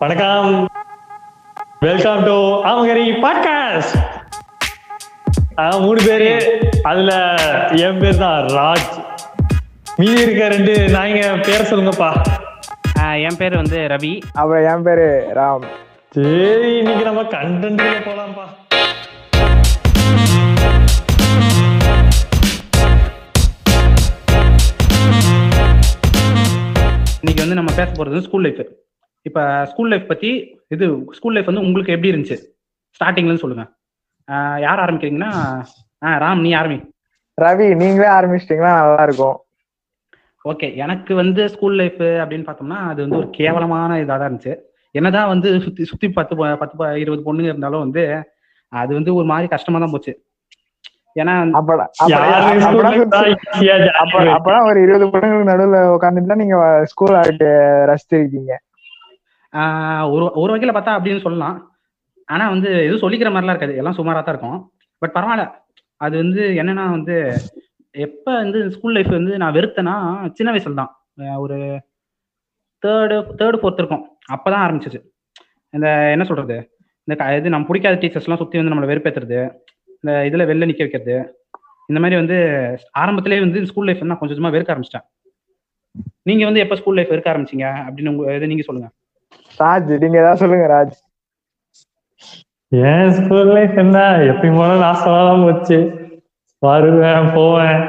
வணக்கம். 0.00 0.68
Welcome 1.80 2.24
to 2.24 2.36
ஆமகரி 2.64 3.02
podcast 3.24 3.96
மூணு 5.80 6.00
பேரு. 6.06 6.30
அதுல 6.82 7.34
என் 7.76 7.98
பேர் 7.98 8.18
தான் 8.18 8.46
ராஜ். 8.46 9.04
மீதி 9.96 10.20
இருக்க 10.20 10.48
ரெண்டு 10.48 10.74
நாய்ங்க 10.86 11.42
பேர் 11.42 11.68
சொல்லுங்கப்பா. 11.72 12.10
என் 13.22 13.36
பேர் 13.36 13.54
வந்து 13.54 13.78
ரவி. 13.78 14.22
அப்புறம் 14.32 14.76
என் 14.76 14.82
பேரு 14.82 15.30
ராம். 15.34 15.64
சரி 16.10 16.76
இன்னைக்கு 16.76 17.04
நம்ம 17.04 17.22
கண்டென்ட் 17.22 17.86
போலாம்ப்பா. 18.08 18.46
இன்னைக்கு 27.20 27.42
வந்து 27.42 27.54
நம்ம 27.54 27.72
பேச 27.72 27.90
போறது 27.92 28.22
ஸ்கூல் 28.28 28.42
லைஃப் 28.42 28.78
இப்ப 29.22 29.64
ஸ்கூல் 29.64 29.88
லைஃப் 29.88 30.08
பத்தி 30.08 30.60
இது 30.68 31.04
ஸ்கூல் 31.10 31.32
லைஃப் 31.32 31.46
வந்து 31.46 31.60
உங்களுக்கு 31.60 31.92
எப்படி 31.92 32.12
இருந்துச்சு? 32.12 32.38
ஸ்டார்டிங்ல 32.90 33.18
இருந்து 33.18 33.38
சொல்லுங்க. 33.38 33.72
ஆஹ் 34.30 34.60
யார் 34.60 34.78
ஆரம்பிக்கிறீங்கன்னா? 34.78 35.62
ஆஹ் 36.06 36.08
ராம் 36.08 36.40
நீ 36.40 36.54
ஆரம்பி 36.54 36.88
ரவி 37.42 37.76
நீங்களே 37.76 38.08
ஆரம்பிச்சிட்டீங்கன்னா 38.08 38.78
நல்லா 38.78 39.02
இருக்கும். 39.02 39.40
ஓகே 40.48 40.76
எனக்கு 40.76 41.14
வந்து 41.14 41.48
ஸ்கூல் 41.48 41.74
லைஃப் 41.74 42.00
அப்படின்னு 42.00 42.46
பார்த்தோம்னா 42.46 42.76
அது 42.76 43.00
வந்து 43.00 43.16
ஒரு 43.16 43.30
கேவலமான 43.30 44.02
இதாக 44.02 44.18
தான் 44.18 44.20
இருந்துச்சு. 44.20 44.58
என்னதான் 44.90 45.28
வந்து 45.28 45.60
சுத்தி 45.60 45.84
சுத்தி 45.84 46.08
பத்து 46.08 46.36
பொ- 46.36 46.56
பத்து 46.56 46.76
ப- 46.76 46.98
இருபது 46.98 47.34
பொண்ணுங்க 47.34 47.42
இருந்தாலும் 47.42 47.78
வந்து 47.78 48.32
அது 48.68 48.94
வந்து 48.94 49.14
ஒரு 49.14 49.24
மாதிரி 49.24 49.48
கஷ்டமா 49.48 49.78
தான் 49.78 49.90
போச்சு. 49.90 50.24
ஏன்னா 51.14 51.50
அப்பதான் 54.38 54.66
ஒரு 54.66 54.82
இருபது 54.82 55.06
பொண்ணுங்களுக்கு 55.06 55.48
நடுவுல 55.50 55.96
உட்காந்துட்டு 56.00 56.34
நீங்க 56.34 56.84
ஸ்கூல் 56.84 57.10
ரசிச்சிருக்கீங்க. 57.10 58.52
ஒரு 60.10 60.30
ஒரு 60.30 60.56
வகையில 60.56 60.60
பார்த்தா 60.60 60.98
அப்படின்னு 60.98 61.20
சொல்லலாம். 61.20 61.76
ஆனா 62.26 62.48
வந்து 62.48 62.72
எதுவும் 62.72 63.12
சொல்லிக்கிற 63.12 63.24
மாதிரிலாம் 63.24 63.44
இருக்காது. 63.44 63.76
எல்லாம் 63.76 63.96
சுமாரா 63.96 64.12
தான் 64.12 64.24
இருக்கும். 64.26 64.72
பட் 64.98 65.14
பரவாயில்ல. 65.14 65.50
அது 65.96 66.16
வந்து 66.16 66.40
என்னன்னா 66.40 66.90
வந்து 66.90 67.36
எப்ப 67.90 68.34
வந்து 68.34 68.70
ஸ்கூல் 68.70 68.92
லைஃப் 68.92 69.06
வந்து 69.06 69.36
நான் 69.36 69.52
வெறுத்தேன்னா 69.52 70.30
சின்ன 70.32 70.52
வயசுல 70.52 70.74
தான். 70.74 70.96
ஒரு 71.36 71.56
தேர்டு 72.86 73.24
தேர்டு 73.38 73.56
ஃபோர்த் 73.56 73.78
இருக்கும். 73.78 74.18
அப்பதான் 74.32 74.48
ஆரம்பிச்சிச்சு 74.48 75.04
இந்த 75.70 76.10
என்ன 76.10 76.24
சொல்றது? 76.24 76.76
இந்த 77.04 77.24
க- 77.24 77.36
இது 77.36 77.48
நம்ம 77.48 77.66
பிடிக்காத 77.66 78.06
டீச்சர்ஸ்லாம் 78.06 78.36
சுற்றி 78.36 78.62
வந்து 78.62 78.74
நம்மளை 78.74 78.90
வெறுப்பேற்றுறது 78.90 79.54
இந்த 79.86 80.26
இதில் 80.26 80.40
வெளில 80.40 80.64
நிற்க 80.64 80.84
வைக்கிறது. 80.84 81.14
இந்த 81.86 82.00
மாதிரி 82.00 82.14
வந்து 82.14 82.76
ஆரம்பத்திலேயே 82.92 83.40
வந்து 83.40 83.66
ஸ்கூல் 83.66 83.86
லைஃப் 83.86 84.02
நான் 84.02 84.18
கொஞ்சம் 84.18 84.40
கொஞ்சமாக 84.40 84.58
வெறுக்க 84.58 84.76
ஆரம்பிச்சிட்டேன். 84.76 85.28
நீங்கள் 86.22 86.44
வந்து 86.44 86.60
எப்போ 86.60 86.76
ஸ்கூல் 86.76 86.94
லைஃப் 86.94 87.12
வெறுக்க 87.12 87.28
ஆரம்பிச்சீங்க? 87.28 87.90
அப்படின்னு 87.90 88.08
உங்க 88.08 88.36
இது 88.36 88.46
நீங்கள் 88.46 88.64
சொல்லுங்கள் 88.64 88.94
ராஜ் 89.60 89.98
நீங்க 89.98 90.18
ஏதாவது 90.18 90.36
சொல்லுங்க 90.36 90.66
ராஜ். 90.66 90.96
என் 92.72 93.12
ஸ்கூல் 93.12 93.52
லைஃப் 93.52 93.78
என்ன? 93.78 93.98
எப்பயும் 94.22 94.56
போல 94.56 94.74
நாசமாதான் 94.84 95.42
போச்சு. 95.42 95.78
வருவேன் 96.62 97.32
போவேன். 97.34 97.80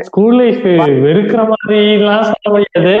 ஸ்கூல் 0.00 0.36
லைஃப் 0.36 0.64
வெறுக்கிற 1.06 1.50
மாதிரிலாம் 1.50 2.28
சொல்ல 2.30 2.48
முடியாது. 2.48 2.94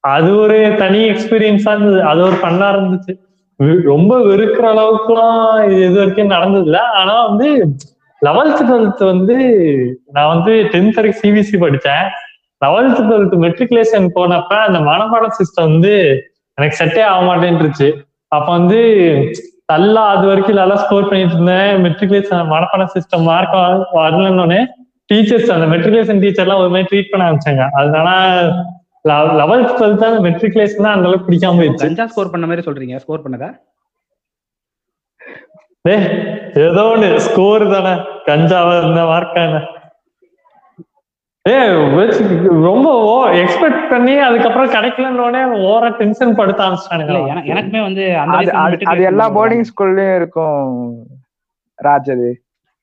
அது 0.00 0.36
ஒரு 0.36 0.74
தனி 0.78 1.10
எக்ஸ்பீரியன்ஸா 1.10 1.70
இருந்தது. 1.70 2.02
அது 2.02 2.20
ஒரு 2.20 2.36
பண்ணா 2.42 2.74
இருந்துச்சு. 2.74 3.12
ரொம்ப 3.82 4.18
வெறுக்கிற 4.18 4.64
அளவுக்குலாம் 4.68 5.64
இது 5.64 5.84
இது 5.84 5.98
வரைக்கும் 5.98 6.26
நடந்தது 6.26 6.64
இல்ல 6.64 6.78
ஆனா 6.92 7.26
வந்து 7.26 7.48
லெவல்த் 8.22 8.62
டுவெல்த் 8.68 9.04
வந்து 9.04 9.36
நான் 10.06 10.28
வந்து 10.28 10.52
டென்த் 10.72 10.94
வரைக்கும் 10.94 11.22
சிபிஎஸ்சி 11.22 11.58
படிச்சேன் 11.60 12.06
லெவல்த் 12.64 13.00
டுவெல்த் 13.00 13.36
மெட்ரிகுலேஷன் 13.44 14.08
போனப்ப 14.14 14.54
அந்த 14.66 14.78
மனப்பாட 14.78 15.26
சிஸ்டம் 15.38 15.70
வந்து 15.70 15.94
எனக்கு 16.58 16.78
செட்டே 16.80 17.02
ஆக 17.10 17.20
மாட்டேன்ருச்சு. 17.28 17.88
அப்ப 18.36 18.48
வந்து 18.58 18.80
நல்லா 19.72 20.02
அது 20.14 20.24
வரைக்கும் 20.30 20.60
நல்லா 20.60 20.76
ஸ்கோர் 20.82 21.08
பண்ணிட்டு 21.10 21.34
இருந்தேன். 21.36 21.70
மெட்ரிகுலேஷன் 21.86 22.50
மனப்பாட 22.52 22.84
சிஸ்டம் 22.94 23.26
மார்க் 23.30 23.56
வரலன்னொடனே 24.00 24.60
டீச்சர்ஸ் 25.10 25.54
அந்த 25.54 25.66
மெட்ரிகுலேஷன் 25.72 26.20
டீச்சர்லாம் 26.24 26.62
ஒரு 26.62 26.70
மாதிரி 26.74 26.88
ட்ரீட் 26.90 27.10
பண்ண 27.12 27.24
ஆரம்பிச்சாங்க. 27.28 27.64
அதனால 27.80 28.10
லெவல்த் 29.40 29.74
டுவெல்த் 29.78 30.06
அந்த 30.10 30.20
மெட்ரிகுலேஷன் 30.28 30.84
தான் 30.86 30.94
அந்த 30.96 31.06
அளவுக்கு 31.08 31.28
பிடிக்காம 31.28 31.58
போயிடுச்சு. 31.60 31.86
கஞ்சா 31.86 32.06
ஸ்கோர் 32.12 32.32
பண்ண 32.34 32.46
மாதிரி 32.50 32.66
சொல்றீங்க? 32.68 32.96
ஸ்கோர் 33.04 33.24
பண்ணதா? 33.26 33.50
ஏதோ 36.64 36.82
ஒண்ணு 36.94 37.08
ஸ்கோர் 37.26 37.62
தானே. 37.74 37.92
கஞ்சாவா 38.28 38.72
இருந்த 38.80 39.02
மார்க் 39.10 39.38
என்ன 39.44 39.60
ஏ 41.44 41.54
ரொம்ப 42.64 42.88
எக்ஸ்பெக்ட் 43.38 43.84
பண்ணி 43.90 44.14
அதுக்கப்புறம் 44.24 44.72
கிடைக்கலன்னொடனே 44.74 45.40
ஓர 45.68 45.84
டென்ஷன் 45.98 46.34
படுத்த 46.36 46.64
என- 47.28 47.44
எனக்குமே 47.52 47.80
வந்து 47.84 48.02
அந்த 48.22 48.36
அது 48.92 49.02
எல்லா. 49.10 49.26
போர்டிங் 49.36 49.66
ஸ்கூல்லயும் 49.70 50.16
இருக்கும் 50.16 50.58
ராஜ் 51.78 52.10
அது. 52.10 52.28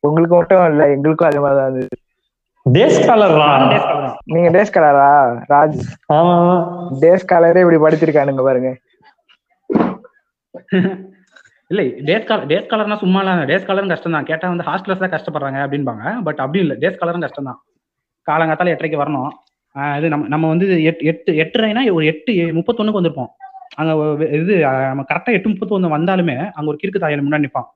உங்களுக்கு 0.03 0.35
மட்டும் 0.35 0.65
இல்ல 0.71 0.83
எங்களுக்கும் 0.95 1.29
அது 1.29 1.41
மாதிரி 1.41 1.59
தான் 1.61 1.77
டேஸ் 2.65 2.97
காலர். 3.07 3.35
நீங்க 4.27 4.49
டேஸ் 4.49 4.73
கலரா 4.73 5.07
ராஜ்? 5.51 5.77
ஆமா. 6.15 6.35
டேஸ் 7.01 7.29
கலரே 7.29 7.63
இப்படி 7.63 7.79
படிச்சிருக்கானுங்க 7.83 8.43
பாருங்க. 8.43 8.71
இல்ல 11.71 11.81
டேஸ் 12.07 12.27
காலர் 12.27 12.49
டேஸ் 12.51 12.69
காலர்னா 12.71 12.97
சும்மா 12.99 13.21
இல்ல. 13.23 13.45
டேஸ் 13.49 13.65
காலரும் 13.65 13.93
கஷ்டம் 13.93 14.17
தான் 14.17 14.29
கேட்டா 14.29 14.49
வந்து 14.49 14.67
ஹாஸ்டல்ஸ் 14.67 15.03
தான் 15.03 15.15
கஷ்டப்படுறாங்க 15.15 15.59
அப்படின்பாங்க 15.65 16.03
பட் 16.23 16.41
அப்படி 16.43 16.61
இல்ல. 16.65 16.75
டேஸ் 16.83 16.99
காலரும் 16.99 17.25
கஷ்டம் 17.25 17.49
தான் 17.49 17.59
காலங்காத்தால 18.27 18.73
எட்டரைக்கு 18.73 19.01
வரணும். 19.03 19.29
இது 19.97 20.09
நம்ம 20.09 20.27
நம்ம 20.27 20.47
வந்து 20.47 20.83
எட்டு 20.83 21.05
எட்டு 21.05 21.31
எட்டரைனா 21.33 21.93
ஒரு 21.93 22.05
எட்டு 22.05 22.33
முப்பத்தொன்னுக்கு 22.33 22.99
வந்திருப்போம். 22.99 23.31
அங்க 23.75 23.91
இது 24.31 24.53
நம்ம 24.61 25.05
கரெக்டா 25.13 25.31
எட்டு 25.31 25.49
முப்பத்தொன்னு 25.49 25.93
வந்தாலுமே 25.93 26.35
அங்க 26.51 26.65
ஒரு 26.65 26.77
கிறுக்கு 26.83 26.99
தாயல் 26.99 27.27
முன்னாடி 27.27 27.45
நிப்பான். 27.45 27.67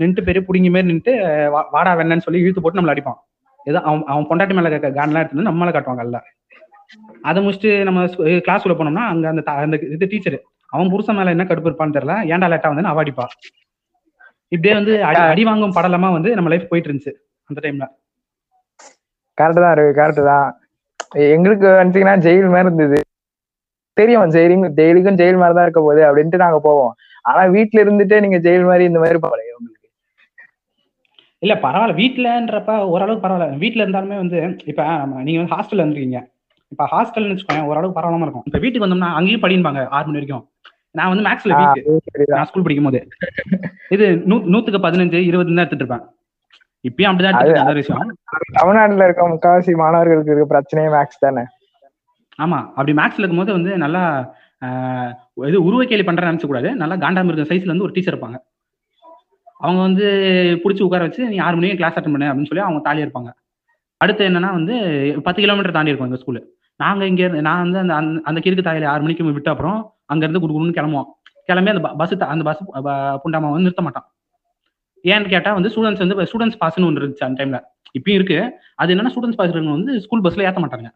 நின்ட்டு 0.00 0.22
பெரிய 0.22 0.44
புடிங்கி 0.48 0.70
மாரி 0.70 0.92
நின்ட்டு 0.92 1.12
வா- 1.54 1.68
வாடா 1.70 1.94
வேணான்னு 1.94 2.18
சொல்லி 2.18 2.40
இழுத்து 2.40 2.60
போட்டு 2.60 2.80
நம்மள 2.80 2.94
அடிப்பான். 2.94 3.18
ஏதோ 3.64 3.80
அவன் 3.80 4.02
அவன் 4.06 4.26
பொண்டாட்டி 4.26 4.54
மேல 4.54 4.68
கான்லாம் 4.78 5.22
எடுத்து 5.22 5.36
வந்து 5.36 5.50
நம்ம 5.50 5.64
மேல 5.64 5.72
காட்டுவாங்க 5.72 5.98
அல்ல 5.98 6.18
அதை 7.22 7.46
முடிச்சுட்டு 7.46 7.82
நம்ம 7.82 8.06
கிளாஸ் 8.40 8.66
உள்ள 8.66 8.76
போனோம்னா 8.76 9.04
அங்க 9.04 9.28
அந்த 9.28 9.42
அந்த 9.52 9.78
இது 9.90 10.06
டீச்சர் 10.10 10.42
அவன் 10.72 10.90
புருஷன் 10.90 11.16
மேல 11.16 11.30
என்ன 11.30 11.44
கடுப்பு 11.44 11.70
இருப்பான்னு 11.70 11.96
தெரியல. 11.96 12.14
ஏன்டா 12.32 12.48
லேட்டா 12.52 12.74
வந்து 12.74 12.88
அவ 12.88 13.02
அடிப்பா. 13.02 13.26
இப்படியே 14.48 14.74
வந்து 14.74 15.04
அடி 15.04 15.18
அடி 15.18 15.44
வாங்கும் 15.44 15.72
படலமா 15.72 16.12
வந்து 16.12 16.34
நம்ம 16.34 16.50
லைஃப் 16.50 16.70
போயிட்டு 16.70 16.92
இருந்துச்சு 16.92 17.12
அந்த 17.50 17.58
டைம்ல 17.64 17.84
கரெக்ட் 19.38 19.62
தான் 19.64 19.76
ரவி 19.76 19.92
கரெக்ட் 20.00 20.24
தான். 20.24 20.48
எங்களுக்கு 21.34 21.66
வந்துட்டீங்கன்னா 21.66 22.16
ஜெயில் 22.26 22.50
மாதிரி 22.50 22.66
இருந்தது. 22.66 22.98
தெரியும் 23.92 24.22
ஜெயிலிங் 24.22 24.66
ஜெயிலுக்கும் 24.78 25.18
ஜெயில் 25.20 25.40
மாதிரி 25.40 25.54
தான் 25.54 25.62
இருக்க 25.62 25.80
போகுது 25.80 26.02
அப்படின்ட்டு 26.10 26.36
நாங்க 26.36 26.60
போவோம். 26.60 26.92
ஆனா 27.22 27.44
வீட்ல 27.44 27.84
இருந்துட்டே 27.84 28.20
நீங்க 28.20 28.38
ஜெயில் 28.38 28.64
மாதிரி 28.64 28.84
இந்த 28.84 28.98
மாதிரி 28.98 29.18
போகலையே 29.18 29.52
உங்களுக்கு? 29.58 29.88
இல்ல 31.38 31.54
பரவாயில்ல. 31.54 31.96
வீட்டுலன்றப்ப 32.02 32.78
ஓரளவுக்கு 32.86 33.28
பரவாயில்ல. 33.28 33.58
வீட்ல 33.58 33.86
இருந்தாலுமே 33.86 34.16
வந்து 34.16 34.56
இப்ப 34.64 34.82
நீங்க 35.22 35.42
வந்து 35.42 35.54
ஹாஸ்டல்ல 35.54 35.84
இருந்திருக்கீங்க. 35.84 36.20
இப்ப 36.68 36.88
ஹாஸ்டல்னு 36.92 37.32
வச்சுக்கோங்க 37.32 37.64
ஓரளவுக்கு 37.64 38.00
பரவாயில்லாம 38.00 38.20
இருக்கும். 38.20 38.42
இப்ப 38.46 38.58
வீட்டுக்கு 38.58 38.86
வந்தோம்னா 38.86 39.12
அங்கேயும் 39.18 39.42
படிப்பாங்க 39.42 39.86
ஆறு 39.88 40.06
மணி 40.06 40.18
வரைக்கும். 40.18 40.44
நான் 40.90 41.08
வந்து 41.08 41.24
மேக்ஸ்ல. 41.24 41.52
நான் 42.26 42.44
ஸ்கூல் 42.44 42.62
படிக்கும் 42.62 42.84
போது 42.84 43.00
இது 43.88 44.06
நூ- 44.26 44.46
நூத்துக்கு 44.52 44.80
பதினஞ்சு 44.86 45.18
இருபது 45.30 45.54
தான் 45.54 45.64
எடுத்துட்டு 45.64 45.84
இருப்பேன். 45.84 46.04
இப்பயும் 46.84 47.10
அப்படிதான் 47.10 47.38
தமிழ்நாட்டுல 48.52 49.04
இருக்க 49.04 49.24
முக்காவாசி 49.28 49.72
மாணவர்களுக்கு 49.74 50.32
இருக்க 50.32 50.46
பிரச்சனையே 50.52 50.90
மேக்ஸ் 50.94 51.20
தானே? 51.20 51.42
ஆமா 52.38 52.58
அப்படி 52.70 52.92
மேக்ஸ்ல 52.92 53.22
இருக்கும்போது 53.22 53.52
வந்து 53.52 53.72
நல்லா 53.76 54.02
இது 55.44 55.58
உருவ 55.64 55.84
கேலி 55.84 56.02
பண்றேன்னு 56.02 56.30
நினைச்ச 56.30 56.46
கூடாது. 56.46 56.70
நல்லா 56.74 56.96
காண்டாம 56.96 57.30
இருக்க 57.30 57.48
சைஸ்ல 57.50 57.66
வந்து 57.66 57.82
ஒரு 57.82 57.92
டீச்சர் 57.92 58.14
இருப்பாங்க. 58.14 58.38
அவங்க 59.60 59.80
வந்து 59.80 60.06
பிடிச்சி 60.62 60.82
உட்கார 60.82 61.02
வச்சு 61.02 61.28
நீ 61.28 61.38
ஆறு 61.38 61.56
மணிக்கு 61.56 61.76
கிளாஸ் 61.76 61.96
அட்டன் 61.96 62.14
பண்ணு 62.14 62.26
அப்படின்னு 62.26 62.50
சொல்லி 62.50 62.64
அவங்க 62.64 62.80
தாலியா 62.86 63.06
இருப்பாங்க 63.06 63.30
அடுத்து 64.00 64.28
என்னன்னா 64.28 64.50
வந்து 64.50 64.74
பத்து 65.22 65.40
கிலோமீட்டர் 65.40 65.72
தாண்டி 65.72 65.90
இருக்கும் 65.90 66.08
எங்க 66.08 66.20
ஸ்கூலு 66.22 66.40
நாங்க 66.80 67.06
இங்க 67.06 67.22
இருந்து 67.22 67.42
நான் 67.42 67.62
வந்து 67.62 67.78
அந்த 67.78 67.94
அந்த- 67.94 68.22
அந்த 68.24 68.40
கிறுக்கு 68.40 68.64
தாயில 68.66 68.86
ஆறு 68.86 69.02
மணிக்கு 69.02 69.24
விட்ட 69.30 69.50
அப்புறம் 69.50 69.78
அங்க 70.06 70.26
இருந்து 70.26 70.42
குடுக்குன்னு 70.42 70.76
கிளம்புவோம் 70.78 71.08
கிளம்பி 71.48 71.70
அந்த 71.70 71.94
பஸ் 71.98 72.14
அந்த 72.26 72.44
பஸ் 72.44 72.62
புண்டாமா 73.22 73.48
வந்து 73.48 73.64
நிறுத்த 73.64 73.82
மாட்டான். 73.82 74.06
ஏன்னு 75.04 75.32
கேட்டா 75.34 75.50
வந்து 75.58 75.70
ஸ்டூடெண்ட்ஸ் 75.74 76.02
வந்து 76.04 76.16
ஸ்டூடெண்ட்ஸ் 76.30 76.58
பாஸ்னு 76.62 76.88
ஒன்று 76.88 77.02
இருந்துச்சு 77.02 77.26
அந்த 77.26 77.38
டைம்ல 77.40 77.58
இப்பயும் 77.98 78.18
இருக்கு. 78.18 78.38
அது 78.82 78.92
என்னன்னா 78.94 79.12
ஸ்டூடெண்ட்ஸ் 79.14 79.40
பாஸ் 79.40 79.54
வந்து 79.76 79.94
ஸ்கூல் 80.04 80.24
பஸ்ல 80.26 80.46
ஏத்த 80.48 80.60
மாட்டாங்க 80.64 80.90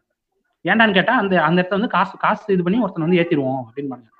ஏன்டான்னு 0.64 0.96
கேட்டா 0.98 1.14
அந்த 1.22 1.34
அந்த 1.46 1.58
இடத்த 1.60 1.76
வந்து 1.78 1.90
காசு 1.94 2.14
காசு 2.24 2.44
இது 2.56 2.62
பண்ணி 2.66 2.78
ஒருத்தன் 2.84 3.06
வந்து 3.06 3.18
ஏத்திடுவோம் 3.22 3.62
அப்படின்னு 3.62 4.12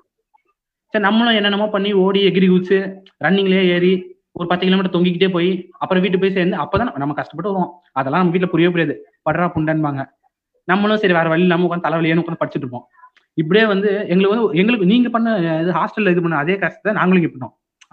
சரி 0.95 1.05
நம்மளும் 1.05 1.37
என்னென்னமோ 1.39 1.67
பண்ணி 1.75 1.91
ஓடி 2.03 2.21
எகிரி 2.29 2.47
குதிச்சு 2.51 2.79
ரன்னிங்லயே 3.25 3.63
ஏறி 3.77 3.93
ஒரு 4.39 4.47
பத்து 4.51 4.65
கிலோமீட்டர் 4.67 4.95
தொங்கிக்கிட்டே 4.95 5.29
போய் 5.37 5.51
அப்புறம் 5.83 6.03
வீட்டு 6.05 6.21
போய் 6.23 6.35
சேர்ந்து 6.37 6.57
அப்பதான் 6.65 6.91
நம்ம 7.03 7.15
கஷ்டப்பட்டு 7.19 7.51
வருவோம். 7.51 7.71
அதெல்லாம் 7.99 8.21
நம்ம 8.23 8.35
வீட்டுல 8.35 8.49
புரியவே 8.53 8.73
புரியாது. 8.75 8.95
படுறா 9.27 9.47
புண்டன்பாங்க. 9.57 10.03
நம்மளும் 10.69 11.01
சரி 11.03 11.15
வேற 11.19 11.29
வழி 11.33 11.45
இல்லாம 11.47 11.67
உட்காந்து 11.67 11.87
தலைவலியே 11.87 12.17
உட்காந்து 12.23 12.43
படிச்சுட்டு 12.43 12.67
இருப்போம். 12.67 12.85
இப்படியே 13.39 13.65
வந்து 13.73 13.91
எங்களுக்கு 14.13 14.35
வந்து 14.35 14.59
எங்களுக்கு 14.63 14.87
நீங்க 14.93 15.09
பண்ண 15.17 15.29
இது 15.63 15.71
ஹாஸ்டல்ல 15.79 16.13
இது 16.15 16.23
பண்ண 16.25 16.37
அதே 16.45 16.57
கஷ்டத்தை 16.65 16.95
நாங்களும் 17.01 17.21
இங்க 17.23 17.31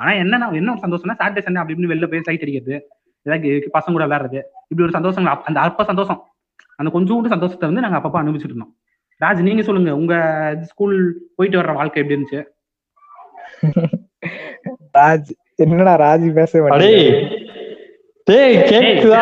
ஆனா 0.02 0.12
என்னன்னா 0.12 0.54
என்ன 0.54 0.76
ஒரு 0.76 0.80
சந்தோஷம்னா 0.88 1.10
சாட்டர்டே 1.10 1.42
சண்டே 1.42 1.54
அப்படி 1.54 1.74
இப்படின்னு 1.74 1.92
வெளில 1.92 2.08
போய் 2.08 2.22
சைட் 2.22 2.42
அடிக்கிறது. 2.42 2.88
ஏதாவது 3.22 3.70
பசங்க 3.74 3.92
கூட 3.92 4.08
விளையாடுறது. 4.08 4.42
இப்படி 4.68 4.82
ஒரு 4.82 4.92
சந்தோஷம் 4.92 5.26
அப்ப- 5.26 5.44
அந்த 5.46 5.60
அற்ப 5.60 5.84
சந்தோஷம். 5.84 6.24
அந்த 6.76 7.00
கொஞ்சோண்டு 7.00 7.28
சந்தோஷத்தை 7.28 7.70
வந்து 7.70 7.90
நாங்க 7.90 7.98
அப்பப்போ 7.98 8.22
அனுபவிச்சுட்டு 8.22 8.44
இருந்தோம். 8.44 8.76
ராஜ் 9.22 9.42
நீங்க 9.42 9.62
சொல்லுங்க 9.62 9.96
உங்க 9.96 10.16
ஸ்கூல் 10.62 11.22
போயிட்டு 11.36 11.62
வர்ற 11.62 11.74
வாழ்க்கை 11.74 12.04
எப்படி 12.04 12.22
இருந்துச்சு? 12.22 12.44
ராஜ் 14.98 15.30
என்னடா 15.56 16.00
ராஜ் 16.00 16.34
பேச 16.34 16.66
டேய் 18.24 18.58
கேக்குதா? 18.58 19.22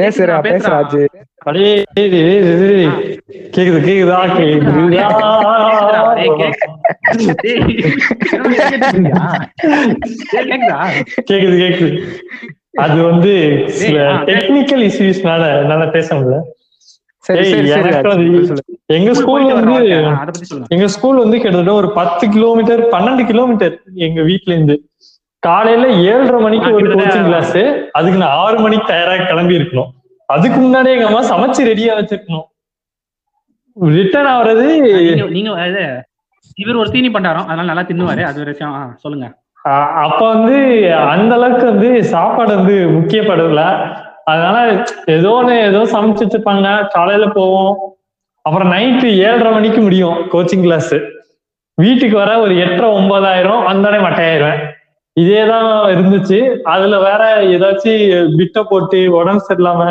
பேசுறா 0.00 0.40
பேச 0.40 0.68
பேசுறா. 0.68 1.06
ராஜ் 1.44 1.82
அடே 1.94 3.13
கேக்குது 3.28 3.78
கேக்குதா 3.88 4.16
கேக்குதா. 10.48 10.80
கேக்குதா? 11.28 11.90
அது 12.78 13.02
வந்து 13.02 13.32
சில 13.80 13.96
டெக்னிக்கல் 14.28 14.82
இஷ்யூஸ்னால 14.88 15.42
என்னால 15.60 15.90
பேச 15.90 16.08
முடியல. 16.14 16.38
எங்க 18.88 19.10
ஸ்கூல் 19.14 19.44
வந்து 19.52 19.76
எங்க 20.70 20.86
ஸ்கூல் 20.86 21.18
வந்து 21.18 21.36
கிட்டத்தட்ட 21.38 21.72
ஒரு 21.72 21.92
பத்து 21.92 22.28
கிலோமீட்டர் 22.28 22.82
பன்னெண்டு 22.94 23.24
கிலோமீட்டர் 23.26 23.74
எங்க 24.06 24.22
வீட்ல 24.22 24.52
இருந்து. 24.54 24.76
காலையில 25.42 25.86
ஏழரை 26.10 26.40
மணிக்கு 26.40 26.74
ஒரு 26.74 26.86
கோச்சிங் 26.94 27.26
கிளாஸ் 27.26 27.56
அதுக்கு 27.92 28.18
நான் 28.18 28.36
ஆறு 28.42 28.58
மணிக்கு 28.60 28.86
தயாரா 28.86 29.14
கிளம்பி 29.24 29.58
இருக்கணும். 29.58 29.90
அதுக்கு 30.28 30.58
முன்னாடியே 30.60 30.96
எங்க 30.96 31.06
அம்மா 31.06 31.22
சமைச்சு 31.32 31.62
ரெடியா 31.70 31.94
வச்சிருக்கணும். 31.98 32.46
ரிட்டர்ன் 33.76 34.30
ஆகுறது 34.32 34.64
நீங்க 35.36 35.52
இவர் 36.58 36.76
ஒரு 36.76 36.90
தீனி 36.90 37.08
பண்டாரம் 37.08 37.46
அதனால 37.46 37.68
நல்லா 37.70 37.84
தின்னுவாரு. 37.88 38.22
அது 38.22 38.40
ஒரு 38.40 38.50
விஷயம். 38.52 38.74
சொல்லுங்க. 39.02 39.26
அப்ப 40.04 40.20
வந்து 40.34 40.56
அந்த 41.12 41.32
அளவுக்கு 41.34 41.66
வந்து 41.66 41.90
சாப்பாடு 42.04 42.52
வந்து 42.56 42.74
முக்கியப்படல 42.96 43.62
அதனால 44.24 44.58
ஏதோ 45.16 45.30
ஒண்ணு 45.38 45.54
ஏதோ 45.70 45.80
சமைச்சு 45.94 46.24
வச்சிருப்பாங்க. 46.24 46.66
காலையில 46.88 47.26
போவோம். 47.38 47.72
அப்புறம் 48.44 48.72
நைட்டு 48.72 49.08
ஏழரை 49.26 49.50
மணிக்கு 49.52 49.80
முடியும் 49.80 50.18
கோச்சிங் 50.32 50.60
கிளாஸ் 50.60 50.94
வீட்டுக்கு 51.78 52.16
வர 52.16 52.32
ஒரு 52.40 52.54
எட்டரை 52.56 52.88
ஒன்பதாயிரம் 52.90 53.62
வந்தோடனே 53.68 54.00
மட்டையாயிருவேன் 54.06 54.60
இதேதான் 55.16 55.66
இருந்துச்சு. 55.94 56.38
அதுல 56.74 56.98
வேற 57.00 57.22
ஏதாச்சும் 57.54 58.04
பிட்ட 58.38 58.62
போட்டு 58.62 59.00
உடம்பு 59.18 59.46
சரியில்லாம 59.48 59.82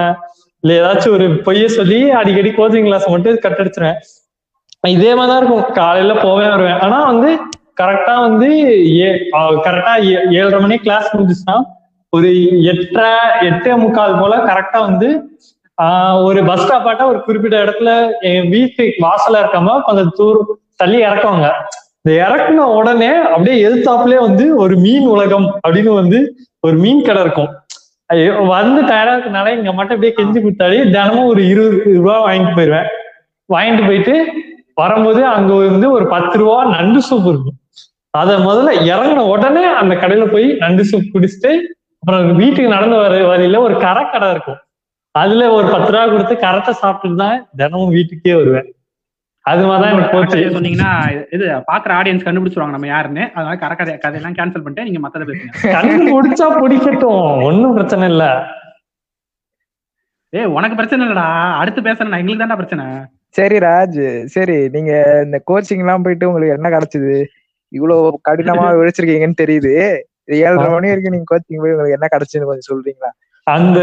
இல்ல 0.64 0.74
ஏதாச்சும் 0.82 1.16
ஒரு 1.18 1.26
பொய்ய 1.46 1.66
சொல்லி 1.78 2.00
அடிக்கடி 2.20 2.50
கோச்சிங் 2.58 2.88
கிளாஸ் 2.88 3.08
மட்டும் 3.10 3.42
கட்டடிச்சிருவேன் 3.46 4.00
இதே 4.90 5.12
மாதிரி 5.16 5.32
தான் 5.32 5.42
இருக்கும். 5.42 5.74
காலையில 5.74 6.14
போவே 6.22 6.48
வருவேன். 6.50 6.80
ஆனா 6.80 6.98
வந்து 7.06 7.30
கரெக்டா 7.82 8.16
வந்து 8.28 8.48
கரெக்டா 9.66 9.94
ஏழரை 10.40 10.60
மணி 10.60 10.78
கிளாஸ் 10.78 11.08
முடிஞ்சுச்சுன்னா 11.16 11.56
ஒரு 12.14 12.30
எட்டரை 12.72 13.14
எட்டே 13.50 13.78
முக்கால் 13.78 14.20
போல 14.20 14.34
கரெக்டா 14.50 14.80
வந்து 14.80 15.10
ஆஹ் 15.78 16.24
ஒரு 16.24 16.40
பஸ் 16.46 16.64
ஸ்டாப்பாட்ட 16.64 17.04
ஒரு 17.04 17.20
குறிப்பிட்ட 17.24 17.64
இடத்துல 17.64 17.92
என் 18.32 18.50
வீட்டு 18.50 18.84
வாசல 19.06 19.40
இருக்காம 19.44 19.78
கொஞ்சம் 19.84 20.12
தூர் 20.16 20.40
தள்ளி 20.76 21.00
இறக்குவாங்க. 21.06 21.48
இந்த 21.98 22.12
இறக்குன 22.26 22.66
உடனே 22.80 23.10
அப்படியே 23.34 23.56
எதிர்த்தாப்புலயே 23.68 24.20
வந்து 24.20 24.56
ஒரு 24.56 24.76
மீன் 24.78 25.08
உலகம் 25.08 25.48
அப்படின்னு 25.68 25.94
வந்து 25.94 26.20
ஒரு 26.60 26.76
மீன் 26.78 27.02
கடை 27.02 27.22
இருக்கும். 27.22 27.50
ஐயோ, 28.14 28.32
வந்து 28.54 28.80
டயர்டா 28.82 29.14
இருக்கனால 29.16 29.52
இங்க 29.58 29.72
மட்டும் 29.74 29.96
அப்படியே 29.96 30.14
கெஞ்சி 30.18 30.40
கொடுத்தாடி 30.40 30.78
தினமும் 30.96 31.30
ஒரு 31.34 31.42
இருபது 31.48 31.78
ரூபா 31.98 32.16
வாங்கிட்டு 32.28 32.58
போயிடுவேன் 32.58 32.90
வாங்கிட்டு 33.50 33.86
போயிட்டு 33.88 34.16
வரும்போது 34.74 35.22
அங்க 35.36 35.54
வந்து 35.54 35.88
ஒரு 35.92 36.06
பத்து 36.08 36.36
ரூபா 36.40 36.58
நண்டு 36.76 37.00
சூப் 37.10 37.28
இருக்கும் 37.32 37.58
அத 38.14 38.32
முதல்ல 38.48 38.72
இறங்கின 38.92 39.24
உடனே 39.34 39.64
அந்த 39.82 39.94
கடையில 39.96 40.26
போய் 40.32 40.48
நண்டு 40.64 40.84
சூப் 40.90 41.14
குடிச்சிட்டு 41.14 41.52
அப்புறம் 42.04 42.26
வீட்டுக்கு 42.42 42.76
நடந்து 42.76 42.98
வர 42.98 43.16
வழியில 43.32 43.60
ஒரு 43.62 43.76
கரை 43.86 44.04
கடை 44.10 44.30
இருக்கும். 44.32 44.60
அதுல 45.16 45.44
ஒரு 45.54 45.68
பத்து 45.68 45.90
ரூபா 45.94 46.06
கொடுத்து 46.06 46.36
கரத்தை 46.46 46.74
சாப்பிட்டுட்டு 46.82 47.16
தான் 47.16 47.38
தினமும் 47.56 47.94
வீட்டுக்கே 47.98 48.34
வருவேன். 48.36 48.68
அது 49.52 49.62
மாதிரிதான் 49.68 49.94
எனக்கு 49.94 50.16
போச்சு. 50.16 50.42
சொன்னீங்கன்னா 50.56 50.92
இது 51.36 51.46
பாக்குற 51.70 51.92
ஆடியன்ஸ் 52.00 52.26
கண்டுபிடிச்சிருவாங்க 52.26 52.76
நம்ம 52.76 52.88
யாருன்னு. 52.88 53.24
அதனால 53.36 53.56
கரை 53.64 53.76
கதை 53.80 53.94
கதையெல்லாம் 54.04 54.38
கேன்சல் 54.38 54.64
பண்ணிட்டு 54.66 54.86
நீங்க 54.88 55.02
மத்தத 55.06 55.26
பேசுங்க. 55.30 55.74
கண்ணு 55.76 56.06
முடிச்சா 56.14 56.46
பிடிக்கட்டும். 56.62 57.26
ஒண்ணும் 57.50 57.76
பிரச்சனை 57.78 58.08
இல்ல. 58.14 58.26
ஏய் 60.40 60.52
உனக்கு 60.58 60.78
பிரச்சனை 60.78 61.08
இல்லடா. 61.08 61.28
அடுத்து 61.62 61.82
பேசுறேன் 61.88 62.20
எங்களுக்கு 62.22 62.44
தான்டா 62.44 62.60
பிரச்சனை. 62.62 62.86
சரி 63.38 63.58
ராஜ். 63.68 64.02
சரி 64.36 64.58
நீங்க 64.76 64.92
இந்த 65.26 65.38
கோச்சிங் 65.50 65.84
எல்லாம் 65.84 66.06
போயிட்டு 66.06 66.30
உங்களுக்கு 66.30 66.58
என்ன 66.58 66.70
கிடைச்சது? 66.76 67.14
இவ்வளவு 67.78 68.20
கடினமா 68.30 68.66
விழிச்சிருக்கீங்கன்னு 68.80 69.42
தெரியுது. 69.44 69.74
இது 70.28 70.36
ஏழரை 70.46 70.68
மணி 70.74 70.92
வரைக்கும் 70.92 71.16
நீங்க 71.16 71.30
கோச்சிங் 71.32 71.62
போய் 71.64 71.76
உங்களுக்கு 71.76 71.98
என்ன 72.00 72.10
கிடைச்சுன்னு 72.16 72.50
கொஞ்சம் 72.50 72.70
சொல்றீங்களா? 72.72 73.12
அந்த 73.48 73.80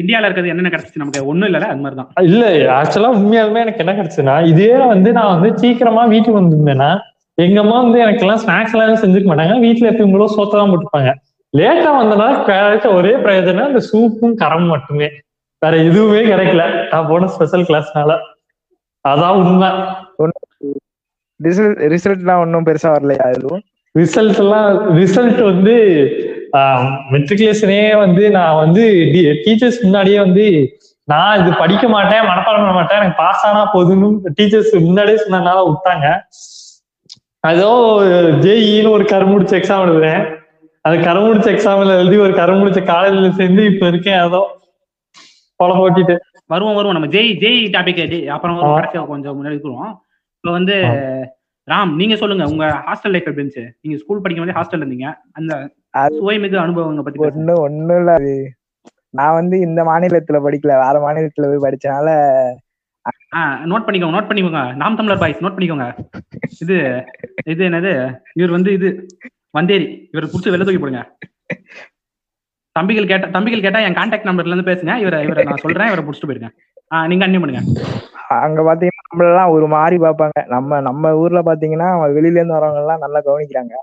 இந்தியால 0.00 0.26
இருக்கிறது 0.26 0.52
என்னென்ன 0.52 0.70
கிடைச்சிச்சு 0.74 1.00
நமக்கு? 1.02 1.26
ஒண்ணும் 1.30 1.48
இல்லல 1.48 1.66
அது 1.72 1.82
மாதிரிதான் 1.84 2.28
இல்ல 2.28 2.44
ஆக்சுவலா 2.76 3.10
உண்மையாலுமே 3.16 3.62
எனக்கு 3.64 3.82
என்ன 3.84 3.94
கிடைச்சுன்னா 3.98 4.36
இதே 4.52 4.76
வந்து 4.92 5.10
நான் 5.12 5.32
வந்து 5.34 5.50
சீக்கிரமா 5.62 6.04
வீட்டுக்கு 6.04 6.40
வந்திருந்தேன்னா 6.40 6.90
எங்க 7.38 7.58
அம்மா 7.60 7.76
வந்து 7.82 7.98
எனக்கு 8.04 8.24
எல்லாம் 8.24 8.42
ஸ்நாக்ஸ் 8.44 8.74
எல்லாம் 8.74 9.02
செஞ்சுக்க 9.04 9.28
மாட்டாங்க. 9.28 9.54
வீட்டுல 9.66 9.90
எப்பயும் 9.90 10.34
சோத்தை 10.36 10.56
தான் 10.60 10.72
போட்டுப்பாங்க. 10.72 11.12
லேட்டா 11.54 11.90
வந்தனால 12.00 12.32
கிடைச்ச 12.48 12.86
ஒரே 12.98 13.12
பிரயோஜனம் 13.24 13.70
இந்த 13.70 13.82
சூப்பும் 13.92 14.36
கரமும் 14.42 14.72
மட்டுமே. 14.74 15.08
வேற 15.62 15.74
எதுவுமே 15.88 16.20
கிடைக்கல. 16.32 16.64
நான் 16.92 17.08
போன 17.10 17.28
ஸ்பெஷல் 17.34 17.66
கிளாஸ்னால 17.68 18.12
அதான் 19.04 19.38
உண்மை. 19.42 19.70
ரிசல்ட் 21.40 21.80
ரிசல்ட்லாம் 21.92 22.42
ஒன்றும் 22.44 22.66
பெருசா 22.66 22.90
வரலையா 22.96 23.24
எதுவும்? 23.36 23.62
ரிசல்ட் 23.94 24.40
எல்லாம் 24.44 24.68
ரிசல்ட் 24.98 25.40
வந்து 25.50 25.74
மெட்ரிகுலேஷனே 27.12 27.82
வந்து 28.04 28.22
நான் 28.36 28.60
வந்து 28.62 28.82
டீச்சர்ஸ் 29.44 29.78
முன்னாடியே 29.84 30.18
வந்து 30.26 30.46
நான் 31.12 31.40
இது 31.40 31.50
படிக்க 31.60 31.84
மாட்டேன் 31.94 32.26
மனப்பாடம் 32.30 32.62
பண்ண 32.62 32.74
மாட்டேன் 32.78 32.98
எனக்கு 33.00 33.20
பாஸ் 33.22 33.44
ஆனா 33.48 33.62
போதும்னு 33.74 34.08
டீச்சர்ஸ் 34.38 34.72
முன்னாடியே 34.88 35.18
சொன்னதுனால 35.22 35.62
விட்டாங்க. 35.68 36.06
அதோ 37.50 37.70
ஜேஇன்னு 38.44 38.94
ஒரு 38.96 39.04
கருமுடிச்ச 39.12 39.54
எக்ஸாம் 39.60 39.84
எழுதுறேன். 39.86 40.22
அது 40.84 40.96
கருமுடிச்ச 41.08 41.48
எக்ஸாம்ல 41.54 41.96
எழுதி 42.02 42.18
ஒரு 42.26 42.34
கருமுடிச்ச 42.40 42.80
காலேஜ்ல 42.92 43.30
சேர்ந்து 43.40 43.64
இப்ப 43.72 43.86
இருக்கேன் 43.92 44.20
அதோ 44.26 44.42
பொல 45.60 45.72
போட்டிட்டு 45.80 46.14
வருவோம் 46.52 46.78
வருவோம். 46.78 46.96
நம்ம 46.96 47.10
ஜெய் 47.16 47.30
ஜெய் 47.42 47.60
டாபிக் 47.74 48.00
அப்புறம் 48.36 48.56
கொஞ்சம் 49.12 49.36
முன்னாடி 49.38 49.56
இருக்கிறோம் 49.56 49.92
இப்போ 50.38 50.52
வந்து 50.58 50.76
ராம் 51.68 51.92
நீங்க 52.00 52.14
சொல்லுங்க. 52.20 52.44
உங்க 52.52 52.66
ஹாஸ்டல் 52.86 53.12
லைஃப் 53.14 53.28
எப்படி 53.28 53.42
இருந்துச்சு? 53.42 53.66
நீங்க 53.82 53.96
ஸ்கூல் 54.02 54.22
படிக்கும் 54.22 54.44
போதே 54.44 54.58
ஹாஸ்டல் 54.58 54.82
இருந்தீங்க. 54.82 55.08
அந்த 55.38 55.52
சுவைமிகு 56.16 56.56
அனுபவங்க 56.64 57.02
பத்தி. 57.04 57.20
ஒண்ணு 57.28 57.54
ஒண்ணும் 57.64 57.98
இல்ல 58.00 58.12
அது. 58.20 58.34
நான் 59.14 59.36
வந்து 59.38 59.56
இந்த 59.66 59.80
மாநிலத்துல 59.88 60.38
படிக்கல 60.46 60.76
வேற 60.84 60.96
மாநிலத்துல 61.06 61.48
போய் 61.52 61.66
படிச்சனால 61.66 62.10
நோட் 63.70 63.84
பண்ணிக்கோங்க 63.86 64.16
நோட் 64.16 64.28
பண்ணிக்கோங்க. 64.28 64.62
நாம் 64.80 64.96
தமிழர் 64.98 65.20
பாய்ஸ் 65.22 65.42
நோட் 65.44 65.54
பண்ணிக்கோங்க. 65.54 65.86
இது 66.62 66.76
இது 67.52 67.62
என்னது? 67.68 67.92
இவர் 68.40 68.54
வந்து 68.56 68.70
இது 68.78 68.88
வந்தேரி. 69.58 69.86
இவரை 70.12 70.26
புடிச்சு 70.28 70.52
வெளில 70.52 70.66
தூக்கி 70.66 70.82
போடுங்க. 70.82 71.02
தம்பிகள் 72.76 73.08
கேட்டா 73.10 73.26
தம்பிகள் 73.36 73.64
கேட்டா 73.64 73.80
என் 73.86 73.96
கான்டாக்ட் 73.98 74.28
நம்பர்ல 74.28 74.52
இருந்து 74.52 74.68
பேசுங்க. 74.70 74.92
இவரை 75.04 75.18
இவரை 75.26 75.42
நான் 75.48 75.64
சொல்றேன் 75.64 75.90
இவரை 75.90 76.04
புடிச்சிட்டு 76.04 76.30
போயிருங்க. 76.30 76.50
ஆ 76.90 77.06
நீங்க 77.10 77.24
அன்னியம் 77.26 77.44
பண்ணுங்க. 77.44 77.62
அங்க 78.46 78.60
பாத்தீங்கன்னா 78.68 79.04
நம்மளெல்லாம் 79.10 79.52
ஒரு 79.56 79.66
மாதிரி 79.74 79.96
பார்ப்பாங்க. 80.04 80.38
நம்ம 80.54 80.80
நம்ம 80.88 81.12
ஊர்ல 81.22 81.42
பாத்தீங்கன்னா 81.50 81.88
வெளியில 82.18 82.40
இருந்து 82.40 82.58
வரவங்க 82.58 82.82
எல்லாம் 82.84 83.04
நல்லா 83.04 83.22
கவனிக்கிறாங்க. 83.28 83.74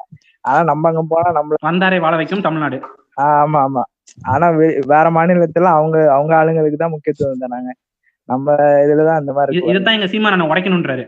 ஆனா 0.43 0.59
நம்ம 0.69 0.89
அங்க 0.91 1.03
போனா 1.09 1.29
நம்மள 1.37 1.57
வந்தாரை 1.65 1.97
வாழ 1.99 2.13
வைக்கும் 2.15 2.41
தமிழ்நாடு. 2.41 2.77
ஆமா 3.25 3.59
ஆமா. 3.65 3.83
ஆனா 4.27 4.45
வேற 4.91 5.05
மாநிலத்துல 5.15 5.71
அவங்க 5.75 5.97
அவங்க 6.13 6.33
ஆளுங்களுக்கு 6.37 6.79
தான் 6.79 6.95
முக்கியத்துவம் 6.95 7.43
தராங்க 7.43 7.71
நம்ம 8.29 8.47
இதுலதான் 8.83 9.19
அந்த 9.21 9.31
மாதிரி. 9.33 9.61
இதுதான் 9.71 9.97
எங்க 9.97 10.09
சீமா 10.11 10.31
நான் 10.33 10.49
உடைக்கணும்ன்றாரு. 10.51 11.03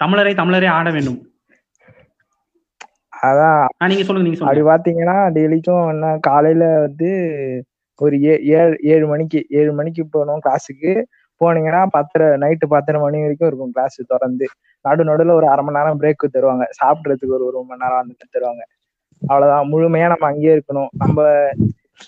தமிழரை 0.00 0.32
தமிழரே 0.34 0.68
ஆட 0.70 0.88
வேண்டும். 0.90 1.20
அதான். 3.22 3.60
நீங்க 3.90 4.04
சொல்லுங்க 4.04 4.26
நீங்க 4.28 4.44
அப்படி 4.44 4.62
பாத்தீங்கன்னா 4.68 5.16
டெய்லிக்கும் 5.36 5.84
என்ன 5.92 6.06
காலையில 6.26 6.64
வந்து 6.86 7.10
ஒரு 8.00 8.16
ஏழு 8.54 8.74
ஏழு 8.92 9.04
மணிக்கு 9.06 9.40
ஏழு 9.58 9.72
மணிக்கு 9.72 10.02
போகணும் 10.06 10.42
கிளாஸுக்கு 10.44 10.92
போனீங்கன்னா 11.40 11.80
பத்தரை 11.90 12.26
நைட்டு 12.42 12.66
பத்தரை 12.68 12.98
மணி 13.00 13.22
வரைக்கும் 13.22 13.48
இருக்கும் 13.48 13.72
கிளாஸ் 13.72 13.98
திறந்து. 14.06 14.46
நடு 14.84 15.02
நடுவில் 15.04 15.36
ஒரு 15.38 15.46
அரை 15.48 15.62
மணி 15.64 15.78
நேரம் 15.78 16.00
பிரேக் 16.00 16.34
தருவாங்க. 16.34 16.64
சாப்பிட்றதுக்கு 16.80 17.36
ஒரு 17.38 17.46
ஒரு 17.50 17.62
மணி 17.62 17.82
நேரம் 17.84 18.02
அந்த 18.02 18.28
தருவாங்க. 18.34 18.62
அவ்வளவுதான். 19.22 19.68
முழுமையா 19.72 20.08
நம்ம 20.12 20.26
அங்கேயே 20.26 20.54
இருக்கணும். 20.56 20.90
நம்ம 21.02 21.18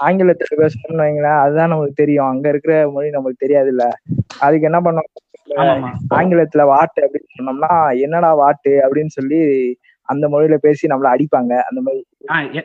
ஆங்கிலத்துல 0.01 0.55
பேசணும்னு 0.57 1.03
வைங்களேன் 1.03 1.41
அதுதான் 1.43 1.69
நமக்கு 1.69 1.93
தெரியும். 1.95 2.29
அங்க 2.29 2.47
இருக்கிற 2.49 2.75
மொழி 2.95 3.11
நமக்கு 3.11 3.43
தெரியாது 3.45 3.69
இல்ல 3.69 3.85
அதுக்கு 4.39 4.69
என்ன 4.69 4.81
ஆமா 5.65 5.91
ஆங்கிலத்துல 6.15 6.63
வாட்டு 6.71 7.01
அப்படின்னு 7.03 7.35
சொன்னோம்னா 7.37 7.73
என்னடா 8.01 8.31
வாட்டு 8.35 8.73
அப்படின்னு 8.85 9.13
சொல்லி 9.17 9.41
அந்த 10.09 10.25
மொழியில 10.29 10.57
பேசி 10.57 10.85
நம்மள 10.87 11.09
அடிப்பாங்க. 11.13 11.53
அந்த 11.69 11.81
மாதிரி. 11.81 12.03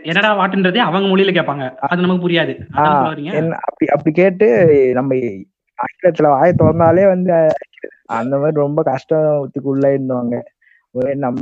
என்னடா 0.03 0.31
வாட்டுன்றதே 0.39 0.81
அவங்க 0.87 1.07
மொழியில 1.07 1.31
கேட்பாங்க. 1.31 1.63
அது 1.85 2.01
நமக்கு 2.01 2.25
புரியாது. 2.25 2.53
அப்படி 3.61 3.87
அப்படி 3.87 4.11
கேட்டு 4.13 4.47
நம்ம 4.93 5.17
ஆங்கிலத்துல 5.81 6.27
வாயை 6.27 6.53
திறந்தாலே 6.53 7.05
வந்து 7.07 7.33
அந்த 8.17 8.33
மாதிரி 8.37 8.55
ரொம்ப 8.55 8.79
கஷ்டத்துக்கு 8.83 9.69
உள்ளாயிருந்தவங்க 9.73 10.37
ஒரு 10.95 11.15
நம்ம 11.15 11.41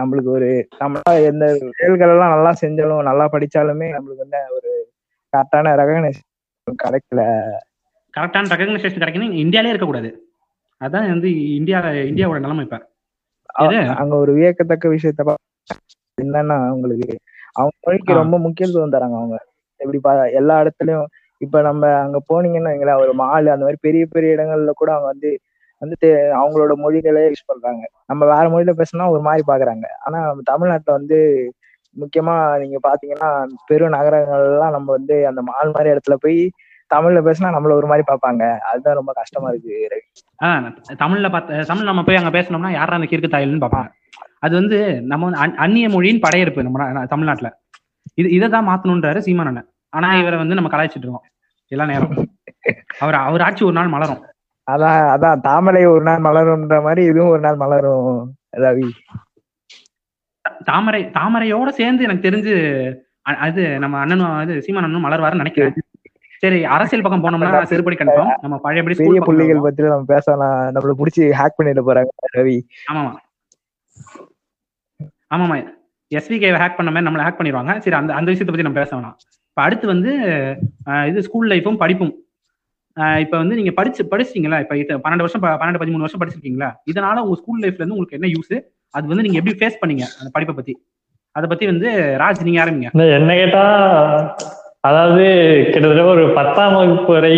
நம்மளுக்கு 0.00 0.30
ஒரு 0.36 0.48
நம்ம 0.78 1.00
எந்த 1.30 1.46
செயல்கள் 1.78 2.12
எல்லாம் 2.14 2.34
நல்லா 2.34 2.52
செஞ்சாலும் 2.60 3.08
நல்லா 3.08 3.24
படிச்சாலுமே 3.32 3.88
நம்மளுக்கு 3.96 4.24
வந்து 4.24 4.40
ஒரு 4.56 4.70
கரெக்டான 5.32 5.72
ரெகனைசேஷன் 5.82 6.32
கிடைக்கல. 6.84 7.22
கரெக்டான 8.14 8.50
ரெகக்னைசேஷன் 8.54 9.02
கிடைக்கணும். 9.02 9.34
இந்தியாலே 9.44 9.72
இருக்கக்கூடாது. 9.72 10.10
அதான் 10.80 11.08
வந்து 11.12 11.28
இந்தியா 11.58 11.78
இந்தியாவோட 12.10 12.38
நிலைமை 12.40 12.64
இப்ப? 12.64 12.78
அங்க 14.00 14.14
ஒரு 14.16 14.32
வியக்கத்தக்க 14.32 14.86
விஷயத்த 14.88 15.34
என்னன்னா 16.18 16.56
உங்களுக்கு 16.70 17.08
அவங்க 17.52 17.74
மொழிக்கு. 17.86 18.12
ரொம்ப 18.14 18.36
முக்கியத்துவம் 18.38 18.94
தராங்க 18.94 19.16
அவங்க. 19.20 19.36
எப்படி 19.80 19.98
எல்லா 20.40 20.54
இடத்துலயும் 20.62 21.08
இப்ப 21.40 21.60
நம்ம 21.62 21.82
அங்க 21.98 22.18
போனீங்கன்னு 22.28 22.72
வைங்களேன் 22.72 23.02
ஒரு 23.02 23.12
மால் 23.14 23.52
அந்த 23.54 23.64
மாதிரி 23.64 23.80
பெரிய 23.80 24.06
பெரிய 24.06 24.36
இடங்கள்ல 24.36 24.72
கூட 24.74 24.90
அவங்க 24.92 25.08
வந்து 25.12 25.30
வந்து 25.82 26.08
அவங்களோட 26.38 26.72
மொழிகளே 26.76 27.22
யூஸ் 27.26 27.48
பண்றாங்க. 27.48 27.82
நம்ம 28.06 28.22
வேற 28.26 28.44
மொழியில 28.48 28.72
பேசினா 28.72 29.10
ஒரு 29.10 29.22
மாதிரி 29.22 29.42
பாக்குறாங்க. 29.46 29.86
ஆனா 30.04 30.18
நம்ம 30.26 30.44
தமிழ்நாட்டுல 30.44 30.92
வந்து 30.92 31.18
முக்கியமா 31.96 32.34
நீங்க 32.58 32.78
பாத்தீங்கன்னா 32.82 33.28
பெரு 33.66 33.84
நகரங்கள்லாம் 33.88 34.72
நம்ம 34.72 34.88
வந்து 34.92 35.26
அந்த 35.26 35.42
மால் 35.42 35.74
மாதிரி 35.74 35.92
இடத்துல 35.94 36.14
போய் 36.16 36.38
தமிழ்ல 36.90 37.20
பேசினா 37.20 37.48
நம்மள 37.50 37.74
ஒரு 37.74 37.86
மாதிரி 37.86 38.04
பார்ப்பாங்க 38.08 38.42
அதுதான் 38.66 38.94
ரொம்ப 38.94 39.12
கஷ்டமா 39.12 39.48
இருக்கு 39.50 39.76
ரவி. 39.92 40.04
ஆ 40.40 40.48
தமிழ்ல 40.96 41.30
பார்த்த 41.30 41.62
தமிழ் 41.64 41.84
நம்ம 41.84 42.02
போய் 42.02 42.16
அங்க 42.16 42.32
பேசணும்னா 42.38 42.70
யாரா 42.70 42.98
அந்த 42.98 43.08
கிறுக்கு 43.10 43.32
தாயில்னு 43.32 43.64
பார்ப்பாங்க 43.64 43.90
அது 44.40 44.54
வந்து 44.54 44.78
நம்ம 45.02 45.24
வந்து 45.24 45.40
அந்- 45.40 45.56
அந்நிய 45.58 45.88
மொழியின் 45.88 46.20
படையெடுப்பு 46.20 46.62
நம்ம 46.62 46.78
தமிழ்நாட்டுல. 47.06 47.50
இது 48.14 48.28
இதை 48.30 48.48
தான் 48.48 48.68
மாத்தணுன்றாரு 48.68 49.18
சீமான 49.18 49.62
ஆனா 49.92 50.08
இவரை 50.14 50.38
வந்து 50.38 50.54
நம்ம 50.54 50.70
கலாய்ச்சிட்டு 50.72 51.04
இருக்கோம் 51.04 51.26
எல்லா 51.72 51.84
நேரம். 51.84 52.14
அவர் 52.98 53.16
அவர் 53.28 53.40
ஆட்சி 53.40 53.62
ஒரு 53.64 53.74
நாள் 53.74 53.92
மலரும். 53.94 54.22
அதான் 54.66 55.00
அதான் 55.14 55.40
தாமரை 55.40 55.82
ஒரு 55.86 56.02
நாள் 56.02 56.24
மலரும்ன்ற 56.26 56.76
மாதிரி 56.82 57.02
இதுவும் 57.04 57.32
ஒரு 57.34 57.40
நாள் 57.40 57.56
மலரும் 57.56 58.36
ரவி. 58.56 58.88
தாமரை 60.64 61.02
தாமரையோட 61.18 61.68
சேர்ந்து 61.80 62.02
எனக்கு 62.04 62.26
தெரிஞ்சு 62.28 62.54
அது 63.46 63.62
நம்ம 63.78 63.98
அண்ணனும் 63.98 64.34
அது 64.36 64.62
சீமான் 64.62 64.84
அண்ணனும் 64.84 65.06
மலர்வாருன்னு 65.06 65.42
நினைக்கிறேன். 65.42 65.76
சரி 66.42 66.58
அரசியல் 66.64 67.04
பக்கம் 67.04 67.24
போனோம்னா 67.24 67.50
செருப்படி 67.70 67.96
கணிப்போம் 67.98 68.32
நம்ம 68.40 68.56
பழையபடி 68.58 68.96
பெரிய 68.96 69.20
புள்ளிகள். 69.20 69.64
பத்தி 69.66 69.82
நம்ம 69.82 70.08
பேசலாம். 70.14 70.58
நம்மள 70.74 70.92
புடிச்சு 71.00 71.24
ஹேக் 71.40 71.58
பண்ணிட 71.58 71.82
போறாங்க 71.88 72.10
ரவி. 72.36 72.58
ஆமாமா. 72.92 73.12
ஆமாமா. 75.34 75.56
எஸ்விகே 76.10 76.50
ஹேக் 76.62 76.78
பண்ண 76.78 76.90
மாதிரி 76.90 77.08
நம்மளை 77.08 77.24
ஹேக் 77.26 77.38
பண்ணிடுவாங்க. 77.38 77.72
சரி 77.84 77.96
அந்த 78.00 78.10
அந்த 78.18 78.30
விஷயத்தை 78.32 78.52
பத்தி 78.52 78.66
நம்ம 78.68 78.80
பேச 78.80 78.90
வேணாம். 78.96 79.16
இப்போ 79.56 79.66
அடுத்து 79.66 79.86
வந்து 79.86 80.10
இது 81.08 81.18
ஸ்கூல் 81.22 81.46
லைஃப்பும் 81.48 81.78
படிப்பும். 81.82 82.10
இப்போ 83.22 83.36
வந்து 83.38 83.54
நீங்க 83.54 83.70
படிச்சு 83.70 84.02
படிச்சிட்டீங்களா? 84.10 84.58
இப்போ 84.62 84.96
பன்னெண்டு 85.04 85.24
வருஷம் 85.24 85.42
பன்னெண்டு 85.54 85.80
பதிமூணு 85.82 86.04
வருஷம் 86.04 86.20
படிச்சிருக்கீங்களா? 86.22 86.68
இதனால 86.90 87.22
உங்க 87.24 87.36
ஸ்கூல் 87.40 87.62
லைஃப்ல 87.62 87.80
இருந்து 87.80 87.94
உங்களுக்கு 87.94 88.18
என்ன 88.18 88.28
யூஸ் 88.34 88.52
அது 88.94 89.06
வந்து 89.06 89.24
நீங்க 89.24 89.38
எப்படி 89.38 89.54
ஃபேஸ் 89.60 89.78
பண்ணீங்க 89.80 90.04
அந்த 90.18 90.28
படிப்பை 90.32 90.54
பத்தி? 90.54 90.74
அதை 91.36 91.46
பத்தி 91.48 91.66
வந்து 91.66 91.88
ராஜ் 92.22 92.42
நீங்க 92.42 92.60
ஆரம்பிங்க 92.64 92.90
என்ன 93.16 93.32
கேட்டா 93.34 93.62
அதாவது 94.84 95.24
கிட்டத்தட்ட 95.66 96.04
ஒரு 96.12 96.24
பத்தாம் 96.34 96.76
வகுப்பு 96.76 97.12
வரை 97.12 97.32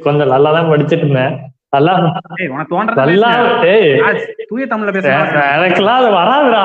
கொஞ்சம் 0.00 0.32
நல்லா 0.34 0.52
தான் 0.52 0.70
படிச்சுட்டு 0.70 1.04
இருந்தேன். 1.06 1.32
நல்லா 1.72 1.94
ஏய் 2.36 2.48
உனக்கு 2.48 2.72
தோன்றத 2.74 2.98
நல்லா 3.04 3.30
பேசு. 3.36 3.70
ஏய். 3.76 3.92
ராஜ், 4.02 4.26
தூய 4.50 4.66
தமிழ்ல 4.66 4.92
பேச 4.92 5.08
எ- 5.12 5.48
எனக்கெல்லாம் 5.56 6.00
அது 6.02 6.10
வராதுடா. 6.18 6.64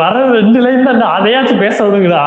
வர 0.00 0.16
ரெண்டு 0.32 0.60
லைன் 0.60 0.88
தான் 0.90 1.04
அதையாச்சும் 1.16 1.58
பேச 1.58 1.76
விடுங்கடா. 1.86 2.22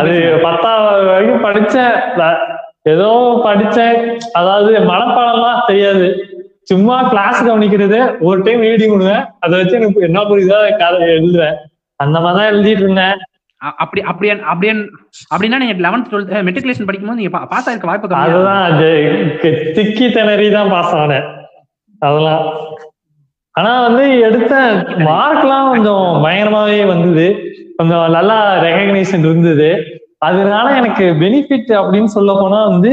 அது 0.00 0.14
பத்தாம் 0.42 0.82
வரைக்கும் 1.10 1.44
படிச்சேன் 1.44 1.94
ஏதோ 2.82 3.08
படிச்சேன் 3.46 3.96
அதாவது 4.32 4.70
மனப்பாடம்லாம் 4.78 5.66
தெரியாது. 5.66 6.06
சும்மா 6.62 7.08
கிளாஸ் 7.08 7.46
கவனிக்கிறது. 7.48 8.16
ஒரு 8.20 8.42
டைம் 8.42 8.62
ரீடிங் 8.62 8.92
விடுவேன் 8.92 9.24
அதை 9.40 9.58
வச்சு 9.58 9.76
எனக்கு 9.76 10.00
என்ன 10.00 10.20
புரியுதோ 10.20 10.76
கதை 10.78 11.08
எழுதுவேன். 11.08 11.56
அந்த 11.96 12.20
மாதிரி 12.20 12.38
தான் 12.40 12.52
எழுதிட்டு 12.52 12.84
இருந்தேன். 12.84 13.16
அப்படி 13.60 14.02
அப்படியே 14.02 14.40
அப்படியே 14.40 14.72
அப்படின்னா 15.32 15.58
நீங்க 15.62 15.88
லெவன்த் 15.88 16.10
டுவெல்த் 16.10 16.46
மெட்ரிகுலேஷன் 16.48 16.88
படிக்கும்போது 16.88 17.20
நீங்க 17.20 17.46
பாஸ் 17.46 17.70
ஆயிருக்க 17.70 17.90
வாய்ப்பு. 17.90 18.14
அதுதான் 18.14 18.78
திக்கி 19.76 20.06
திணறி 20.12 20.50
தான் 20.50 20.68
பாஸ் 20.68 20.94
ஆனேன். 20.94 21.26
அதெல்லாம். 21.98 22.44
ஆனா 23.52 23.82
வந்து 23.82 24.20
எடுத்த 24.20 24.54
மார்க்லாம் 25.08 25.70
கொஞ்சம் 25.70 26.04
பயங்கரமாவே 26.24 26.86
வந்தது. 26.86 27.26
கொஞ்சம் 27.80 28.10
நல்லா 28.10 28.62
ரெகக்னைசேஷன் 28.62 29.18
இருந்தது. 29.18 29.84
அதனால 30.18 30.76
எனக்கு 30.76 31.04
பெனிஃபிட் 31.04 31.72
அப்படின்னு 31.76 32.04
சொல்ல 32.04 32.32
போனா 32.32 32.66
வந்து 32.66 32.92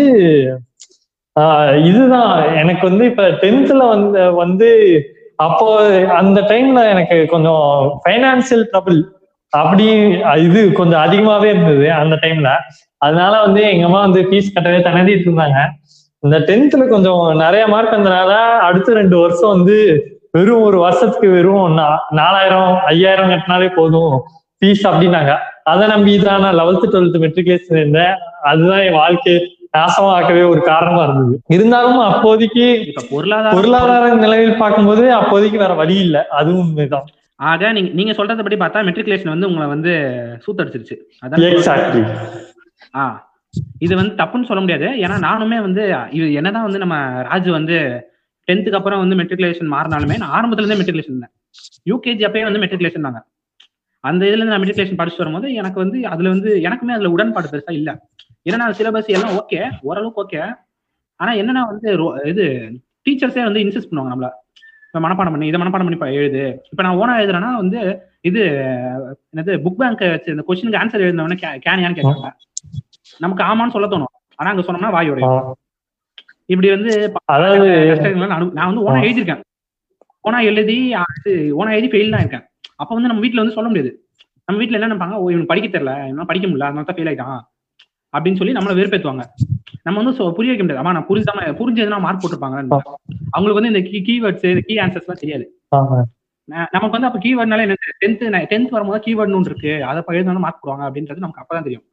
இதுதான். 1.83 2.55
எனக்கு 2.55 2.89
வந்து 2.89 3.05
இப்ப 3.05 3.23
டென்த்ல 3.23 3.87
வந்து 3.89 4.33
வந்து 4.35 5.01
அப்போ 5.35 5.67
அந்த 6.07 6.41
டைம்ல 6.41 6.89
எனக்கு 6.89 7.25
கொஞ்சம் 7.25 7.99
ஃபைனான்சியல் 8.05 8.65
ட்ரபிள் 8.71 9.03
அப்படி 9.49 9.85
இது 10.37 10.71
கொஞ்சம் 10.71 11.01
அதிகமாவே 11.01 11.43
இருந்தது 11.43 11.91
அந்த 11.91 12.15
டைம்ல 12.15 12.49
அதனால 12.97 13.41
வந்து 13.41 13.61
எங்க 13.61 13.85
அம்மா 13.85 13.99
வந்து 13.99 14.21
ஃபீஸ் 14.21 14.51
கட்டவே 14.55 14.79
தனதிட்டு 14.87 15.25
இருந்தாங்க. 15.25 15.59
இந்த 16.19 16.39
டென்த்ல 16.39 16.87
கொஞ்சம் 16.87 17.35
நிறைய 17.37 17.67
மார்க் 17.67 17.93
வந்தனால 17.93 18.35
அடுத்த 18.57 18.93
ரெண்டு 18.93 19.19
வருஷம் 19.19 19.49
வந்து 19.49 20.03
வெறும் 20.31 20.61
ஒரு 20.61 20.79
வருஷத்துக்கு 20.79 21.29
வெறும் 21.29 21.77
நா- 21.77 21.97
நாலாயிரம் 22.09 22.79
ஐயாயிரம் 22.85 23.29
கட்டினாலே 23.29 23.69
போதும். 23.75 24.21
ஃபீஸ் 24.61 24.83
அப்படின்னாங்க. 24.83 25.37
அதை 25.63 25.87
நம்பி 25.87 26.19
தான் 26.19 26.41
நான் 26.41 26.55
லெவல்த் 26.55 26.91
டுவெல்த் 26.93 27.21
மெட்ரிகுலேஷன் 27.21 27.77
இருந்தேன் 27.77 28.13
அதுதான் 28.41 28.79
என் 28.79 28.93
வாழ்க்கையை 28.93 29.39
நாசமாக்கவே 29.77 30.49
ஒரு 30.49 30.61
காரணமா 30.61 31.03
இருந்தது. 31.03 31.39
இருந்தாலும் 31.47 31.99
அப்போதைக்கு 31.99 32.65
பொருளாதார 33.09 33.55
பொருளாதார 33.55 34.15
நிலையில் 34.15 34.57
பார்க்கும்போது 34.57 35.13
அப்போதைக்கு 35.13 35.57
வேற 35.57 35.73
வழி 35.73 35.95
இல்லை. 35.95 36.21
அதுவும் 36.29 36.67
உண்மைதான். 36.67 37.05
ஆக 37.35 37.71
நீங்க 37.71 37.89
நீங்க 37.93 38.11
சொல்றத 38.11 38.41
படி 38.41 38.55
பார்த்தா 38.55 38.85
மெட்ரிகுலேஷன் 38.85 39.27
வந்து 39.27 39.47
உங்களை 39.47 39.67
வந்து 39.67 39.91
சூத்தடிச்சிருச்சு. 40.45 40.95
அதான் 41.25 41.41
ஆ. 42.95 43.03
இது 43.79 43.95
வந்து 43.95 44.23
தப்புன்னு 44.23 44.45
சொல்ல 44.45 44.59
முடியாது. 44.59 44.85
ஏன்னா 44.97 45.15
நானுமே 45.21 45.61
வந்து 45.61 45.83
இது 46.11 46.33
என்னதான் 46.33 46.63
வந்து 46.63 46.79
நம்ம 46.79 46.95
ராஜ் 47.21 47.49
வந்து 47.49 47.77
டென்த்துக்கு 48.47 48.75
அப்புறம் 48.75 48.99
வந்து 48.99 49.15
மெட்ரிகுலேஷன் 49.15 49.71
மாறினாலுமே 49.71 50.17
நான் 50.17 50.33
ஆரம்பத்துல 50.37 50.63
இருந்தே 50.63 50.83
மெட்ரிகுலேஷன் 50.83 51.15
இருந்தேன். 51.15 51.33
யூகேஜி 51.85 52.23
அப்பயே 52.27 52.43
வந்து 52.43 52.59
மெட்ரிகுலேஷன் 52.59 53.01
தாங்க 53.01 53.21
அந்த 54.09 54.21
இதுல 54.27 54.39
இருந்து 54.39 54.53
நான் 54.53 54.61
மெட்ரிகுலேஷன் 54.63 54.99
படிச்சுட்டு 54.99 55.23
வரும்போது 55.23 55.47
எனக்கு 55.61 55.79
வந்து 55.83 55.99
அதுல 56.13 56.31
வந்து 56.35 56.49
எனக்குமே 56.67 56.95
அதுல 56.97 57.11
உடன்பாடு 57.15 57.51
பெருசா 57.53 57.73
இல்ல. 57.79 57.89
ஏன்னா 58.49 58.65
சிலபஸ் 58.79 59.13
எல்லாம் 59.17 59.35
ஓகே 59.39 59.59
ஓரளவுக்கு 59.87 60.21
ஓகே 60.23 60.41
ஆனா 61.19 61.31
என்னன்னா 61.41 61.63
வந்து 61.71 61.87
இது 62.31 62.43
டீச்சர்ஸே 63.05 63.43
வந்து 63.47 63.63
இன்சிஸ்ட் 63.65 63.89
பண்ணுவாங்க 63.89 64.13
நம்மள. 64.13 64.29
இப்ப 64.89 64.99
மனப்பாடம் 65.05 65.33
பண்ணி 65.35 65.49
இதை 65.49 65.59
மனப்பாடம் 65.61 65.87
பண்ணி 65.89 66.19
எழுது. 66.21 66.43
இப்ப 66.71 66.81
நான் 66.85 66.99
ஓனா 67.01 67.15
எழுதுறேன்னா 67.21 67.49
வந்து 67.61 67.79
இது 68.29 68.41
என்னது 69.31 69.53
புக் 69.65 69.79
பேங்க் 69.81 70.03
வச்சு 70.13 70.33
இந்த 70.35 70.43
கொஸ்டினுக்கு 70.47 70.79
ஆன்சர் 70.81 71.05
எழுதினவன 71.05 71.37
கேனியான்னு 71.65 71.97
கேட்கறாங்க. 71.99 72.31
நமக்கு 73.23 73.43
ஆமான்னு 73.49 73.75
சொல்ல 73.75 73.87
தோணும். 73.93 74.13
ஆனா 74.39 74.51
அங்க 74.53 74.63
சொன்னோம்னா 74.67 74.93
வாய் 74.95 75.11
உடையும். 75.13 75.53
இப்படி 76.53 76.69
வந்து 76.75 76.91
அதாவது 77.35 77.69
நான் 78.29 78.69
வந்து 78.69 78.85
ஓனா 78.87 78.99
எழுதியிருக்கேன். 79.05 79.43
ஓனா 80.25 80.39
எழுதி 80.51 80.77
அது 81.03 81.31
ஓனா 81.59 81.71
எழுதி 81.77 81.89
ஃபெயில் 81.93 82.13
தான் 82.15 82.23
இருக்கேன். 82.23 82.45
அப்ப 82.79 82.91
வந்து 82.95 83.09
நம்ம 83.11 83.23
வீட்ல 83.25 83.41
வந்து 83.41 83.57
சொல்ல 83.57 83.69
முடியாது. 83.71 83.91
நம்ம 84.47 84.59
வீட்ல 84.61 84.77
என்ன 84.77 84.89
நினைப்பாங்க? 84.89 85.15
ஓ 85.15 85.29
இவனுக்கு 85.31 85.51
படிக்க 85.51 85.67
தெரியல. 85.69 85.93
இவன் 86.11 86.29
படிக்க 86.31 86.47
முடியல. 86.47 86.67
அதனால 86.67 86.87
தான் 86.89 86.97
ஃபெயில் 86.97 87.09
ஆயிட்டான். 87.11 87.39
அப்படின்னு 88.13 88.39
சொல்லி 88.41 88.55
நம்மள 88.57 88.73
வெறுப்பேத்துவாங்க. 88.79 89.23
நம்ம 89.85 89.97
வந்து 90.01 90.13
புரிய 90.37 90.51
வைக்க 90.51 90.63
முடியாது. 90.63 90.81
ஆமா 90.83 90.93
நான் 90.97 91.09
புரிஞ்சாம 91.09 91.47
புரிஞ்சதுன்னா 91.59 91.99
மார்க் 92.05 92.21
போட்டிருப்பாங்க 92.23 92.57
அவங்களுக்கு 93.35 93.59
வந்து 93.59 93.73
இந்த 93.73 93.81
கீ 93.89 93.99
கீவேர்ட்ஸ் 94.09 94.47
இந்த 94.51 94.63
கீ 94.69 94.75
ஆன்சர்ஸ் 94.83 95.07
எல்லாம் 95.07 95.23
தெரியாது. 95.23 95.45
நமக்கு 96.75 96.95
வந்து 96.97 97.09
அப்ப 97.09 97.19
கீவேர்ட்னால 97.23 97.63
என்ன 97.65 97.75
டென்த் 98.03 98.21
டென்த் 98.51 98.75
வரும்போது 98.75 99.03
கீவேர்ட்னு 99.07 99.39
ஒன்று 99.39 99.51
இருக்கு. 99.51 99.73
அதை 99.89 100.01
எழுதினாலும் 100.11 100.45
மார்க் 100.45 100.61
போடுவாங்க 100.61 100.85
அப்படின்றது 100.89 101.25
நமக்கு 101.25 101.43
அப்பதான் 101.43 101.67
தெரியும். 101.67 101.85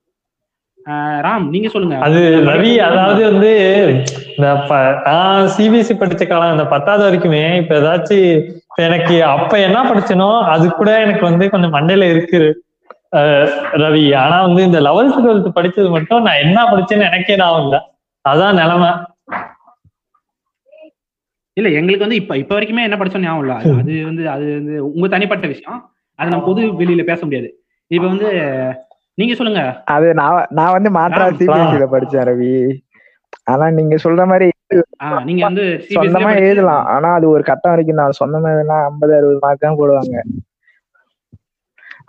ராம் 1.27 1.45
நீங்க 1.53 1.69
சொல்லுங்க. 1.75 1.97
அது 2.07 2.19
ரவி 2.49 2.73
அதாவது 2.87 3.23
வந்து 3.29 3.51
இந்த 4.33 4.49
நான் 5.07 5.47
சிபிஎஸ்சி 5.55 5.95
படிச்ச 6.01 6.25
காலம் 6.27 6.55
இந்த 6.55 6.67
பத்தாவது 6.75 7.05
வரைக்குமே 7.07 7.43
இப்ப 7.63 7.75
ஏதாச்சும் 7.81 8.27
எனக்கு 8.75 9.25
அப்ப 9.25 9.61
என்ன 9.61 9.83
படிச்சனோ 9.83 10.43
அது 10.43 10.71
கூட 10.71 11.01
எனக்கு 11.01 11.21
வந்து 11.21 11.51
கொஞ்சம் 11.51 11.73
மண்டையில 11.73 12.11
இருக்கு 12.11 12.63
அஹ் 13.17 13.51
ரவி. 13.73 14.17
ஆனா 14.17 14.43
வந்து 14.43 14.63
இந்த 14.63 14.81
லெவல்த் 14.81 15.25
டுவெல்த் 15.25 15.57
படிச்சது 15.57 15.91
மட்டும் 15.91 16.23
நான் 16.23 16.39
என்ன 16.39 16.63
படிச்சேன்னு 16.63 17.05
எனக்கே 17.05 17.37
நான் 17.37 17.63
இல்ல. 17.63 17.93
அதான் 18.29 18.55
நிலைமை. 18.55 18.91
இல்ல 21.53 21.69
எங்களுக்கு 21.69 21.99
வந்து 21.99 22.15
இப்ப 22.15 22.37
இப்ப 22.37 22.61
வரைக்குமே 22.61 22.83
என்ன 22.83 22.97
படிச்சோம் 22.97 23.19
ஞாபகம் 23.19 23.41
இல்ல. 23.41 23.55
அது- 23.55 24.05
வந்து 24.05 24.31
அது 24.31 24.55
வந்து 24.55 24.93
உங்க 24.95 25.09
தனிப்பட்ட 25.09 25.47
விஷயம். 25.47 25.91
அது 26.19 26.31
நம்ம 26.31 26.47
பொது 26.47 26.73
வெளியில 26.73 27.05
பேச 27.05 27.25
முடியாது. 27.25 27.65
இப்ப 27.87 28.07
வந்து 28.07 28.29
நீங்க 29.15 29.35
சொல்லுங்க. 29.35 29.83
அது 29.85 30.15
நான் 30.15 30.47
நான் 30.51 30.73
வந்து 30.73 30.91
மாற்றா 30.91 31.23
ஆ, 31.23 31.29
சிபிஎஸ்சில 31.29 31.87
படிச்சேன் 31.93 32.29
ரவி. 32.29 32.77
ஆனா 33.45 33.71
நீங்க 33.71 33.97
சொல்ற 34.05 34.27
மாதிரி 34.27 34.49
நீங்க 35.29 35.43
வந்து 35.47 35.65
சொந்தமா 35.95 36.31
CBSE 36.31 36.45
எழுதலாம். 36.45 36.85
ஆனா 36.95 37.09
அது 37.17 37.27
ஒரு 37.31 37.43
கட்டம் 37.49 37.73
வரைக்கும் 37.73 38.01
தான். 38.01 38.19
சொந்தமா 38.21 38.51
எழுதினா 38.53 38.79
ஐம்பது 38.87 39.13
அறுபது 39.17 39.41
மார்க் 39.45 39.67
தான் 39.67 39.81
போடுவாங்க. 39.81 40.17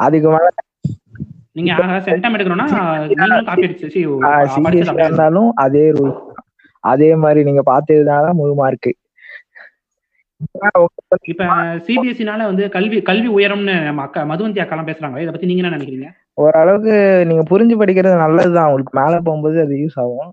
அதுக்கு 0.06 0.30
மேல 0.30 0.48
நீங்க 1.58 1.74
சென்டம் 2.08 2.36
எடுக்கணும்னா 2.36 2.68
சிபிஎஸ்சி 3.46 4.02
அப்படியே 4.48 4.84
இருந்தாலும் 5.04 5.50
அதே 5.66 5.86
ரூல் 5.98 6.14
அதே 6.84 7.10
மாதிரி 7.22 7.42
நீங்க 7.44 7.62
பார்த்து 7.70 7.96
எழுதினாதான் 7.96 8.40
முழு 8.40 8.54
மார்க் 8.58 8.90
இப்ப 11.32 11.44
சிபிஎஸ்சினால 11.86 12.46
வந்து 12.50 12.64
கல்வி 12.70 12.98
கல்வி 13.10 13.30
உயரம்னு 13.36 13.76
நம்ம 13.88 14.04
அக்கா 14.06 14.22
மதுவந்தி 14.32 14.62
அக்கா 14.64 14.76
எல்லாம் 14.76 14.90
பேசுறாங்க 14.90 15.22
இதை 15.24 15.32
பத்தி 15.32 15.50
நீங்க 15.50 15.62
என்ன 15.64 15.76
நினைக்கிறீங்க? 15.76 16.10
ஓரளவுக்கு 16.38 16.96
நீங்க 17.30 17.44
புரிஞ்சு 17.52 17.76
படிக்கிறது 17.82 18.24
நல்லதுதான். 18.24 18.68
உங்களுக்கு 18.70 19.00
மேல 19.00 19.14
போகும்போது 19.28 19.58
அது 19.66 19.76
யூஸ் 19.84 19.98
ஆகும். 20.04 20.32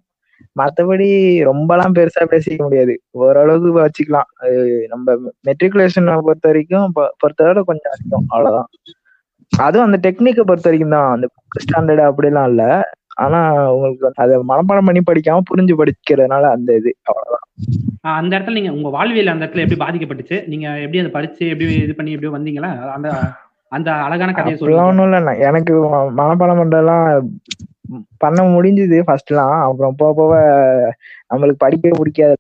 மத்தபடி 0.61 1.09
ரொம்பலாம் 1.49 1.95
பெருசா 1.99 2.23
பேசிக்க 2.33 2.59
முடியாது. 2.59 2.95
ஓரளவுக்கு 3.23 3.71
வச்சுக்கலாம். 3.85 4.31
அது 4.45 4.59
நம்ம 4.89 5.15
மெட்ரிகுலேஷன் 5.49 6.11
பொறுத்த 6.27 6.49
வரைக்கும் 6.49 6.93
பொறுத்தவரை 7.19 7.63
கொஞ்சம் 7.71 7.95
அதிகம். 7.97 8.27
அவ்வளவுதான். 8.29 8.71
அதுவும் 9.53 9.87
அந்த 9.87 9.99
டெக்னிக்கை 10.05 10.45
பொறுத்த 10.51 10.69
வரைக்கும் 10.71 10.97
தான். 10.97 11.11
அந்த 11.15 11.27
ஸ்டாண்டர்ட் 11.65 12.05
அப்படிலாம் 12.11 12.49
இல்ல. 12.49 12.65
ஆனா 13.15 13.39
உங்களுக்கு 13.73 14.23
அதை 14.23 14.35
மனப்பாடம் 14.51 14.89
பண்ணி 14.89 15.01
படிக்காம 15.09 15.43
புரிஞ்சு 15.51 15.75
படிக்கிறதுனால 15.81 16.45
அந்த 16.57 16.71
இது. 16.77 16.91
அவ்வளவுதான். 17.03 17.47
அந்த 18.21 18.33
இடத்துல 18.39 18.57
நீங்க 18.59 18.73
உங்க 18.73 18.89
வாழ்வியல் 18.89 19.33
அந்த 19.35 19.47
இடத்துல 19.47 19.65
எப்படி 19.65 19.81
பாதிக்கப்பட்டுச்சு? 19.83 20.37
நீங்க 20.47 20.67
எப்படி 20.85 20.99
அதை 20.99 21.11
படிச்சு 21.11 21.43
எப்படி 21.49 21.75
இது 21.83 21.95
பண்ணி 21.95 22.15
எப்படி 22.17 22.33
வந்தீங்களா? 22.37 22.71
அந்த 22.97 23.09
அந்த 23.73 23.91
அழகான 24.07 24.33
கதையை 24.33 24.57
சொல்லுங்க. 24.59 24.87
ஒண்ணும் 24.87 25.13
இல்ல 25.13 25.35
எனக்கு 25.49 25.75
மனப்பாடம் 26.19 26.61
பண்றதெல்லாம் 26.61 27.05
பண்ண 28.19 28.43
முடிஞ்சுது 28.55 28.99
ஃபர்ஸ்ட்லாம் 29.07 29.55
அப்புறம் 29.69 29.95
போக 29.97 30.13
போக 30.15 30.35
நம்மளுக்கு 31.35 31.65
படிக்கவே 31.65 31.95
பிடிக்காது. 31.97 32.37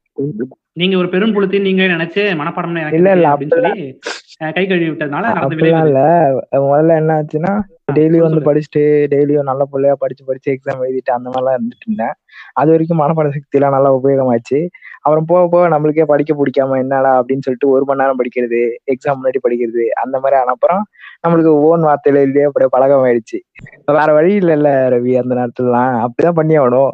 நீங்க 0.73 0.97
ஒரு 0.97 1.09
பெரும் 1.09 1.33
புலத்தை 1.33 1.59
நீங்க 1.59 1.83
நினைச்சு 1.85 2.23
மனப்பாடம் 2.41 2.77
இல்ல, 2.99 3.09
இல்ல, 3.13 3.27
அப்படின்னு 3.33 3.57
சொல்லி 3.57 3.87
கை 4.57 4.63
கழுவி 4.67 4.89
விட்டதுனால 4.91 5.25
இல்ல. 5.89 6.01
முதல்ல 6.65 6.97
என்ன 6.97 7.17
ஆச்சுன்னா 7.19 7.53
டெய்லி 7.93 8.17
சொல்லு, 8.17 8.27
வந்து. 8.27 8.41
படிச்சுட்டு 8.49 8.83
டெய்லியும் 9.13 9.49
நல்ல 9.51 9.63
பிள்ளையா 9.65 9.95
படிச்சு 9.99 10.23
படிச்சு 10.25 10.49
எக்ஸாம் 10.55 10.85
எழுதிட்டு 10.87 11.13
அந்த 11.17 11.29
மாதிரிலாம் 11.31 11.57
இருந்துட்டு 11.59 11.87
இருந்தேன். 11.87 12.15
அது 12.53 12.71
வரைக்கும் 12.71 13.01
மனப்பாட 13.01 13.29
சக்தி 13.29 13.59
எல்லாம் 13.59 13.75
நல்லா 13.77 13.91
உபயோகமாச்சு. 13.95 14.61
அப்புறம் 15.01 15.25
போக 15.25 15.43
போக 15.49 15.69
நம்மளுக்கே 15.69 16.05
படிக்க 16.05 16.33
பிடிக்காம 16.35 16.79
என்னடா 16.79 17.13
அப்படின்னு 17.21 17.45
சொல்லிட்டு 17.45 17.69
ஒரு 17.69 17.85
மணி 17.85 18.03
நேரம் 18.03 18.21
படிக்கிறது 18.21 18.61
எக்ஸாம் 18.93 19.19
முன்னாடி 19.21 19.41
படிக்கிறது 19.47 19.85
அந்த 20.03 20.17
மாதிரி 20.21 20.39
ஆன 20.41 20.51
அப்புறம் 20.51 20.83
நம்மளுக்கு 21.29 21.45
ஓன் 21.45 21.83
வார்த்தையில 21.85 22.23
இல்லையே 22.23 22.43
அப்படியே 22.43 22.69
பழகம் 22.69 23.05
ஆயிடுச்சு 23.05 23.41
வேற 23.85 24.13
வழி 24.13 24.39
இல்லைல்ல 24.39 24.69
ரவி 24.69 25.23
அந்த 25.23 25.35
நேரத்துலலாம். 25.35 26.07
அப்படிதான் 26.07 26.31
பண்ணி 26.31 26.59
ஆகணும். 26.59 26.91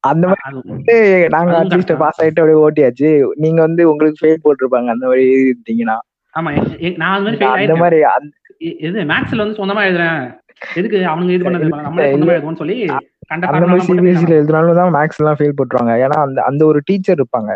அந்த 0.00 0.26
மாதிரி 0.28 1.28
நாங்க 1.28 1.64
அட்லீஸ்ட். 1.64 1.96
பாஸ் 1.96 2.22
ஆயிட்டு 2.22 2.40
அப்படியே 2.40 2.68
ஓட்டியாச்சு. 2.68 3.28
நீங்க 3.34 3.60
வந்து 3.60 3.90
உங்களுக்கு 3.90 4.26
ஃபெயில் 4.26 4.46
போட்டிருப்பாங்க 4.46 4.86
அந்த 4.86 5.06
மாதிரி 5.06 5.50
இருந்தீங்கன்னா. 5.50 5.98
ஆமா 6.34 6.96
நான் 6.96 7.22
மாதிரி 7.22 7.44
அந்த. 7.44 7.76
மாதிரி 7.76 8.02
அந்த- 8.02 8.36
எது 8.58 8.90
மேக்ஸ்ல 8.90 9.36
வந்து 9.36 9.66
சொந்தமா 9.66 9.84
எழுதுறேன். 9.84 10.40
எதுக்கு 10.74 10.96
அவனுங்க 10.96 11.30
இது 11.30 11.50
பண்ணது? 11.50 11.68
நம்மளே 11.68 12.12
இல்ல, 12.12 12.38
சொந்தமா 12.38 12.38
எழுதுவோம்னு 12.38 12.56
சொல்லி 12.56 12.86
அந்த 13.26 13.46
மாதிரி 13.48 13.92
சிபிஎஸ்சில 13.92 14.28
எழுதினாலும் 14.28 14.76
தான் 14.76 14.94
மேக்ஸ் 14.94 15.16
எல்லாம் 15.16 15.36
ஃபெயில் 15.38 15.52
போட்டுருவாங்க. 15.56 16.04
ஏன்னா 16.04 16.20
அந்த 16.22 16.42
அந்த 16.42 16.64
ஒரு 16.66 16.80
டீச்சர் 16.84 17.18
இருப்பாங்க. 17.18 17.52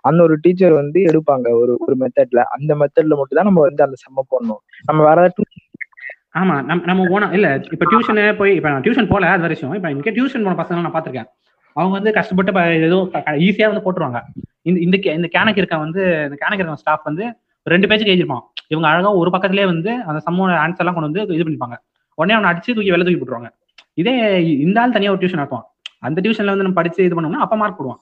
அந்த 0.00 0.22
ஒரு 0.22 0.38
டீச்சர் 0.40 0.72
வந்து 0.72 1.00
எடுப்பாங்க 1.00 1.50
ஒரு 1.50 1.76
ஒரு 1.78 1.96
மெத்தட்ல 2.00 2.36
அந்த 2.36 2.74
மெத்தட்ல 2.74 3.16
மட்டும் 3.16 3.26
தான் 3.28 3.44
நம்ம 3.44 3.60
வந்து 3.60 3.84
அந்த 3.84 3.96
செம்ம 3.96 4.18
போடணும். 4.18 4.60
நம்ம 4.86 5.04
வேற 5.04 5.32
ஆமா 6.34 6.64
நம்ம 6.64 6.84
நம்ம 6.84 7.18
ஓனா 7.18 7.32
இல்ல 7.32 7.60
இப்ப 7.70 7.86
டியூஷன் 7.90 8.36
போய் 8.36 8.54
இப்ப 8.54 8.68
நான் 8.68 8.80
டியூஷன் 8.80 9.08
போல 9.08 9.28
அது 9.28 9.40
வரைக்கும் 9.40 9.70
விஷயம் 9.70 9.94
இப்ப 9.94 10.10
இங்க 10.10 10.10
டியூஷன் 10.10 10.44
போன 10.44 10.62
பசங்க 10.62 10.90
நான் 10.90 10.92
பாத்திருக்கேன் 10.92 11.24
அவங்க 11.72 11.94
வந்து 11.94 12.12
கஷ்டப்பட்டு 12.12 12.80
ஏதோ 12.82 13.08
ஈஸியா 13.26 13.72
வந்து 13.72 13.92
போட்டுருவாங்க. 13.92 14.22
இந்த 14.62 14.80
இந்த 14.80 14.96
கே- 14.96 15.14
இந்த 15.14 15.28
கேனக்கு 15.38 15.56
இருக்க 15.56 15.76
வந்து 15.76 16.00
இந்த 16.00 16.36
கேனக்கு 16.40 16.54
இருக்க 16.54 16.76
ஸ்டாஃப் 16.76 17.00
வந்து 17.04 17.34
ரெண்டு 17.62 17.86
பேஜுக்கு 17.86 18.14
எழுதிருப்பான். 18.14 18.40
இவங்க 18.68 18.88
அழகா 18.88 19.14
ஒரு 19.14 19.30
பக்கத்துலயே 19.30 19.64
வந்து 19.64 19.90
அந்த 19.90 20.22
சம்மோட 20.30 20.48
ஆன்சர் 20.48 20.76
எல்லாம் 20.76 20.94
கொண்டு 20.94 21.00
வந்து 21.00 21.34
இது 21.34 21.44
பண்ணிப்பாங்க. 21.44 21.76
உடனே 22.14 22.38
அவனை 22.38 22.50
அடிச்சு 22.50 22.74
தூக்கி 22.74 22.90
வெளில 22.90 23.16
தூக்கி 23.16 23.24
போட்டுருவாங்க. 23.24 23.50
இதே 23.94 24.44
இந்த 24.58 24.80
ஆள் 24.80 24.90
தனியா 24.90 25.10
ஒரு 25.10 25.26
டியூஷன் 25.26 25.40
நடத்துவான். 25.40 25.62
அந்த 25.98 26.20
டியூஷன்ல 26.20 26.44
வந்து 26.44 26.56
நம்ம 26.56 26.72
படிச்சு 26.72 27.04
இது 27.04 27.20
பண்ணோம்னா 27.20 27.34
அப்ப 27.34 27.56
மார்க் 27.56 27.80
போடுவான். 27.80 28.00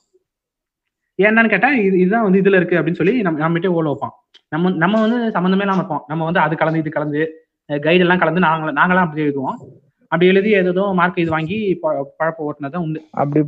ஏன்னு 1.19 1.49
கேட்டா 1.49 1.69
இது 1.87 1.99
இதுதான் 1.99 2.23
வந்து 2.23 2.41
இதுல 2.41 2.57
இருக்கு 2.57 2.77
அப்படின்னு 2.77 3.01
சொல்லி 3.01 3.23
நம்ம 3.23 3.49
நம்மகிட்ட 3.49 3.77
ஓல 3.79 3.89
வைப்பான். 3.91 4.15
நம்ம 4.49 4.71
நம்ம 4.71 5.01
வந்து 5.01 5.19
சம்மந்தமே 5.29 5.61
இல்லாம 5.61 5.77
இருப்போம். 5.77 6.05
நம்ம 6.07 6.25
வந்து 6.25 6.41
அது 6.41 6.57
கலந்து 6.57 6.81
இது 6.81 6.91
கலந்து 6.91 7.21
கைடு 7.67 7.99
எல்லாம் 7.99 8.19
கலந்து 8.19 8.41
நாங்க 8.41 8.71
நாங்களாம் 8.73 9.07
அப்படி 9.07 9.23
எழுதுவோம். 9.27 9.59
அப்படி 10.03 10.27
எழுதி 10.27 10.51
ஏதோ 10.53 10.93
மார்க் 10.95 11.19
இது 11.19 11.31
வாங்கி 11.31 11.59
பழப்ப 11.83 12.41
ஓட்டுனதான் 12.49 12.77
உண்டு. 12.77 13.01
அப்படி 13.11 13.45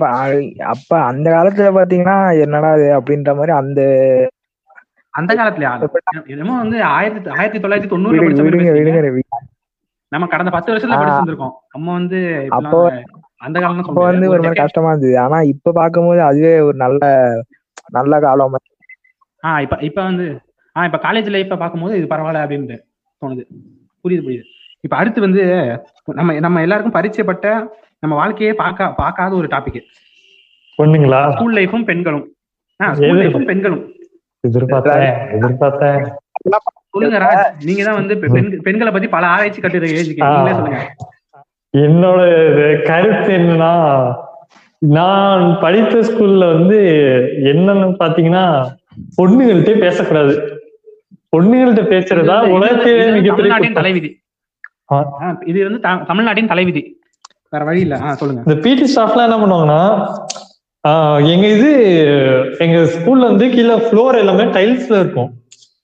அப்ப 0.75 1.01
அந்த 1.03 1.27
காலத்துல 1.31 1.71
பாத்தீங்கன்னா 1.79 2.41
என்னடா 2.41 2.71
இது 2.75 2.89
அப்படின்ற 3.01 3.31
மாதிரி 3.35 3.53
அந்த 3.53 3.83
அந்த 5.15 5.35
காலத்துலயா? 5.35 5.73
என்னமோ 6.27 6.55
வந்து 6.57 6.79
ஆயிரத்தி 6.83 7.31
ஆயிரத்தி 7.31 7.59
தொள்ளாயிரத்தி 7.59 9.09
ரவி 9.09 9.21
நம்ம 10.13 10.27
கடந்த 10.27 10.51
பத்து 10.51 10.71
வருஷத்துல. 10.73 10.97
படிச்சிருந்திருக்கோம். 11.01 11.55
நம்ம 11.73 11.93
வந்து 11.93 12.19
அந்த 13.47 13.57
காலம் 13.63 13.89
அப்ப 13.91 14.03
வந்து 14.09 14.27
ஒரு 14.33 14.43
மாதிரி 14.43 14.61
கஷ்டமா 14.63 14.91
இருந்தது. 14.93 15.15
ஆனா 15.25 15.39
இப்ப 15.53 15.73
பார்க்கும்போது 15.81 16.21
அதுவே 16.31 16.53
ஒரு 16.69 16.77
நல்ல 16.85 17.03
நல்ல 17.99 18.21
காலம் 18.27 18.59
ஆ 19.43 19.53
இப்ப 19.65 19.77
இப்ப 19.89 20.01
வந்து 20.09 20.27
ஆ 20.77 20.85
இப்ப 20.89 20.99
காலேஜ் 21.07 21.29
லைஃப்ப 21.35 21.57
பார்க்கும்போது 21.63 21.95
இது 22.01 22.07
பரவாயில்ல 22.13 22.45
அப்படின்னு 22.45 22.77
தோணுது. 23.23 23.43
புரியுது 24.05 24.25
புரியுது. 24.27 24.47
இப்ப 24.85 24.95
அடுத்து 25.01 25.21
வந்து 25.27 25.43
நம்ம 26.19 26.39
நம்ம 26.47 26.63
எல்லாருக்கும் 26.67 26.97
பரிச்சயப்பட்ட 26.97 27.49
நம்ம 28.03 28.15
வாழ்க்கையே 28.21 28.53
பார்க்க 28.63 28.89
பார்க்காத 29.03 29.33
ஒரு 29.41 29.49
டாபிக் 29.53 29.81
பொண்ணுங்களா? 30.79 31.21
ஸ்கூல் 31.35 31.57
லைஃபும் 31.59 31.87
பெண்களும். 31.91 32.25
ஆ 32.81 32.87
ஸ்கூல்? 32.99 33.21
லைஃபும் 33.23 33.49
பெண்களும். 33.51 33.83
எதிர்பார்த்தேன் 34.45 35.19
எதிர்பார்த்தேன் 35.37 36.01
சொல்லுங்க 36.95 37.19
ராஜ். 37.25 37.45
நீங்க 37.69 37.83
தான் 37.89 37.99
வந்து 38.01 38.15
பெண்களை 38.67 38.91
பத்தி 38.97 39.09
பல 39.15 39.27
ஆராய்ச்சி 39.35 39.61
கட்டுரை 39.61 39.91
எழுதிக்க 39.97 40.31
நீங்களே 40.33 40.57
சொல்லுங்க. 40.59 40.81
என்னோட 41.75 42.21
கருத்து 42.89 43.31
என்னன்னா 43.39 43.73
நான் 44.83 45.45
படித்த 45.63 46.01
ஸ்கூல்ல 46.09 46.45
வந்து 46.57 46.79
என்னன்னு 47.53 47.87
பாத்தீங்கன்னா 48.03 48.45
பொண்ணுகள்கிட்ட 49.19 49.73
பேசக்கூடாது. 49.85 50.35
பொண்ணுகள்கிட்ட 51.35 51.85
பேசுறதா 51.93 52.37
உலகத்திலே 52.57 53.07
மிகப்பெரிய. 53.19 53.71
தலைவிதி. 53.81 54.11
இது 55.51 55.59
வந்து 55.69 55.81
தமிழ்நாட்டின் 56.11 56.51
தலைவிதி. 56.53 56.83
வேற 57.55 57.65
வழி 57.69 57.81
இல்ல. 57.87 57.97
சொல்லுங்க. 58.21 58.43
இந்த 58.47 58.57
பிடி 58.67 58.87
ஸ்டாஃப்லாம் 58.93 59.27
என்ன 59.29 59.39
பண்ணுவாங்கன்னா 59.43 59.83
எங்க 61.35 61.47
இது 61.57 61.71
எங்க 62.65 62.79
ஸ்கூல்ல 62.95 63.29
வந்து 63.31 63.47
கீழே 63.55 63.77
ஃப்ளோர் 63.87 64.21
எல்லாமே 64.23 64.45
டைல்ஸ்ல 64.57 64.99
இருக்கும். 65.03 65.31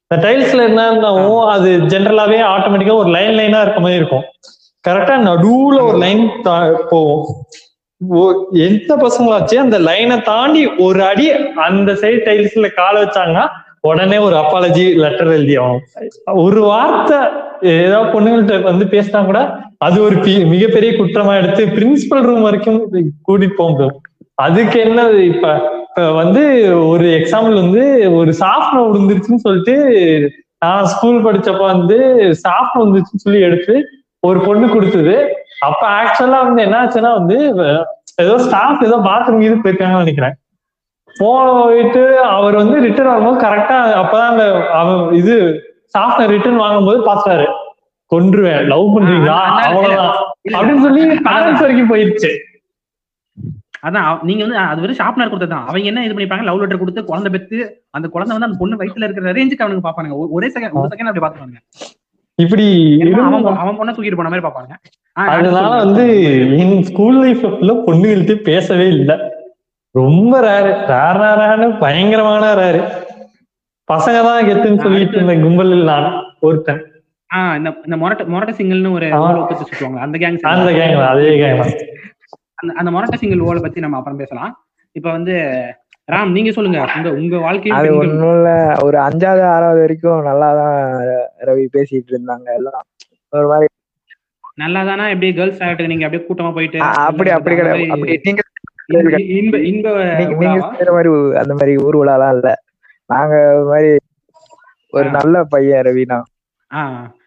இந்த 0.05 0.17
டைல்ஸ்ல 0.27 0.67
என்னன்னாவும் 0.71 1.43
அது 1.55 1.71
ஜென்ரலாவே 1.93 2.39
ஆட்டோமேட்டிக்கா 2.55 2.97
ஒரு 3.03 3.11
லைன் 3.17 3.37
லைனா 3.41 3.61
இருக்க 3.65 3.81
மாதிரி 3.81 4.01
இருக்கும். 4.03 4.25
கரெக்டா 4.85 5.17
நடுவுல 5.25 5.79
ஒரு 5.83 5.99
லைன் 5.99 6.23
போகும் 6.91 7.25
ஓ- 8.01 8.37
எந்த 8.65 8.93
பசங்களாச்சு 8.97 9.57
அந்த 9.61 9.79
லைனை 9.81 10.17
தாண்டி 10.25 10.61
ஒரு 10.79 11.01
அடி 11.05 11.27
அந்த 11.65 11.93
சைடு 11.95 12.21
டைல்ஸ்ல 12.25 12.69
கால 12.75 12.95
வச்சாங்கன்னா 13.03 13.45
உடனே 13.83 14.19
ஒரு 14.19 14.37
அப்பாலஜி 14.37 14.85
லெட்டர் 14.97 15.31
எழுதி 15.31 15.55
ஆகணும். 15.59 15.85
ஒரு 16.41 16.61
வார்த்தை 16.67 17.19
ஏதாவது 17.75 18.13
பொண்ணுங்கள்ட்ட 18.13 18.57
வந்து 18.63 18.85
பேசினா 18.91 19.21
கூட 19.25 19.41
அது 19.79 19.99
ஒரு 20.03 20.17
மிகப்பெரிய 20.47 20.91
குற்றமா 20.93 21.35
எடுத்து 21.39 21.63
பிரின்சிபல் 21.71 22.23
ரூம் 22.23 22.43
வரைக்கும் 22.43 22.81
கூட்டிட்டு 23.23 23.63
முடியும் 23.63 23.95
அதுக்கு 24.39 24.81
என்ன 24.81 25.01
இப்ப 25.27 25.47
இப்ப 25.87 26.11
வந்து 26.15 26.43
ஒரு 26.89 27.07
எக்ஸாம்பிள் 27.17 27.55
வந்து 27.57 27.83
ஒரு 28.15 28.33
சாஃப்ட்வேர் 28.41 28.87
விழுந்துருச்சுன்னு 28.87 29.45
சொல்லிட்டு 29.45 29.77
நான் 30.63 30.87
ஸ்கூல் 30.87 31.25
படிச்சப்ப 31.25 31.63
வந்து 31.73 31.99
சாஃப்ட் 32.43 32.79
வந்துருச்சுன்னு 32.79 33.25
சொல்லி 33.25 33.41
எடுத்து 33.41 33.75
ஒரு 34.23 34.39
பொண்ணு 34.41 34.67
கொடுத்தது. 34.69 35.15
அப்ப 35.61 35.83
ஆக்சுவலா 35.97 36.39
வந்து 36.43 36.63
என்ன 36.63 36.77
ஆச்சுன்னா 36.81 37.13
வந்து 37.15 37.37
ஏதோ 38.19 38.35
ஸ்டாஃப் 38.39 38.85
ஏதோ 38.85 38.97
பாத்ரூம் 39.05 39.43
இது 39.43 39.55
போயிருக்காங்கன்னு 39.57 40.05
நினைக்கிறேன். 40.05 40.37
போயிட்டு 41.17 42.03
அவர் 42.31 42.55
வந்து 42.57 42.77
ரிட்டர்ன் 42.81 43.11
வரும்போது 43.11 43.41
கரெக்டா 43.41 43.79
அப்பதான் 44.01 44.31
அந்த 44.31 44.45
அவன் 44.75 45.01
இது 45.15 45.35
சாஃப்ட்வேர் 45.95 46.33
ரிட்டர்ன் 46.33 46.57
வாங்கும்போது 46.57 47.01
பாத்தாரு 47.07 47.47
கொன்றுவேன் 48.11 48.63
லவ் 48.67 48.93
பண்றீங்களா? 48.95 49.39
அவ்வளவுதான். 49.65 50.15
அப்படின்னு 50.53 50.83
சொல்லி 50.83 51.03
பேரண்ட்ஸ் 51.27 51.63
வரைக்கும் 51.63 51.91
போயிருச்சு. 51.91 52.31
அதான் 53.83 53.99
நீங்க 54.23 54.43
வந்து 54.45 54.59
அது 54.65 54.81
வெறும் 54.81 54.99
ஷார்ப்னர் 54.99 55.31
கொடுத்ததான் 55.31 55.67
அவங்க 55.67 55.87
என்ன 55.87 56.05
இது 56.05 56.15
பண்ணிப்பாங்க 56.15 56.43
லவ் 56.43 56.61
லெட்டர் 56.61 56.79
கொடுத்து 56.79 57.05
குழந்தை 57.05 57.31
பெத்து 57.31 57.59
அந்த 57.91 58.07
குழந்தை 58.09 58.33
வந்து 58.33 58.49
அந்த 58.49 58.59
பொண்ணு 58.59 58.77
வயித்துல 58.77 59.07
இருக்கிற 59.07 59.33
ரேஞ்சுக்கு 59.33 59.65
அவனுக்கு 59.65 59.87
பாப்பானுங்க 59.87 60.17
ஒ- 60.17 60.31
ஒரே 60.33 60.49
செகண்ட் 60.49 60.77
ஒரு 60.79 60.91
செகண்ட் 60.93 61.11
அப்படி 61.11 61.25
பாத்துப்பாங்க 61.25 61.61
இப்படி 62.43 62.67
அவன் 63.59 63.79
பொண்ணை 63.79 63.93
தூக்கிட்டு 63.95 64.19
போன 64.21 64.31
மாதிரி 64.33 64.47
பாப்பாங்க 64.47 64.73
அதனால. 65.17 65.71
வந்து 65.85 66.05
என் 66.63 66.85
ஸ்கூல் 66.89 67.19
லைஃப்ல 67.23 67.73
பொண்ணுகள்கிட்ட 67.87 68.35
பேசவே 68.49 68.87
இல்லை. 68.97 69.17
ரொம்ப 69.95 70.33
ரேரு 70.47 70.73
ரேரான 70.91 71.69
பயங்கரமான 71.83 72.53
ரேரு 72.61 72.83
பசங்க 73.89 74.19
தான் 74.27 74.47
கெத்துன்னு 74.49 74.85
சொல்லிட்டு 74.85 75.17
இருந்த 75.19 75.35
கும்பலில் 75.45 75.89
நான் 75.91 76.09
ஒருத்தன். 76.49 76.81
ஆ 77.31 77.39
இந்த 77.59 77.71
இந்த 77.87 77.97
மொரட்ட 78.03 78.23
மொரட்ட 78.35 78.53
சிங்கிள்னு 78.59 78.93
ஒரு 78.99 79.09
சுற்றுவாங்க 79.63 79.99
அந்த 80.07 80.17
கேங் 80.23 80.39
அந்த 80.55 80.71
கேங் 80.79 80.97
அதே 81.11 81.33
கேங் 81.43 81.63
அந்த 82.61 82.71
அந்த 82.81 82.91
மொரட்ட 82.95 83.17
சிங்கிள் 83.23 83.47
ஓலை 83.49 83.61
பத்தி 83.65 83.85
நம்ம 83.85 83.99
அப்புறம் 83.99 84.21
பேசலாம். 84.23 84.53
இப்ப 84.97 85.09
வந்து 85.17 85.35
ராம் 86.11 86.31
நீங்க 86.31 86.51
சொல்லுங்க. 86.51 86.93
உங்க 86.97 87.11
உங்க 87.11 87.59
பெண்களும். 87.59 87.99
ஒண்ணும் 87.99 88.33
இல்ல. 88.33 88.77
ஒரு 88.83 88.99
அஞ்சாவது 88.99 89.43
ஆறாவது 89.43 89.81
வரைக்கும் 89.81 90.25
நல்லாதான் 90.25 91.23
ரவி 91.41 91.67
பேசிட்டு 91.73 92.11
இருந்தாங்க 92.11 92.55
எல்லாம். 92.55 92.83
ஒரு 93.29 93.47
மாதிரி 93.47 93.67
நல்லாதானா? 94.61 95.07
எப்படி 95.07 95.35
கேர்ள்ஸ் 95.35 95.61
ஆகிட்டு 95.61 95.87
நீங்க 95.87 96.05
அப்படியே 96.05 96.29
கூட்டமா 96.29 96.55
போயிட்டு 96.55 96.79
அப்படி 96.81 97.31
அப்படி 97.31 97.57
கிடையாது. 97.57 97.87
மாதிரி 97.87 97.89
அப்படி 97.89 98.21
நீங்க 98.23 98.43
இன்ப- 98.87 99.23
இன்ப 99.23 99.59
இன்ப 99.59 100.15
நீங்க 100.15 100.35
நீங்க 100.35 100.55
உலாவா? 100.55 100.71
செய்யற 100.71 100.91
மாதிரி 100.91 101.09
ஊ- 101.09 101.35
அந்த 101.35 101.53
மாதிரி 101.53 101.75
ஊர்வலாலாம் 101.75 102.33
இல்ல. 102.33 102.55
நாங்க 103.07 103.55
ஒரு 103.55 103.65
மாதிரி 103.65 103.97
ஒரு. 104.91 105.11
நல்ல 105.11 105.43
பையன் 105.43 105.83
ரவினா. 105.83 106.23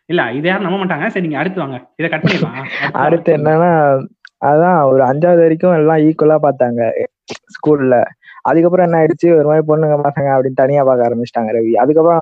இல்ல 0.06 0.32
இதை 0.32 0.52
யாரும் 0.52 0.70
நம்ப 0.70 0.86
மாட்டாங்க. 0.86 1.08
சரி 1.08 1.22
நீங்க 1.22 1.38
அடுத்து 1.38 1.60
வாங்க. 1.60 1.90
இதை 1.96 2.20
கட் 2.20 2.24
பண்ணிடலாம். 2.24 2.92
அடுத்து 2.92 3.38
என்னன்னா 3.38 4.06
அதான் 4.46 4.84
ஒரு 4.84 5.04
அஞ்சாவது 5.04 5.38
வரைக்கும் 5.38 5.74
எல்லாம் 5.74 5.98
ஈக்குவலா 5.98 6.38
பார்த்தாங்க. 6.42 7.06
ஸ்கூல்ல 7.30 8.04
அதுக்கப்புறம் 8.44 8.92
என்ன 8.92 9.06
ஆயிடுச்சு? 9.06 9.44
ஒரு 9.44 9.46
மாதிரி 9.46 9.68
பொண்ணுங்க 9.68 10.00
பசங்க 10.00 10.28
அப்படின்னு 10.28 10.54
தனியா 10.54 10.84
பார்க்க 10.84 11.10
ஆரம்பிச்சிட்டாங்க 11.10 11.44
ரவி. 11.44 11.72
அதுக்கப்புறம் 11.72 12.20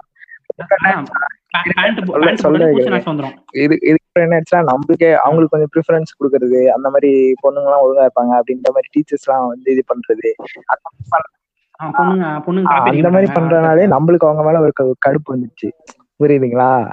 இது 3.54 3.78
இதுக்கப்புறம் 3.82 4.22
என்ன 4.22 4.38
ஆச்சுன்னா 4.38 4.60
நம்மளுக்கே 4.60 5.14
அவங்களுக்கு 5.14 5.58
கொஞ்சம் 5.58 5.70
ப்ரிஃபரன்ஸ் 5.76 6.16
கொடுக்கறது 6.20 6.66
அந்த 6.66 6.90
மாதிரி 6.90 7.34
பொண்ணுங்க 7.44 7.64
எல்லாம் 7.64 7.84
ஒழுங்கா 7.84 8.02
இருப்பாங்க 8.02 8.42
அப்படின்ற 8.44 8.70
மாதிரி 8.70 8.88
டீச்சர்ஸ் 8.98 9.30
எல்லாம் 9.30 9.48
வந்து 9.48 9.72
இது 9.72 9.84
பண்றது. 9.94 10.34
அந்த 12.64 13.10
மாதிரி. 13.10 13.32
பண்றதுனாலே 13.34 13.86
நம்மளுக்கு 13.86 14.28
அவங்க 14.28 14.44
மேல 14.44 14.60
ஒரு 14.60 14.72
கடுப்பு 15.10 15.36
வந்துச்சு. 15.36 15.70
புரியுதுங்களா? 16.24 16.92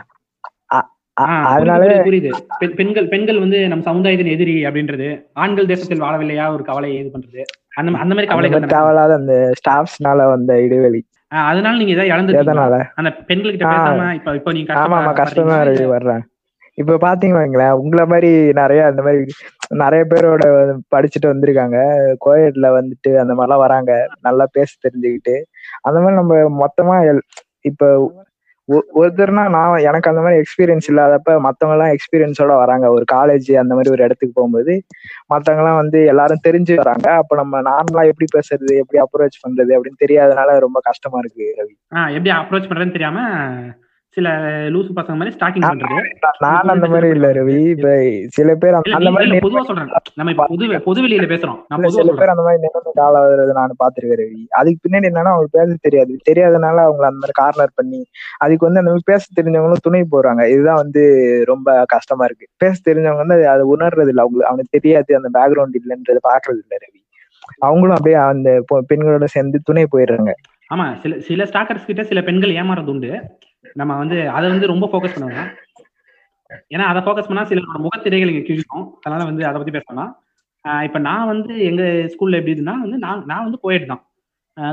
அதனால 1.42 1.86
புரியுது, 1.86 1.98
புரியுது. 2.06 2.32
பெண்- 2.60 2.74
பெண்கள் 2.74 3.08
பெண்கள் 3.08 3.38
வந்து 3.38 3.68
நம்ம 3.68 3.82
சமுதாயத்தின் 3.82 4.26
எதிரி 4.26 4.64
அப்படின்றது 4.64 5.26
ஆண்கள் 5.32 5.66
தேசத்தில் 5.66 6.02
வாழவில்லையா 6.02 6.52
ஒரு 6.52 6.64
கவலை 6.64 6.96
இது 6.96 7.18
பண்றது? 7.18 7.42
அந்த 7.78 7.90
அந்த 7.98 8.12
மாதிரி 8.14 8.28
தானே? 8.54 8.68
தேவையில்லாத 8.68 9.12
அந்த 9.14 9.34
ஸ்டாஃப்ஸ்னால 9.58 10.26
வந்த 10.30 10.52
இடைவெளி 10.62 11.00
அதனால 11.48 11.74
நீங்க 11.76 11.94
ஏதாவது 11.96 12.38
எதனால 12.40 12.74
அந்த 12.96 13.10
பெண்கள்கிட்ட 13.28 13.66
ஆ. 13.66 13.72
பேசாம 13.74 14.10
இப்ப 14.14 14.34
இப்ப 14.34 14.52
நீங்க 14.52 14.72
ஆமா 14.78 14.98
ஆமா 15.00 15.12
கஷ்டம்? 15.14 15.50
ரவி 15.68 15.86
வர்றேன் 15.90 16.22
இப்ப 16.78 16.96
பாத்தீங்கன்னா 17.02 17.68
உங்களை 17.80 18.04
மாதிரி 18.06 18.30
நிறைய 18.58 18.80
அந்த 18.86 19.00
மாதிரி 19.02 19.20
நிறைய 19.76 20.02
பேரோட 20.04 20.44
படிச்சுட்டு 20.92 21.30
வந்திருக்காங்க 21.30 21.78
கோயட்ல 22.20 22.66
வந்துட்டு 22.74 23.10
அந்த 23.18 23.32
மாதிரிலாம் 23.34 23.64
வராங்க 23.64 23.92
நல்லா 24.20 24.44
பேச 24.52 24.70
தெரிஞ்சுக்கிட்டு 24.84 25.34
அந்த 25.82 25.98
மாதிரி 26.00 26.18
நம்ம 26.20 26.34
மொத்தமா 26.60 26.96
இப்ப 27.64 27.84
ஒருத்தர்னா 29.00 29.44
நான் 29.48 29.82
எனக்கு 29.88 30.10
அந்த 30.10 30.22
மாதிரி 30.24 30.40
எக்ஸ்பீரியன்ஸ் 30.42 30.88
இல்லாதப்ப 30.88 31.36
மத்தவங்க 31.46 31.76
எல்லாம் 31.76 31.92
எக்ஸ்பீரியன்ஸோட 31.96 32.52
வராங்க. 32.62 32.86
ஒரு 32.90 33.04
காலேஜ் 33.12 33.48
அந்த 33.62 33.72
மாதிரி 33.74 33.92
ஒரு 33.94 34.04
இடத்துக்கு 34.04 34.36
போகும்போது 34.38 34.74
மத்தவங்க 35.26 35.62
எல்லாம் 35.64 35.80
வந்து 35.82 36.00
எல்லாரும் 36.04 36.44
தெரிஞ்சு 36.48 36.74
வராங்க. 36.74 37.08
அப்ப 37.22 37.36
நம்ம 37.36 37.62
நார்மலா 37.70 38.04
எப்படி 38.12 38.28
பேசுறது 38.36 38.74
எப்படி 38.82 39.00
அப்ரோச் 39.04 39.42
பண்றது 39.44 39.74
அப்படின்னு 39.76 40.02
தெரியாதனால 40.04 40.58
ரொம்ப 40.66 40.80
கஷ்டமா 40.82 41.20
இருக்கு 41.24 41.46
ரவி. 41.60 41.74
எப்படி 42.16 42.32
அப்ரோச் 42.40 42.70
பண்றதுன்னு 42.70 42.96
தெரியாம 42.98 43.20
சில 44.18 44.30
லூசு 44.68 44.90
பசங்க 44.96 45.16
மாதிரி 45.16 45.36
ஸ்டாக்கிங் 45.36 45.62
பண்றது. 45.62 46.14
நான் 46.38 46.60
அந்த 46.60 46.88
மாதிரி 46.88 47.08
இல்ல 47.08 47.32
ரவி. 47.32 47.68
இப்ப 47.68 48.04
சில 48.28 48.54
பேர் 48.54 48.74
அந்த- 48.74 49.10
மாதிரி 49.10 49.30
பொதுவா 49.30 49.62
சொல்றேன். 49.62 49.88
நம்ம 50.14 50.30
இப்ப 50.30 50.46
பொது 50.48 50.66
பொதுவெளியில 50.66 51.26
பேசுறோம். 51.28 51.60
நான் 51.68 51.78
இல்ல 51.78 51.86
பொதுவா 51.86 51.90
சில 51.90 52.14
பேர் 52.14 52.28
அந்த 52.28 52.42
மாதிரி 52.42 52.60
நிலைமை 52.60 52.92
காலாவது 52.94 53.52
நான் 53.52 53.74
பாத்துருக்கேன் 53.84 54.26
ரவி. 54.26 54.48
அதுக்கு 54.48 54.88
பின்னாடி 54.88 55.02
என்னன்னா 55.02 55.22
அவங்களுக்கு 55.22 55.58
பேச 55.58 55.76
தெரியாது. 55.80 56.18
தெரியாதனால 56.30 56.78
அவங்கள 56.80 57.08
அந்த 57.08 57.10
மாதிரி 57.10 57.32
கார்னர் 57.32 57.72
பண்ணி 57.74 58.06
அதுக்கு 58.38 58.72
வந்து 58.72 58.80
அந்த 58.80 58.90
மாதிரி 58.90 59.00
பேச 59.04 59.42
தெரிஞ்சவங்களும் 59.42 59.82
துணை 59.82 60.04
போறாங்க. 60.12 60.50
இதுதான் 60.50 60.74
வந்து 60.74 61.42
ரொம்ப 61.46 61.84
கஷ்டமா 61.86 62.24
இருக்கு. 62.24 62.46
பேச 62.56 62.90
தெரிஞ்சவங்க 62.90 63.26
வந்து 63.26 63.34
அது- 63.34 63.80
உணர்றது 63.80 64.08
இல்ல. 64.08 64.22
அவங்களுக்கு 64.22 64.46
அவனுக்கு 64.46 64.80
தெரியாது. 64.80 65.16
அந்த 65.16 65.40
பேக்ரவுண்ட் 65.40 65.74
இல்லைன்றதை 65.74 66.18
பாக்குறது 66.28 66.58
இல்ல 66.62 66.76
ரவி. 66.76 67.06
அவங்களும் 67.58 67.96
அப்படியே 67.96 68.20
அந்த 68.20 68.64
பெண்களோட 68.94 69.24
சேர்ந்து 69.24 69.60
துணை 69.64 69.86
போயிடுறாங்க. 69.96 70.32
ஆமா 70.74 70.94
சில 70.94 71.18
சில 71.18 71.44
ஸ்டாக்கர்ஸ் 71.44 71.84
கிட்ட 71.86 72.02
சில 72.02 72.22
பெண்கள் 72.22 72.50
ஏமாறது 72.50 72.86
உண்டு 72.86 73.20
நம்ம 73.80 73.92
வந்து 74.02 74.16
அதை 74.36 74.46
வந்து 74.52 74.72
ரொம்ப 74.72 74.86
ஃபோக்கஸ் 74.90 75.14
பண்ணுவாங்க 75.14 75.42
ஏன்னா 76.74 76.84
அதை 76.90 77.00
ஃபோக்கஸ் 77.04 77.28
பண்ணா 77.30 77.42
சிலரோட 77.48 77.78
முகத்திரைகள் 77.86 78.30
இங்கே 78.32 78.44
கிழிக்கும் 78.48 78.86
அதனால 79.04 79.22
வந்து 79.30 79.42
அதை 79.48 79.56
பத்தி 79.60 79.74
பேசலாம்? 79.78 80.10
இப்ப 80.86 80.98
நான் 81.08 81.30
வந்து 81.32 81.52
எங்க 81.70 81.82
ஸ்கூல்ல 82.12 82.38
எப்படி 82.40 82.54
இதுன்னா 82.56 82.74
வந்து 82.84 82.98
நான் 83.04 83.24
நான் 83.30 83.44
வந்து 83.46 83.60
கோயட் 83.64 83.90
தான். 83.92 84.02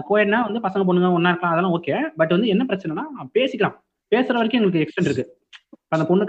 கோயட்னா 0.09 0.39
வந்து 0.47 0.59
பசங்க 0.65 0.83
பொண்ணுங்க 0.87 1.09
ஒன்னா 1.17 1.31
இருக்கலாம் 1.31 1.53
அதெல்லாம் 1.55 1.75
ஓகே 1.77 1.95
பட் 2.19 2.33
வந்து 2.35 2.47
என்ன 2.53 2.63
பிரச்சனைனா 2.69 3.05
பேசிக்கலாம். 3.37 3.75
பேசுற 4.11 4.33
வரைக்கும் 4.39 4.59
எங்களுக்கு 4.59 4.83
எக்ஸ்டென்ட் 4.85 5.09
இருக்கு. 5.09 5.25
அந்த 5.95 6.05
பொண்ணு 6.09 6.25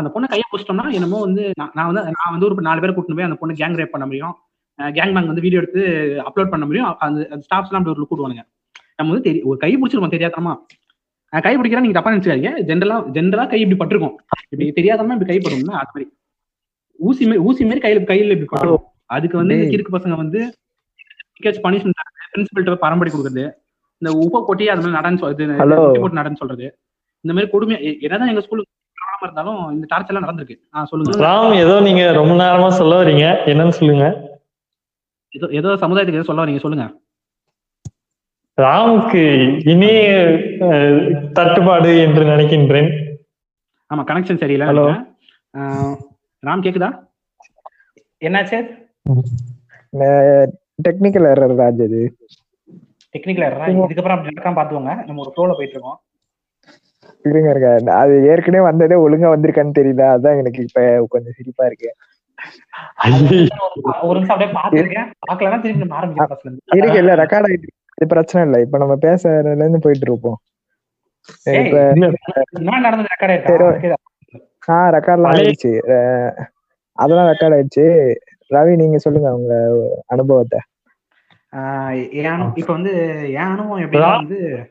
அந்த 0.00 0.08
பொண்ணை 0.14 0.28
கையை 0.32 0.46
பிடிச்சிட்டோம்னா 0.52 0.86
என்னமோ 0.98 1.18
வந்து 1.26 1.42
நான் 1.60 1.72
நான் 1.78 1.88
வந்து 1.90 2.02
நான் 2.18 2.34
வந்து 2.34 2.46
ஒரு 2.48 2.66
நாலு 2.68 2.82
பேர் 2.82 2.94
கூட்டிட்டு 2.96 3.18
போய் 3.18 3.28
அந்த 3.28 3.38
பொண்ணு 3.40 3.60
கேங் 3.60 3.78
ரேப் 3.80 3.94
பண்ண 3.94 4.06
முடியும். 4.10 4.34
கேங் 4.78 5.14
பேங் 5.16 5.30
வந்து 5.30 5.44
வீடியோ 5.46 5.60
எடுத்து 5.62 5.82
அப்லோட் 6.28 6.52
பண்ண 6.54 6.64
முடியும். 6.68 6.88
அந்த 7.06 7.40
ஸ்டாஃப்ஸ்லாம் 7.46 7.80
அப்படி 7.80 7.94
ஒரு 7.94 8.02
லுக் 8.02 8.46
நம்ம 8.98 9.10
வந்து 9.12 9.26
தெரியும் 9.26 9.48
ஒரு 9.50 9.58
கை 9.62 9.70
பிடிச்சிருப்போம் 9.76 10.14
தெரியாதமா 10.14 10.52
கை 11.30 11.56
பிடிக்கிறா 11.56 11.80
நீங்க 11.80 11.92
தப்பா 11.92 12.10
நினைச்சுக்காதீங்க. 12.10 12.50
ஜென்ரலா 12.66 13.04
ஜென்ரலா 13.12 13.48
கை 13.48 13.60
இப்படி 13.60 13.76
பட்டிருக்கும். 13.76 14.16
இப்படி 14.48 14.72
தெரியாதமா 14.72 15.12
இப்படி 15.12 15.24
கை 15.24 15.38
படும்னா 15.38 15.70
அது 15.70 15.86
மாதிரி. 15.86 16.12
ஊசி 16.98 17.24
மாதிரி 17.24 17.42
ஊசி 17.42 17.64
மாதிரி 17.64 17.92
கையில 17.92 17.98
கையில 17.98 18.40
இப்படி 18.40 18.66
பட்டுரும். 18.66 18.82
அதுக்கு 19.06 19.36
வந்து. 19.36 19.54
கிறுக்கு 19.54 19.92
பசங்க 19.92 20.16
வந்து 20.16 20.54
பனிஷ்மெண்ட் 21.42 21.90
பிரின்சிபல்கிட்ட 22.36 22.74
பரம்பரை 22.74 23.12
கொடுக்குறது. 23.12 23.50
இந்த 23.98 24.28
உப்பை 24.28 24.44
கொட்டி 24.44 24.68
அது 24.68 24.88
மாதிரி 24.88 25.14
நடன்னு 25.14 25.18
சொல்~ 25.18 25.32
இது 25.32 25.46
Hello. 25.46 25.76
குட்டி 25.76 25.98
போட்டு 25.98 26.16
நடன்னு 26.16 26.36
சொல்றது. 26.36 26.78
இந்த 27.20 27.34
மாதிரி 27.34 27.48
கொடுமை 27.48 27.84
எ- 27.84 27.98
என்னதான் 28.00 28.28
எங்க 28.28 28.40
ஸ்கூலுக்கு 28.40 28.72
இருந்தாலும் 29.22 29.70
இந்த 29.70 29.96
டார்ச்சர் 29.96 30.08
எல்லாம் 30.08 30.28
நடந்திருக்கு. 30.28 30.58
ஆ 30.74 30.84
சொல்லுங்க. 30.84 31.26
ராம் 31.26 31.54
ஏதோ 31.54 31.80
நீங்க 31.80 32.12
ரொம்ப 32.12 32.34
நேரமா 32.44 32.68
சொல்ல 32.68 33.02
வரீங்க. 33.02 33.48
என்னன்னு 33.48 33.68
சொல்லுங்க. 33.68 34.38
ஏதோ 35.28 35.46
ஏதோ 35.50 35.68
சமுதாயத்துக்கு 35.68 36.12
ஏதோ 36.12 36.22
சொல்ல 36.22 36.44
வரீங்க 36.44 36.58
சொல்லுங்க. 36.58 37.00
ராமுக்கு 38.58 39.22
இனிய 39.72 39.98
தட்டுப்பாடு 41.36 41.92
என்று 41.98 42.22
நினைக்கின்றேன். 42.24 42.90
ஆமா 43.90 44.02
கனெக்ஷன் 44.10 44.42
சரியில்லை. 44.42 44.66
ஆஹ் 45.54 45.96
ராம் 46.42 46.64
கேக்குதா? 46.66 46.90
என்னாச்சு? 48.22 48.58
டெக்னிக்கல் 50.86 51.28
எரர் 51.30 51.56
ராஜ் 51.60 51.80
அது 51.86 52.00
டெக்னிக்கல் 53.14 53.46
எரரா 53.46 53.64
இதுக்கப்புறம் 53.70 54.16
அப்படி 54.16 54.30
நடக்காம 54.30 54.58
பாத்துவாங்க 54.58 54.92
நம்ம 55.06 55.22
ஒரு 55.24 55.32
ஃப்ளோல 55.32 55.54
போயிட்டு 55.56 55.76
இருக்கோம். 55.76 55.98
இருங்க 57.24 57.48
இருங்க. 57.52 57.70
அது 58.02 58.12
ஏற்கனவே 58.32 58.62
வந்ததே 58.68 58.96
ஒழுங்கா 59.04 59.28
வந்திருக்கான்னு 59.34 59.78
தெரியல. 59.78 60.04
அதான் 60.16 60.38
எனக்கு 60.42 60.60
இப்ப 60.66 60.82
கொஞ்சம் 61.14 61.36
சிரிப்பா 61.38 61.64
இருக்கு. 61.70 61.90
ஒரு 64.02 64.16
நிமிஷம் 64.18 64.34
அப்படியே 64.34 64.52
பாத்துருக்கேன் 64.58 65.08
பாக்கலன்னா 65.22 65.58
திருப்பி 65.64 65.86
இருந்து. 66.44 66.62
இருக்கு 66.78 67.00
இல்ல 67.02 67.14
ரெக்கார்ட் 67.22 67.48
ஆயிட்டு 67.50 67.76
அது 68.00 68.08
பிரச்சனை 68.08 68.48
இல்ல. 68.48 68.60
இப்ப 68.62 68.78
நம்ம 68.78 68.94
பேசுறதுல 68.94 69.56
இருந்து 69.56 69.78
போயிட்டு 69.78 70.10
இருப்போம். 70.10 70.38
ரெக்கார்ட் 71.46 71.98
ஆஹ் 74.68 74.92
ரெக்கார்ட்லாம் 74.94 75.22
பழைய- 75.22 75.52
ஆயிடுச்சு. 75.52 75.78
அதெல்லாம் 76.92 77.26
ரெக்கார்ட் 77.26 77.56
ஆயிடுச்சு. 77.56 78.14
ரவி 78.50 78.74
நீங்க 78.76 78.98
சொல்லுங்க 78.98 79.34
உங்க 79.34 79.78
அனுபவத்தை. 80.06 80.58
இப்ப 82.54 82.72
வந்து 82.72 83.22
என் 83.32 83.36
அனுபவம் 83.36 83.90
வந்து 84.16 84.68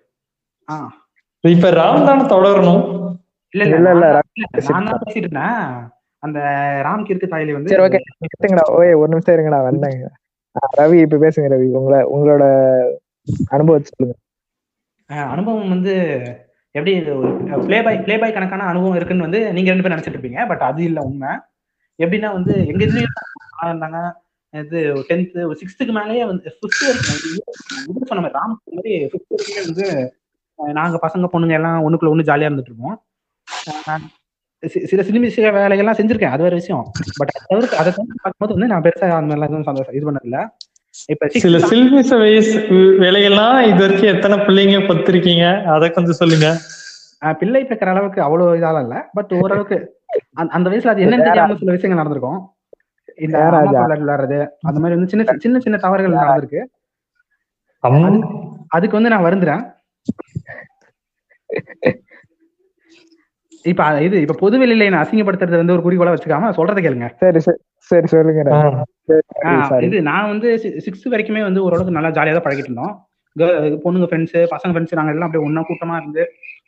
இப்ப 1.39 1.69
ராம் 1.69 2.05
தானே 2.05 2.21
தொடரணும்? 2.21 3.15
இல்ல 3.49 3.65
இல்ல, 3.65 3.75
இல்ல 3.75 3.89
இல்ல, 3.89 4.05
நான் 4.11 4.21
ரவி 4.21 4.59
தான் 4.59 4.81
நான் 4.81 4.85
தான் 4.85 4.99
பேசிட்டு 5.05 5.15
இருந்தேன். 5.15 5.89
அந்த 6.19 6.39
ராம் 6.85 7.03
கிறுக்கு 7.05 7.27
தாயில 7.29 7.51
வந்து 7.51 7.69
சரி 7.69 7.83
ஓகே 7.83 7.99
நிறுத்துங்கடா 8.19 8.71
ஓய் 8.71 8.93
ஒரு 8.93 9.07
நிமிஷம் 9.07 9.35
இருங்கடா 9.35 9.71
வந்தேங்க. 9.71 10.07
ஆஹ் 10.53 10.79
ரவி 10.79 10.93
இப்ப 10.93 11.17
பேசுங்க 11.17 11.45
ரவி. 11.45 11.69
உங்களை 11.71 12.07
உங்களோட 12.07 12.43
அனுபவத்தை 13.47 13.91
சொல்லுங்க. 13.95 14.21
ஆஹ் 15.09 15.29
அனுபவம் 15.29 15.69
வந்து 15.69 15.93
எப்படி 16.71 17.01
பிளே 17.65 17.81
பாய் 17.81 17.99
பிளே 17.99 18.17
பாய் 18.17 18.33
கணக்கான 18.33 18.63
அனுபவம் 18.63 18.95
இருக்குன்னு 18.95 19.23
வந்து 19.23 19.53
நீங்க 19.53 19.71
ரெண்டு 19.71 19.89
பேரும் 19.89 19.99
நினைச்சிட்டு 19.99 20.17
இருப்பீங்க. 20.17 20.47
பட் 20.47 20.61
அது 20.61 20.83
இல்ல 20.83 21.01
உண்மை. 21.01 21.29
எப்படின்னா 21.97 22.31
வந்து 22.31 22.67
எங்க 22.67 22.85
இதுலயும் 22.85 23.13
இருந்தாங்க? 23.61 24.11
இது 24.49 24.93
டென்த்து 25.09 25.43
ஒரு 25.45 25.57
சிக்ஸ்த்துக்கு 25.61 25.91
மேலேயே 25.91 26.25
வந்து 26.25 26.43
ஃபிஃப்த் 26.49 26.85
வரைக்கும் 26.85 27.15
இது 27.89 28.05
சொன்ன 28.05 28.29
மாதிரி 28.29 28.33
ராம் 28.33 28.75
மாதிரி 28.75 29.05
ஃபிஃப்த் 29.05 29.35
வரைக்குமே 29.35 29.65
வந்து 29.65 30.13
நாங்க 30.73 30.99
பசங்க 31.07 31.27
பொண்ணுங்க 31.33 31.51
எல்லாம் 31.51 31.81
ஒண்ணுக்குள்ள 31.81 32.03
ஒண்ணு 32.03 32.29
ஜாலியா 32.29 32.47
இருந்துட்டு 32.47 32.69
இருப்போம். 32.69 33.03
சில 34.67 35.01
சினிமி 35.01 35.27
சில 35.27 35.51
வேலைகள்லாம் 35.51 35.97
செஞ்சிருக்கேன். 35.99 36.33
அது 36.35 36.43
வேற 36.43 36.55
விஷயம். 36.55 36.91
பட் 37.17 37.29
அதை 37.29 37.41
தவிர்த்து 37.47 37.77
அதை 37.77 37.91
தவிர்த்து 37.91 38.21
பார்க்கும்போது 38.21 38.59
வந்து 38.59 38.67
நான் 38.67 38.81
பெருசா 38.81 39.17
அந்த 39.19 39.35
மாதிரிலாம் 39.35 39.49
எதுவும் 39.49 39.63
சந்தோஷம் 39.63 39.93
இது 39.93 40.11
பண்ணதில்ல. 40.11 40.47
இப்ப 41.07 41.27
சில 41.27 41.57
சில்மிச 41.57 42.17
வயசு 42.17 42.59
வேலைகள்லாம் 42.99 43.61
இது 43.61 43.79
வரைக்கும் 43.79 44.15
எத்தனை 44.15 44.37
பிள்ளைங்க 44.37 44.79
பத்திருக்கீங்க? 44.79 45.63
அதை 45.63 45.91
கொஞ்சம் 45.91 46.13
சொல்லுங்க. 46.13 46.57
ஆஹ் 47.25 47.33
பிள்ளை 47.33 47.63
பெக்கிற 47.63 47.91
அளவுக்கு 47.91 48.21
அவ்வளவு 48.21 48.55
இதால 48.55 48.81
இல்ல. 48.81 49.09
பட் 49.13 49.33
ஓரளவுக்கு 49.39 50.01
அந்த- 50.33 50.53
அந்த 50.53 50.69
வயசுல 50.69 50.87
அது 50.87 51.03
என்னன்னு 51.03 51.23
தெரியாம 51.23 51.55
சில 51.55 51.71
விஷயங்கள் 51.71 52.05
நடந்திருக்கும். 52.05 52.49
இந்த 53.17 53.37
விளையாடுறது 53.39 54.47
அந்த 54.59 54.79
மாதிரி 54.79 54.95
வந்து 54.95 55.07
சின்ன 55.07 55.35
சின்ன 55.37 55.59
சின்ன 55.59 55.77
தவறுகள் 55.77 56.13
நடந்திருக்கு. 56.13 56.63
அதுக்கு 58.67 59.01
வந்து 59.01 59.09
நான் 59.09 59.23
வருந்துறேன். 59.23 59.77
இப்ப 63.65 63.83
இது 64.07 64.17
இப்ப 64.25 64.35
பொது 64.41 64.55
வெளியில 64.61 64.87
என்ன 64.89 65.01
அசிங்கப்படுத்துறது 65.03 65.61
வந்து 65.61 65.73
ஒரு 65.75 65.83
குறிக்கோளா 65.85 66.13
வச்சுக்காம 66.15 66.51
சொல்றதை 66.57 66.81
கேளுங்க. 66.85 67.07
சரி 67.23 67.39
சரி 67.45 67.59
சரி 67.89 68.07
சொல்லுங்க. 68.13 68.43
இது 69.87 69.97
நான் 70.09 70.29
வந்து 70.31 70.49
சிக்ஸ்த் 70.85 71.11
வரைக்குமே 71.13 71.41
வந்து 71.47 71.63
ஓரளவுக்கு 71.65 71.95
நல்லா 71.97 72.11
ஜாலியா 72.17 72.35
தான் 72.37 72.45
பழகிட்டு 72.47 72.69
இருந்தோம். 72.71 72.93
பொண்ணுங்க 73.83 74.07
ஃப்ரெண்ட்ஸ் 74.09 74.37
பசங்க 74.53 74.71
ஃப்ரெண்ட்ஸ் 74.73 74.97
நாங்க 74.99 75.13
எல்லாம் 75.15 75.27
அப்படியே 75.27 75.45
ஒண்ணா 75.47 75.61
கூட்டமா 75.69 75.97
இருந்து 76.01 76.23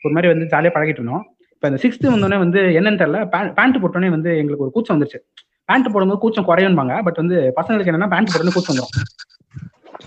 ஒரு 0.06 0.14
மாதிரி 0.16 0.32
வந்து 0.34 0.48
ஜாலியா 0.54 0.74
பழகிட்டு 0.76 1.02
இருந்தோம். 1.02 1.24
இப்ப 1.56 1.70
இந்த 1.72 1.80
சிக்ஸ்த் 1.84 2.12
வந்தோடனே 2.14 2.40
வந்து 2.46 2.60
என்னன்னு 2.80 3.02
தெரியல 3.02 3.20
பேண்ட் 3.58 3.82
போட்டோடனே 3.82 4.12
வந்து 4.18 4.30
எங்களுக்கு 4.42 4.66
ஒரு 4.68 4.74
கூச்சம் 4.76 4.96
வந்துருச்சு. 4.96 5.22
பேண்ட் 5.70 5.92
போடும்போது 5.94 6.22
கூச்சம் 6.24 6.48
குறையும்பாங்க 6.50 6.96
பட் 7.08 7.20
வந்து 7.24 7.38
பசங்களுக்கு 7.60 7.92
என்னன்னா 7.92 8.12
பேண்ட் 8.14 8.32
போட்டோடனே 8.32 8.56
கூச்சம் 8.58 8.74
வந்துடும் 8.74 8.96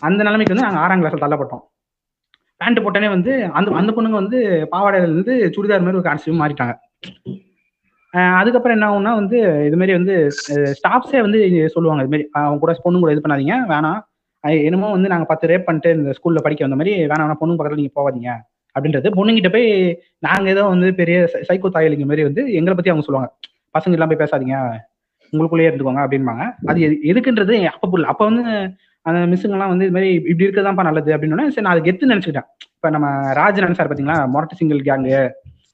அந்த 0.06 0.20
நிலைமைக்கு 0.28 0.54
வந்து 0.54 0.66
நாங்க 0.68 0.80
ஆறாம் 0.84 1.02
கிளாஸ்ல 1.02 1.22
தள்ளப்பட்டோம். 1.24 1.62
பேண்ட் 2.56 2.78
போட்டோன்னே 2.78 3.08
வந்து 3.08 3.44
அந்த 3.44 3.70
அந்த 3.70 3.92
பொண்ணுங்க 3.92 4.10
வந்து 4.10 4.68
பாவாடையில 4.72 5.02
இருந்து 5.02 5.50
சுடிதார் 5.56 5.78
மாதிரி 5.78 5.88
ஒரு 5.88 6.02
கான்செப்ட் 6.02 6.38
மாறிட்டாங்க. 6.38 6.76
அதுக்கப்புறம் 8.36 8.80
என்ன 8.80 8.98
ஆகும்னா 8.98 9.14
வந்து 9.14 9.38
இது 9.66 9.76
மாதிரி 9.76 9.92
வந்து 9.92 10.28
ஸ்டாஃப்ஸே 10.48 11.20
வந்து 11.20 11.68
சொல்லுவாங்க. 11.68 12.04
இது 12.04 12.10
மாதிரி 12.10 12.28
அவங்க 12.32 12.58
கூட 12.58 12.80
பொண்ணு 12.82 12.98
கூட 12.98 13.12
இது 13.12 13.20
பண்ணாதீங்க 13.20 13.56
வேணாம். 13.68 14.00
என்னமோ 14.40 14.90
வந்து 14.90 15.08
நாங்கள் 15.08 15.26
பத்து 15.26 15.48
ரேப் 15.48 15.64
பண்ணிட்டு 15.64 15.98
இந்த 15.98 16.10
ஸ்கூல்ல 16.10 16.42
படிக்க 16.42 16.66
வந்த 16.66 16.84
மாதிரி 16.84 17.06
வேணாம் 17.06 17.26
வேணாம் 17.26 17.38
பொண்ணு 17.38 17.56
பக்கத்தில் 17.56 17.90
நீங்கள் 17.90 18.02
போகாதீங்க 18.02 18.36
அப்படின்றது. 18.80 19.10
பொண்ணுங்கிட்ட 19.16 19.52
போய் 19.52 20.00
நாங்கள் 20.18 20.46
ஏதோ 20.46 20.64
வந்து 20.64 20.94
பெரிய 20.94 21.30
சைக்கோ 21.32 21.68
தாயலிங்க 21.74 22.04
மாதிரி 22.04 22.22
வந்து 22.22 22.52
எங்களை 22.52 22.74
பற்றி 22.74 22.90
அவங்க 22.90 23.06
சொல்லுவாங்க. 23.06 23.32
பசங்க 23.78 23.92
எல்லாம் 23.92 24.08
போய் 24.08 24.16
பேசாதீங்க 24.16 24.70
உங்களுக்குள்ளேயே 25.32 25.70
இருந்துக்கோங்க 25.70 26.04
அப்படின்பாங்க. 26.04 26.54
அது 26.66 26.80
எது- 26.80 27.06
எதுக்குன்றது 27.06 27.64
அப்போ 27.64 27.88
புரியல. 27.88 28.12
அப்போ 28.12 28.24
வந்து 28.24 28.42
அந்த 29.06 29.18
மிஸ்ஸுங்கெல்லாம் 29.30 29.72
வந்து 29.72 29.86
இது 29.86 29.94
மாதிரி 29.96 30.10
இப்படி 30.30 30.46
இருக்கதான்ப்பா 30.46 30.84
நல்லது 30.88 31.10
அப்படின்னு 31.14 31.50
சரி 31.56 31.64
நான் 31.66 31.74
அது 31.76 31.86
கெத்து 31.88 32.12
நினைச்சுக்கிட்டேன். 32.12 32.48
இப்ப 32.76 32.90
நம்ம 32.94 33.08
ராஜ் 33.40 33.64
நினைச்சாரு 33.66 33.90
பாத்தீங்களா 33.90 34.18
மொரட்டு 34.34 34.58
சிங்கிள் 34.60 34.80
கேங்கு 34.88 35.14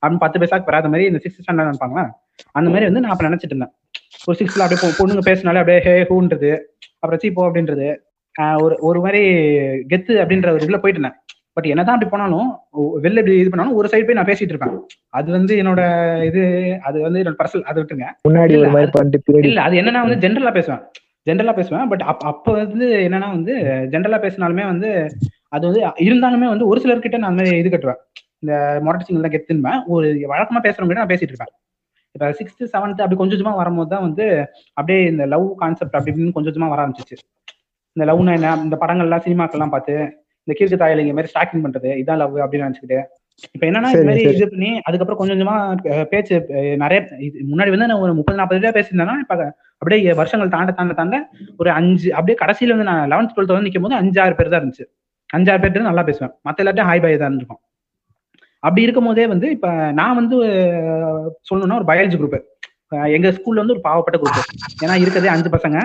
அப்படின்னு 0.00 0.22
பத்து 0.24 0.40
பைசாக்கு 0.42 0.70
வராத 0.70 0.88
மாதிரி 0.92 1.06
இந்த 1.10 1.20
சிக்ஸ்த் 1.22 1.42
ஸ்டாண்டர்ட் 1.44 1.70
நினைப்பாங்களா 1.70 2.04
அந்த 2.58 2.68
மாதிரி 2.72 2.86
வந்து 2.88 3.02
நான் 3.04 3.14
அப்ப 3.14 3.24
நினைச்சிட்டு 3.28 3.54
இருந்தேன். 3.54 3.74
ஒரு 4.28 4.36
சிக்ஸ்த்ல 4.40 4.64
அப்படியே 4.64 4.92
பொண்ணுங்க 5.00 5.22
பேசினாலே 5.30 5.60
அப்படியே 5.62 5.80
ஹே 5.86 5.94
ஹூன்றது 6.10 6.52
அப்புறம் 7.02 7.22
சீப்போ 7.24 7.42
அப்படின்றது. 7.48 7.88
ஒரு 8.64 8.74
ஒரு 8.88 8.98
மாதிரி 9.04 9.22
கெத்து 9.90 10.14
அப்படின்ற 10.22 10.48
ஒரு 10.56 10.64
இதுல 10.66 10.78
போயிட்டு 10.82 11.00
இருந்தேன். 11.00 11.18
பட் 11.56 11.68
என்னதான் 11.72 11.96
அப்படி 11.96 12.10
போனாலும் 12.12 12.48
வெளில 13.04 13.20
இப்படி 13.22 13.36
இது 13.42 13.50
பண்ணாலும் 13.52 13.76
ஒரு 13.78 13.86
சைடு 13.92 14.06
போய் 14.08 14.18
நான் 14.18 14.28
பேசிட்டு 14.30 14.52
இருப்பேன். 14.54 14.74
அது 15.18 15.28
வந்து 15.36 15.52
என்னோட 15.62 15.80
இது 16.28 16.42
அது 16.88 16.98
வந்து 17.06 17.20
என்னோட 17.22 17.36
பர்சனல் 17.40 17.68
அதை 17.70 17.76
விட்டுருங்க. 17.80 18.08
முன்னாடி 18.28 18.54
இல்ல 19.48 19.60
அது 19.68 19.80
என்னன்னா 19.82 20.02
வந்து 20.06 20.20
ஜென்ரலா 20.24 20.54
பேசுவேன். 20.58 20.82
ஜென்ரலா 21.26 21.54
பேசுவேன். 21.58 21.88
பட் 21.92 22.04
அப்ப 22.10 22.26
அப்ப 22.32 22.52
வந்து 22.62 22.86
என்னன்னா 23.06 23.28
வந்து 23.36 23.54
ஜென்ரலா 23.92 24.18
பேசினாலுமே 24.24 24.64
வந்து 24.72 24.90
அது 25.56 25.64
வந்து 25.68 25.82
இருந்தாலுமே 26.06 26.48
வந்து 26.52 26.66
ஒரு 26.72 26.80
சிலர்கிட்ட 26.84 27.18
நான் 27.20 27.30
அந்த 27.32 27.42
மாதிரி 27.42 27.60
இது 27.62 27.70
கட்டுவேன். 27.74 28.00
இந்த 28.42 28.52
மொரட்டு 28.86 29.06
சிங்கிள் 29.06 29.26
தான் 29.26 29.34
கெத்துன்பேன் 29.36 29.80
ஒரு 29.94 30.06
வழக்கமா 30.32 30.60
பேசுறவங்க 30.66 31.00
நான் 31.00 31.12
பேசிட்டு 31.12 31.32
இருப்பேன். 31.32 31.52
இப்ப 32.14 32.30
சிக்ஸ்த் 32.38 32.62
செவன்த் 32.74 33.02
அப்படி 33.02 33.18
கொஞ்சம் 33.20 33.36
கொஞ்சமா 33.36 33.54
வரும்போது 33.60 33.90
தான் 33.94 34.04
வந்து 34.06 34.24
அப்படியே 34.78 35.00
இந்த 35.12 35.24
லவ் 35.34 35.46
கான்செப்ட் 35.62 35.96
அப்படி 35.96 36.12
இப்படின்னு 36.12 36.36
கொஞ்சம் 36.36 36.52
கொஞ்சமா 36.52 36.70
வர 36.72 36.80
ஆரம்பிச்சிச்சு. 36.84 37.16
இந்த 37.96 38.04
லவ்னா 38.10 38.32
என்ன? 38.38 38.50
இந்த 38.66 38.76
படங்கள்லாம் 38.82 39.24
சினிமாக்கள்லாம் 39.26 39.74
பார்த்து 39.74 39.94
இந்த 40.42 40.52
கீர்க்கு 40.58 40.80
தாயலிங்க 40.82 41.14
மாதிரி 41.16 41.30
ஸ்டாக்கிங் 41.32 41.64
பண்றது 41.66 41.90
இதான் 42.02 42.20
லவ் 42.22 42.36
அப்படின்னு 42.44 42.66
நினைச்சுக்கிட்டு. 42.66 42.98
இப்ப 43.56 43.62
என்னன்னா 43.68 43.90
இது 43.94 44.04
மாதிரி. 44.08 44.22
இது 44.36 44.46
பண்ணி 44.54 44.70
அதுக்கப்புறம் 44.88 45.20
கொஞ்சம் 45.20 45.36
கொஞ்சமா 45.36 45.56
பேச்சு 46.12 46.34
நிறைய 46.84 46.98
இது 47.26 47.44
முன்னாடி 47.52 47.72
வந்து 47.74 47.88
நான் 47.92 48.04
ஒரு 48.06 48.14
முப்பது 48.18 48.40
நாற்பது 48.40 48.60
ரூபா 48.60 48.74
பேசியிருந்தேன்னா 48.78 49.16
இப்ப 49.24 49.36
அப்படியே 49.82 50.12
வருஷங்கள் 50.14 50.52
தாண்ட 50.52 50.70
தாண்ட 50.72 50.94
தாண்ட 50.94 51.16
ஒரு 51.60 51.70
அஞ்சு 51.76 52.08
அப்படியே 52.16 52.36
கடைசியில 52.40 52.74
வந்து 52.74 52.88
நான் 52.88 53.10
லெவன்த் 53.12 53.30
டுவெல்த் 53.30 53.52
வந்து 53.52 53.68
நிற்கும் 53.68 53.84
போது 53.84 53.96
அஞ்சாறு 54.00 54.34
பேர் 54.38 54.50
தான் 54.52 54.60
இருந்துச்சு. 54.60 54.84
அஞ்சாறு 55.30 55.60
பேர் 55.62 55.86
நல்லா 55.86 56.04
பேசுவேன். 56.08 56.32
மத்த 56.46 56.62
எல்லாத்தையும் 56.62 56.88
ஹாய் 56.90 57.02
பாய் 57.02 57.16
தான் 57.16 57.28
இருந்திருக்கும் 57.28 57.60
அப்படி 58.62 58.82
இருக்கும் 58.82 59.06
போதே 59.08 59.24
வந்து 59.28 59.46
இப்ப 59.54 59.68
நான் 59.98 60.18
வந்து 60.18 60.36
சொல்லணும்னா 61.48 61.78
ஒரு 61.78 61.86
பயாலஜி 61.90 62.16
குரூப் 62.16 62.38
எங்க 63.16 63.28
ஸ்கூல்ல 63.36 63.62
வந்து 63.62 63.74
ஒரு 63.76 63.82
பாவப்பட்ட 63.86 64.16
குரூப் 64.22 64.40
ஏன்னா 64.82 64.94
இருக்கிறதே 65.02 65.30
அஞ்சு 65.34 65.50
பசங்க 65.54 65.76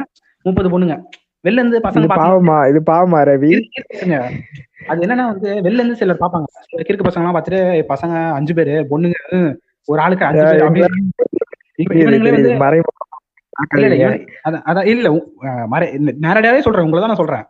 முப்பது 0.45 0.67
பொண்ணுங்க. 0.73 0.95
வெளில 1.45 1.61
இருந்து 1.61 1.79
பசங்க 1.85 2.05
பாவமா 2.21 2.57
இது 2.69 2.79
பாவமா 2.89 3.19
ரவி. 3.29 3.51
அது 4.89 4.99
என்னன்னா 5.05 5.25
வந்து 5.31 5.49
வெளில 5.65 5.81
இருந்து 5.81 5.99
சிலர் 5.99 6.21
பாப்பாங்க. 6.21 6.47
கிறுக்கு 6.79 7.07
பசங்க 7.07 7.23
எல்லாம் 7.23 7.35
பார்த்துட்டு 7.35 7.61
"ஏய், 7.73 7.85
பசங்க 7.91 8.15
அஞ்சு 8.37 8.53
பேரு 8.57 8.73
பொண்ணுங்க 8.91 9.17
ஒரு 9.89 9.99
ஆளுக்கு 10.05 10.27
அஞ்சு 10.27 10.43
பேரு. 10.43 10.65
அதான் 14.69 14.85
இல்ல 14.85 15.07
நேரடியாவே 16.23 16.59
சொல்றேன் 16.59 16.85
உங்களை 16.85 17.07
நான் 17.07 17.15
சொல்றேன். 17.15 17.45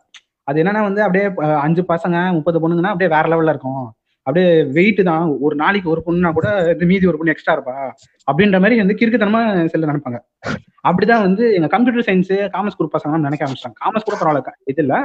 அது 0.48 0.62
என்னன்னா 0.62 0.82
வந்து 0.82 1.02
அப்படியே 1.02 1.26
அஞ்சு 1.60 1.82
பசங்க 1.88 2.32
முப்பது 2.32 2.58
பொண்ணுங்கன்னா 2.60 2.92
அப்படியே 2.94 3.10
வேற 3.10 3.28
லெவல்ல 3.28 3.48
இருக்கும். 3.48 3.80
அப்படியே 4.26 4.48
வெயிட் 4.76 5.04
தான். 5.04 5.36
ஒரு 5.40 5.56
நாளைக்கு 5.56 5.90
ஒரு 5.90 6.02
பொண்ணுனா 6.06 6.32
கூட 6.32 6.48
மீதி 6.80 7.06
ஒரு 7.06 7.16
பொண்ணு 7.16 7.32
எக்ஸ்ட்ரா 7.32 7.54
இருப்பா. 7.56 7.74
அப்படின்ற 8.28 8.58
மாதிரி 8.60 8.76
வந்து 8.76 8.94
கிறுக்குத்தனமா 8.94 9.40
சில 9.66 9.86
நினைப்பாங்க. 9.86 10.18
அப்படிதான் 10.88 11.20
வந்து 11.20 11.54
எங்க 11.54 11.66
கம்ப்யூட்டர் 11.66 12.06
சயின்ஸ் 12.06 12.32
காமர்ஸ் 12.54 12.78
குரூப் 12.78 12.94
பசங்க 12.96 13.18
நினைக்க 13.18 13.46
ஆரம்பிச்சிட்டாங்க. 13.46 13.78
காமர்ஸ் 13.84 14.06
கூட 14.06 14.16
பரவாயில்ல 14.20 14.52
இது 14.64 14.82
இல்ல. 14.82 14.96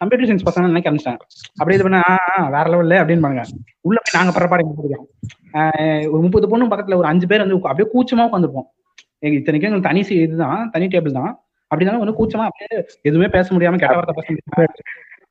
கம்ப்யூட்டர் 0.00 0.30
சயின்ஸ் 0.30 0.48
பசங்க 0.50 0.66
நினைக்க 0.66 0.90
ஆரம்பிச்சிட்டாங்க. 0.90 1.22
அப்படி 1.52 1.74
இது 1.74 1.82
பண்ண 1.82 2.02
"ஆ, 2.08 2.16
ஆ, 2.38 2.48
வேற 2.56 2.66
லெவல்ல 2.70 2.94
அப்படின்னு 3.02 3.20
பாருங்க. 3.20 3.44
உள்ள 3.80 4.00
போய் 4.04 4.22
நாங்க 4.22 4.32
முடியும் 4.76 5.06
ஒரு 6.12 6.22
முப்பது 6.22 6.48
பொண்ணு 6.48 6.66
பக்கத்துல 6.66 6.96
ஒரு 6.96 7.06
அஞ்சு 7.06 7.26
பேர் 7.26 7.46
வந்து 7.46 7.60
அப்படியே 7.62 7.88
கூச்சமா 7.94 8.26
உட்காந்துருப்போம் 8.28 8.68
இத்தனைக்கும் 9.18 9.72
எங்களுக்கு 9.72 9.88
தனி 9.88 10.22
இதுதான் 10.22 10.70
தனி 10.70 10.86
டேபிள் 10.86 11.12
தான். 11.12 11.32
அப்படினாலும் 11.70 12.02
வந்து 12.04 12.16
கூச்சமா 12.18 12.46
அப்படியே 12.50 12.84
எதுவுமே 13.02 13.28
பேச 13.28 13.54
முடியாம 13.54 13.76
கெட்ட 13.76 13.94
வார்த்தை 13.94 14.14
பேச 14.18 14.28
முடியாம 14.32 14.66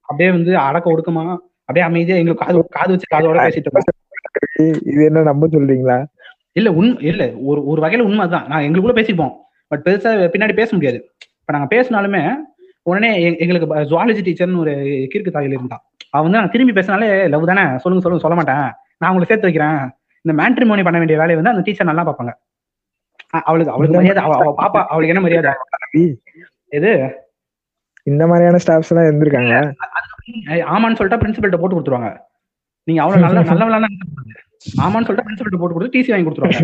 அப்படியே 0.01 0.31
வந்து 0.31 0.57
அடக்க 0.57 0.91
ஒடுக்கமா 0.91 1.23
அப்படியே 1.59 1.85
அமைதியா 1.85 2.17
எங்களுக்கு 2.17 2.45
காது 2.45 2.67
காது 2.69 2.91
வச்சு 2.91 3.07
காதோட 3.15 3.37
பேசிட்டு 3.39 3.67
இருக்கோம் 3.67 4.85
இது 4.85 5.05
என்ன 5.05 5.21
நம்ப 5.21 5.47
சொல்றீங்களா? 5.47 6.05
இல்ல 6.51 6.71
உண்மை 6.71 7.03
இல்ல 7.03 7.31
ஒரு 7.41 7.65
ஒரு 7.65 7.81
வகையில 7.81 7.99
உண்மை 7.99 8.27
தான் 8.27 8.47
நான் 8.47 8.63
எங்களுக்குள்ள 8.63 8.95
பேசிப்போம். 8.99 9.33
பட் 9.67 9.81
பெருசா 9.85 10.11
பின்னாடி 10.33 10.53
பேச 10.53 10.69
முடியாது. 10.73 10.97
இப்ப 11.39 11.57
நாங்க 11.57 11.67
பேசினாலுமே 11.75 12.21
உடனே 12.81 13.21
எங்க- 13.21 13.37
எங்களுக்கு 13.37 13.75
ஜுவாலஜி 13.75 14.21
டீச்சர்னு 14.27 14.57
ஒரு 14.57 14.71
கிறுக்கு 15.15 15.31
தாயில் 15.33 15.55
இருந்தான். 15.57 15.79
அவன் 16.09 16.23
வந்து 16.23 16.37
நான் 16.37 16.49
திரும்பி 16.49 16.73
பேசினாலே 16.73 17.27
லவ் 17.27 17.45
தானே? 17.45 17.61
சொல்லுங்க 17.61 17.99
சொல்லுங்க 17.99 18.17
சொல்ல 18.17 18.35
மாட்டேன். 18.35 18.71
நான் 18.97 19.11
உங்களை 19.11 19.27
சேர்த்து 19.27 19.47
வைக்கிறேன். 19.47 19.79
இந்த 20.21 20.43
மேட்ரிமோனி 20.43 20.83
பண்ண 20.83 20.97
வேண்டிய 20.97 21.17
வேலையை 21.17 21.35
வந்து 21.35 21.49
அந்த 21.49 21.61
டீச்சர் 21.61 21.85
நல்லா 21.85 22.03
பார்ப்பாங்க. 22.05 22.31
அவளுக்கு 23.29 23.73
அவளுக்கு 23.73 23.97
மரியாதை? 23.97 24.23
அவ 24.23 24.53
பாப்பா 24.61 24.81
அவளுக்கு 24.91 25.13
என்ன 25.15 25.23
மரியாதை? 25.25 25.51
எது? 26.77 26.91
இந்த 28.03 28.27
மாதிரியான 28.27 28.59
ஸ்டாஃப்ஸ் 28.63 28.91
எல்லாம் 28.91 29.07
இருந்திருக்காங்க. 29.07 29.53
ஆமான்னு 30.73 30.97
சொல்லிட்டா 30.99 31.19
பிரின்சிபல்ட்ட 31.23 31.59
போட்டு 31.59 31.77
கொடுத்துருவாங்க. 31.77 32.11
நீங்க 32.87 33.01
அவ்வளவு 33.03 33.23
நல்ல 33.25 33.41
நல்லவளான 33.51 33.89
ஆமான்னு 34.83 35.07
சொல்லிட்டா 35.07 35.25
பிரின்சிபல்ட்ட 35.27 35.59
போட்டு 35.61 35.75
கொடுத்து 35.75 35.95
டிசி 35.95 36.11
வாங்கி 36.13 36.27
கொடுத்துருவாங்க. 36.27 36.61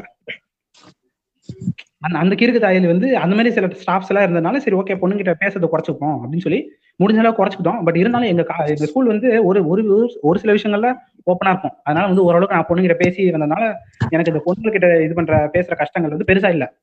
அந்த 2.03 2.19
அந்த 2.19 2.35
கிறுக்கு 2.35 2.61
தாயில் 2.61 2.87
வந்து 2.87 3.17
அந்த 3.17 3.35
மாதிரி 3.35 3.53
சில 3.53 3.67
ஸ்டாஃப்ஸ் 3.67 4.09
எல்லாம் 4.09 4.25
இருந்ததுனால 4.25 4.57
சரி 4.57 4.75
ஓகே 4.75 4.97
பொண்ணுங்கிட்ட 4.97 5.33
பேசுறதை 5.39 5.67
குறைச்சிப்போம் 5.71 6.17
அப்படின்னு 6.17 6.37
சொல்லி 6.37 6.71
முடிஞ்ச 7.03 7.17
அளவு 7.17 7.45
குறைச்சிக்கிட்டோம். 7.45 7.83
பட் 7.83 7.95
இருந்தாலும் 7.95 8.27
எங்க 8.27 8.41
கா- 8.41 8.67
எங்க 8.67 8.85
ஸ்கூல் 8.85 9.07
வந்து 9.07 9.45
ஒரு 9.45 9.67
ஒரு 9.67 10.09
ஒரு 10.21 10.39
சில 10.39 10.53
விஷயங்கள்ல 10.53 10.93
ஓப்பனா 11.31 11.49
இருக்கும். 11.49 11.71
அதனால 11.83 12.07
வந்து 12.07 12.23
ஓரளவுக்கு 12.23 12.55
நான் 12.55 12.65
பொண்ணுங்கிட்ட 12.69 12.93
பேசி 12.93 13.31
வந்ததுனால 13.31 13.73
எனக்கு 14.09 14.31
இந்த 14.31 14.43
பொண்ணுகிட்ட 14.45 15.03
இது 15.03 15.13
பண்ற 15.13 15.49
பேசுற 15.53 15.75
கஷ்டங்கள் 15.75 16.11
வந்து 16.11 16.33
பெருசா 16.33 16.49
இல்ல. 16.49 16.73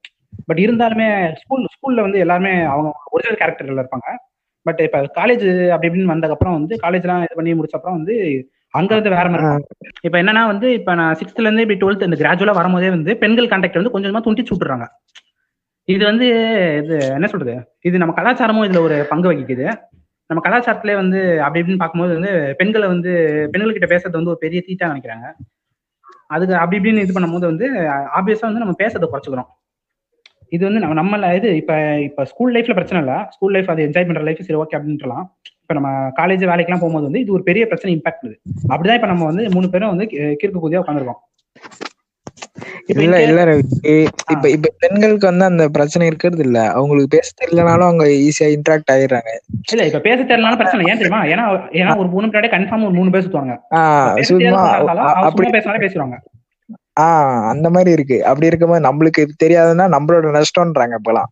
பட் 0.46 0.58
இருந்தாலுமே 0.58 1.34
ஸ்கூல் 1.34 1.66
ஸ்கூல்ல 1.66 2.00
வந்து 2.00 2.18
எல்லாருமே 2.18 2.60
அவங்க 2.60 2.92
ஒரிஜினல் 3.10 3.38
கேரக்டர்ல 3.40 3.80
இருப்பாங்க. 3.80 4.08
பட் 4.62 4.80
இப்ப 4.80 4.98
காலேஜ் 4.98 5.68
அப்படி 5.68 5.92
இப்படின்னு 5.92 6.12
வந்ததுக்கப்புறம் 6.12 6.52
வந்து 6.52 6.78
காலேஜ்லாம் 6.82 7.18
இது 7.18 7.34
பண்ணி 7.34 7.52
முடிச்ச 7.52 7.70
அப்புறம் 7.70 7.96
வந்து 7.96 8.16
அங்க 8.74 8.92
வந்து 8.96 9.12
வேற 9.14 9.26
மாதிரி. 9.32 9.46
இப்ப 10.08 10.16
என்னன்னா 10.22 10.42
வந்து 10.50 10.66
இப்ப 10.78 10.94
நான் 10.94 11.16
சிக்ஸ்த்ல 11.20 11.46
இருந்து 11.46 11.64
இப்படி 11.64 11.80
டுவெல்த் 11.80 12.06
இந்த 12.08 12.18
கிராஜுவலா 12.20 12.54
வரும்போதே 12.58 12.90
வந்து 12.94 13.12
பெண்கள் 13.22 13.50
கான்டாக்ட் 13.52 13.80
வந்து 13.80 13.94
கொஞ்சம் 13.94 14.26
துண்டிச்சு 14.26 14.52
விட்டுறாங்க. 14.54 14.86
இது 15.88 16.02
வந்து 16.10 16.26
இது 16.80 16.96
என்ன 17.16 17.28
சொல்றது? 17.32 17.54
இது 17.88 18.02
நம்ம 18.02 18.14
கலாச்சாரமும் 18.18 18.66
இதுல 18.66 18.82
ஒரு 18.88 18.96
பங்கு 19.12 19.30
வகிக்குது. 19.30 19.66
நம்ம 20.30 20.40
கலாச்சாரத்திலே 20.46 20.94
வந்து 21.00 21.20
அப்படி 21.44 21.60
இப்படின்னு 21.62 21.82
பார்க்கும்போது 21.82 22.12
வந்து 22.18 22.30
பெண்களை 22.60 22.88
வந்து 22.94 23.12
பெண்கள் 23.52 23.76
கிட்ட 23.76 23.88
பேசுறது 23.92 24.18
வந்து 24.20 24.32
ஒரு 24.34 24.42
பெரிய 24.44 24.60
தீட்டா 24.68 24.90
நினைக்கிறாங்க. 24.92 25.26
அதுக்கு 26.30 26.54
அப்படி 26.60 26.78
இப்படின்னு 26.80 27.04
இது 27.06 27.16
பண்ணும்போது 27.16 27.46
வந்து 27.52 27.66
ஆப்வியஸா 28.18 28.48
வந்து 28.50 28.64
நம்ம 28.64 28.76
பேசுறதை 28.82 29.08
குறைச்சிக்கிறோம். 29.08 29.50
இது 30.52 30.62
வந்து 30.68 30.82
நம்ம 30.82 30.96
நம்மள 31.00 31.26
இது 31.38 31.48
இப்ப 31.60 31.72
இப்ப 32.08 32.24
ஸ்கூல் 32.30 32.54
லைஃப்ல 32.56 32.76
பிரச்சனை 32.78 33.00
இல்ல. 33.04 33.14
ஸ்கூல் 33.34 33.54
லைஃப் 33.56 33.72
அது 33.74 33.84
என்ஜாய் 33.86 34.08
பண்ற 34.08 34.22
லைஃப் 34.28 34.46
சரி 34.46 34.60
ஓகே 34.62 34.76
அப்படின்றலாம் 34.78 35.26
இப்ப 35.70 35.80
நம்ம 35.80 35.90
காலேஜ் 36.16 36.44
வேலைக்கெல்லாம் 36.46 36.80
போகும்போது 36.80 37.04
வந்து 37.04 37.20
இது 37.20 37.32
ஒரு 37.32 37.42
பெரிய 37.42 37.64
பிரச்சனை 37.64 37.92
இம்பாக்ட் 37.96 38.20
பண்ணுது. 38.20 38.36
அப்படிதான் 38.68 38.94
இப்ப 38.94 39.06
நம்ம 39.06 39.24
வந்து 39.24 39.50
மூணு 39.50 39.70
பேரும் 39.70 39.92
வந்து 39.92 40.04
கிறுக்கு 40.40 40.60
கூதியா 40.62 40.80
உட்காந்துருக்கோம் 40.80 41.20
இல்ல 42.94 43.22
இல்ல 43.22 43.44
ரவி. 43.44 43.64
இப்ப 44.28 44.48
இப்ப 44.48 44.70
பெண்களுக்கு 44.78 45.26
வந்து 45.26 45.44
அந்த 45.44 45.68
பிரச்சனை 45.68 46.06
இருக்கிறது 46.06 46.42
இல்ல. 46.42 46.70
அவங்களுக்கு 46.70 47.16
பேச 47.16 47.28
தெரியலனாலும் 47.38 47.88
அவங்க 47.88 48.04
ஈஸியா 48.24 48.48
இன்டராக்ட் 48.54 48.92
ஆயிடுறாங்க. 48.92 49.30
இல்ல 49.72 49.86
இப்ப 49.86 49.98
பேச 49.98 50.22
தெரியலனாலும் 50.22 50.56
பிரச்சனை 50.56 50.86
ஏன் 50.86 50.98
தெரியுமா? 50.98 51.20
ஏன்னா 51.24 51.44
ஏன்னா 51.72 51.96
ஒரு 51.96 52.08
மூணு 52.08 52.26
பேரே 52.26 52.50
கன்ஃபார்ம் 52.54 52.84
ஒரு 52.84 52.90
மூணு 52.90 53.10
பேர் 53.10 53.26
சுத்துவாங்க. 53.26 53.54
ஆஹ் 53.74 54.12
பேச 54.14 54.26
சும்மா 54.28 54.42
தெரியாதவங்க 54.42 54.90
அ- 55.00 55.08
அவங்க 55.08 55.28
அப்படி 55.28 55.50
பேசினாலே 55.50 55.86
பேசுவாங்க 55.86 56.18
ஆஹ் 57.00 57.48
அந்த 57.48 57.70
மாதிரி 57.70 57.90
இருக்கு. 57.90 58.24
அப்படி 58.24 58.46
இருக்கும்போது 58.46 58.84
நம்மளுக்கு 58.88 59.20
இது 59.20 59.34
தெரியாதுன்னா 59.44 59.86
நம்மளோட 59.96 60.30
நஷ்டம்ன்றாங்க 60.36 60.96
இப்பெல்லாம். 61.00 61.30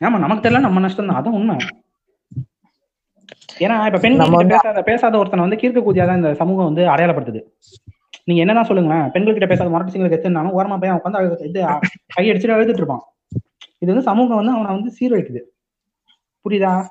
ஆமா 0.00 0.18
நமக்கு 0.18 0.48
தெரியல 0.48 0.60
நம்ம 0.60 0.80
நஷ்டம் 0.80 1.06
தான் 1.06 1.18
அதான் 1.20 1.36
உண்மை. 1.38 1.56
ஏன்னா 3.58 3.86
இப்ப 3.86 3.98
வந்து- 4.28 4.48
பேசாத 4.48 4.82
பேசாத 4.82 5.18
ஒருத்தனை 5.18 5.48
வந்து 5.48 5.68
கீர்க்க 5.68 5.84
கூதியாதான் 5.84 6.16
இந்த 6.16 6.34
சமூகம் 6.34 6.64
வந்து 6.64 6.84
அடையாளப்படுத்துது. 6.84 7.42
நீங்க 8.24 8.42
என்னதான் 8.42 8.64
சொல்லுங்களேன் 8.64 9.10
பெண்கள் 9.10 9.32
கிட்ட 9.32 9.46
பேசாத 9.46 9.70
மரட்டு 9.70 9.92
சிங்களை 9.92 10.18
எத்துனாலும் 10.18 10.50
ஓரமா 10.50 10.80
போய் 10.80 10.90
அவன் 10.90 11.12
உட்காந்து 11.12 11.46
இது 11.46 11.66
கை 12.14 12.30
அடிச்சுட்டு 12.30 12.60
எழுதிட்டு 12.60 12.68
இருப்பான். 12.68 13.00
இது 13.78 13.92
வந்து 13.92 14.02
சமூகம் 14.02 14.36
வந்து 14.36 14.52
அவனை 14.52 14.74
வந்து 14.74 14.92
சீரழிக்குது. 15.00 15.40
புரியுதா? 16.48 16.86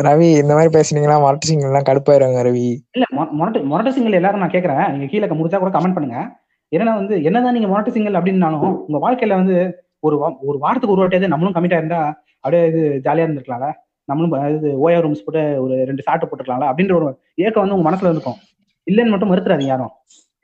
ரவி 0.00 0.34
இந்த 0.34 0.54
மாதிரி 0.54 0.78
பேசுனீங்கன்னா 0.78 1.20
மரட்டு 1.20 1.46
சிங்க 1.46 1.66
எல்லாம் 1.66 1.82
கடுப்பாயிருவாங்க 1.82 2.46
ரவி. 2.46 2.76
இல்ல 2.92 3.06
மொரட்டு 3.10 3.64
மொரட்டு 3.72 3.88
சிங்கிள் 3.88 4.12
எல்லாரும் 4.12 4.40
நான் 4.40 4.50
கேக்குறேன். 4.50 4.90
நீங்க 4.90 5.06
கீழே 5.06 5.26
முடிச்சா 5.26 5.58
கூட 5.58 5.78
கமெண்ட் 5.78 5.94
பண்ணுங்க. 5.94 6.38
ஏன்னா 6.76 6.94
வந்து 6.94 7.22
என்னதான் 7.22 7.58
நீங்க 7.58 7.80
மொரட்டு 7.80 7.88
சிங்கிள் 7.88 8.12
அப்படின்னாலும் 8.12 8.74
உங்க 8.86 9.10
வாழ்க்கையில 9.10 9.28
வந்து 9.28 9.84
ஒரு 9.98 10.18
ஒரு 10.40 10.58
வாரத்துக்கு 10.58 10.96
ஒரு 10.96 11.08
வாட்டியாவது 11.08 11.26
நம்மளும் 11.26 11.54
கமிட்டா 11.54 11.72
இருந்தா 11.72 12.22
அப்படியே 12.34 12.68
இது 12.68 13.00
ஜாலியா 13.04 13.16
இருந்திருக்கலாம்ல. 13.16 13.72
நம்மளும் 14.10 14.34
இது 14.56 14.68
ஓயா 14.84 14.98
ரூம்ஸ் 15.04 15.24
போட்டு 15.26 15.42
ஒரு 15.64 15.74
ரெண்டு 15.90 16.04
சாட்டு 16.06 16.26
போட்டுருக்கலாம்ல 16.28 16.68
அப்படின்ற 16.70 16.94
ஒரு 17.00 17.08
ஏக்கம் 17.46 17.62
வந்து 17.64 17.76
உங்க 17.76 17.86
மனசுல 17.88 18.12
இருக்கும் 18.14 18.38
இல்லைன்னு 18.86 19.12
மட்டும் 19.14 19.30
மறுத்துறாதீங்க 19.32 19.72
யாரும். 19.74 19.92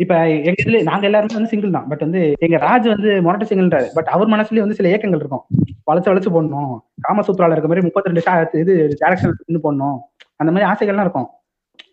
இப்ப 0.03 0.15
எங்க 0.49 0.59
இதுல 0.63 0.79
நாங்க 0.89 1.05
எல்லாருமே 1.09 1.37
வந்து 1.39 1.51
சிங்கிள் 1.53 1.77
தான். 1.77 1.87
பட் 1.91 2.03
வந்து 2.07 2.21
எங்க 2.45 2.57
ராஜ் 2.65 2.87
வந்து 2.95 3.11
மொரட்டு 3.27 3.49
சிங்கிள்ன்றாரு 3.51 3.87
பட் 3.97 4.09
அவர் 4.15 4.33
மனசுலயே 4.35 4.65
வந்து 4.65 4.79
சில 4.79 4.91
ஏக்கங்கள் 4.95 5.23
இருக்கும். 5.23 5.45
வளைச்சு 5.89 6.11
வளைச்சு 6.11 6.33
போடணும். 6.35 6.75
காமசூத்ரால 7.07 7.55
இருக்க 7.55 7.71
மாதிரி 7.71 7.87
முப்பத்தி 7.87 8.11
ரெண்டு 8.11 8.61
இது 8.63 8.75
டேரக்ஷன் 9.03 9.65
போடணும். 9.67 9.99
அந்த 10.43 10.51
மாதிரி 10.53 10.69
ஆசைகள்லாம் 10.73 11.07
இருக்கும். 11.09 11.29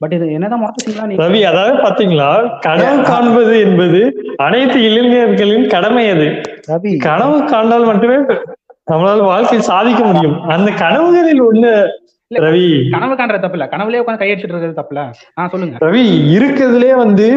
பட் 0.02 0.14
இது 0.18 0.26
என்னதான் 0.36 0.62
முரட்டு 0.62 0.84
சிங்கிளா 0.84 1.04
நீ 1.10 1.16
ரவி 1.24 1.42
அதாவது 1.50 1.74
பாத்தீங்களா? 1.86 2.30
கனவு 2.66 3.00
காண்பது 3.10 3.54
என்பது 3.66 4.00
அனைத்து 4.46 4.78
இளைஞர்களின் 4.88 5.68
கடமை 5.74 6.06
அது. 6.14 6.28
கனவு 7.08 7.38
காண்டால் 7.52 7.90
மட்டுமே 7.92 8.18
நம்மளால 8.88 9.26
வாழ்க்கையில் 9.32 9.70
சாதிக்க 9.72 10.02
முடியும். 10.08 10.38
அந்த 10.54 10.70
கனவுகளில் 10.84 11.44
ஒண்ணு 11.50 11.72
ரவி. 12.32 12.66
கனவு 12.94 13.14
காண்றது 13.20 13.44
தப்பு 13.44 13.58
இல்ல 13.58 13.66
கனவுலயே 13.74 14.02
உட்காந்து 14.02 14.22
கையடிச்சிட்டு 14.22 14.54
இருக்கிறது 14.54 14.80
தப்பு 14.80 14.94
இல்ல 14.94 15.02
ஆ 15.40 15.48
சொல்லுங்க. 15.54 15.76
ரவி 15.86 16.04
இருக்கிறதுலே 16.36 16.92
வந்து 17.04 17.28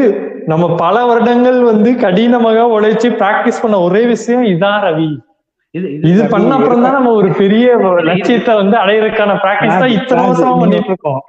நம்ம 0.52 0.64
பல 0.82 0.96
வருடங்கள் 1.10 1.58
வந்து 1.70 1.90
கடினமாக 2.04 2.66
உழைச்சு 2.76 3.08
பிராக்டிஸ் 3.22 3.62
பண்ண 3.64 3.76
ஒரே 3.88 4.02
விஷயம் 4.14 4.44
இதான் 4.54 4.80
ரவி. 4.86 5.08
இது 5.74 5.86
இது 6.10 6.22
பண்ண 6.34 6.50
அப்புறம் 6.58 6.84
தான் 6.86 6.96
நம்ம 6.98 7.12
ஒரு 7.20 7.28
பெரிய 7.42 7.68
லட்சியத்தை 8.10 8.52
வந்து 8.62 8.76
அடையறதுக்கான 8.82 9.32
பிராக்டிஸ் 9.44 9.80
தான் 9.82 9.94
இத்தனை 9.98 10.24
வருஷமா 10.26 10.54
பண்ணிட்டு 10.62 10.92
இருக்கோம். 10.92 11.20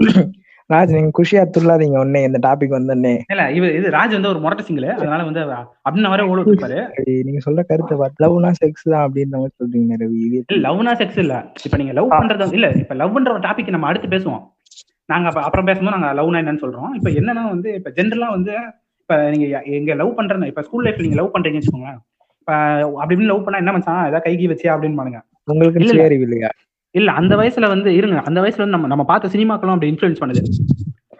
ராஜ் 0.69 0.93
நீங்க 0.95 1.11
குஷியா 1.17 1.41
துள்ளாதீங்க. 1.55 1.97
உடனே 2.03 2.21
இந்த 2.27 2.39
டாபிக் 2.45 2.75
வந்தோடனே. 2.75 3.11
இல்ல 3.33 3.43
இது 3.57 3.67
இது 3.79 3.87
ராஜ் 3.95 4.15
வந்து 4.17 4.31
ஒரு 4.31 4.39
முரட்டு 4.43 4.65
சிங்கிள் 4.67 4.87
அதனால 4.95 5.25
வந்து 5.27 5.41
அப்படின்னு 5.85 6.11
வர 6.13 6.23
ஓட 6.31 6.39
இருப்பாரு 6.45 6.79
நீங்க 7.27 7.41
சொல்ற 7.45 7.63
கருத்தை 7.71 7.95
பார்த்து 7.99 8.23
லவ்னா 8.25 8.51
செக்ஸ் 8.61 8.87
தான் 8.93 9.03
அப்படின்ற 9.05 9.35
மாதிரி 9.41 9.55
சொல்றீங்க 9.61 9.97
ரவி 10.03 10.19
இது 10.29 10.57
லவ்னா 10.67 10.93
செக்ஸ் 11.01 11.19
இல்ல. 11.25 11.35
இப்ப 11.67 11.77
நீங்க 11.81 11.93
லவ் 11.99 12.09
பண்றது 12.15 12.57
இல்ல 12.59 12.69
இப்ப 12.83 12.95
லவ்ன்ற 13.01 13.31
ஒரு 13.35 13.43
டாபிக் 13.47 13.73
நம்ம 13.75 13.89
அடுத்து 13.91 14.13
பேசுவோம். 14.15 14.41
நாங்க 15.09 15.27
அப்ப 15.31 15.41
அப்புறம் 15.47 15.67
பேசும்போது 15.69 15.95
நாங்க 15.97 16.09
லவ்னா 16.19 16.41
என்னன்னு 16.43 16.63
சொல்றோம். 16.65 16.91
இப்ப 16.99 17.09
என்னன்னா 17.19 17.45
வந்து 17.53 17.69
இப்ப 17.79 17.89
ஜென்ரலா 17.99 18.29
வந்து 18.37 18.53
இப்ப 19.03 19.15
நீங்க 19.33 19.47
எங்க 19.79 19.93
லவ் 20.01 20.17
பண்றேன்னு 20.19 20.51
இப்ப 20.51 20.61
ஸ்கூல் 20.67 20.85
லைஃப்ல 20.87 21.05
நீங்க 21.07 21.19
லவ் 21.21 21.33
பண்றீங்கன்னு 21.33 21.63
வச்சுக்கோங்களேன். 21.63 21.99
இப்ப 22.41 22.53
அப்படி 23.01 23.13
இப்படின்னு 23.13 23.31
லவ் 23.33 23.45
பண்ணா 23.45 23.61
என்ன 23.63 23.73
மச்சான்? 23.75 24.03
ஏதாவது 24.09 24.25
கைகி 24.27 24.47
வச்சியா? 24.51 24.73
அப்படின்னு 24.75 24.99
பாருங்க 25.01 25.19
உங்களுக்கு 25.47 25.79
இல்லையா? 25.83 26.49
இல்ல 26.95 27.11
அந்த 27.11 27.35
வயசுல 27.35 27.67
வந்து 27.67 27.95
இருங்க. 27.95 28.21
அந்த 28.25 28.41
வயசுல 28.41 28.57
வந்து 28.57 28.65
நம்ம 28.65 28.87
நம்ம 28.87 29.03
பார்த்த 29.03 29.27
சினிமாக்களும் 29.27 29.73
அப்படி 29.73 29.91
இன்ஃபுளுன்ஸ் 29.91 30.21
பண்ணுது. 30.25 30.43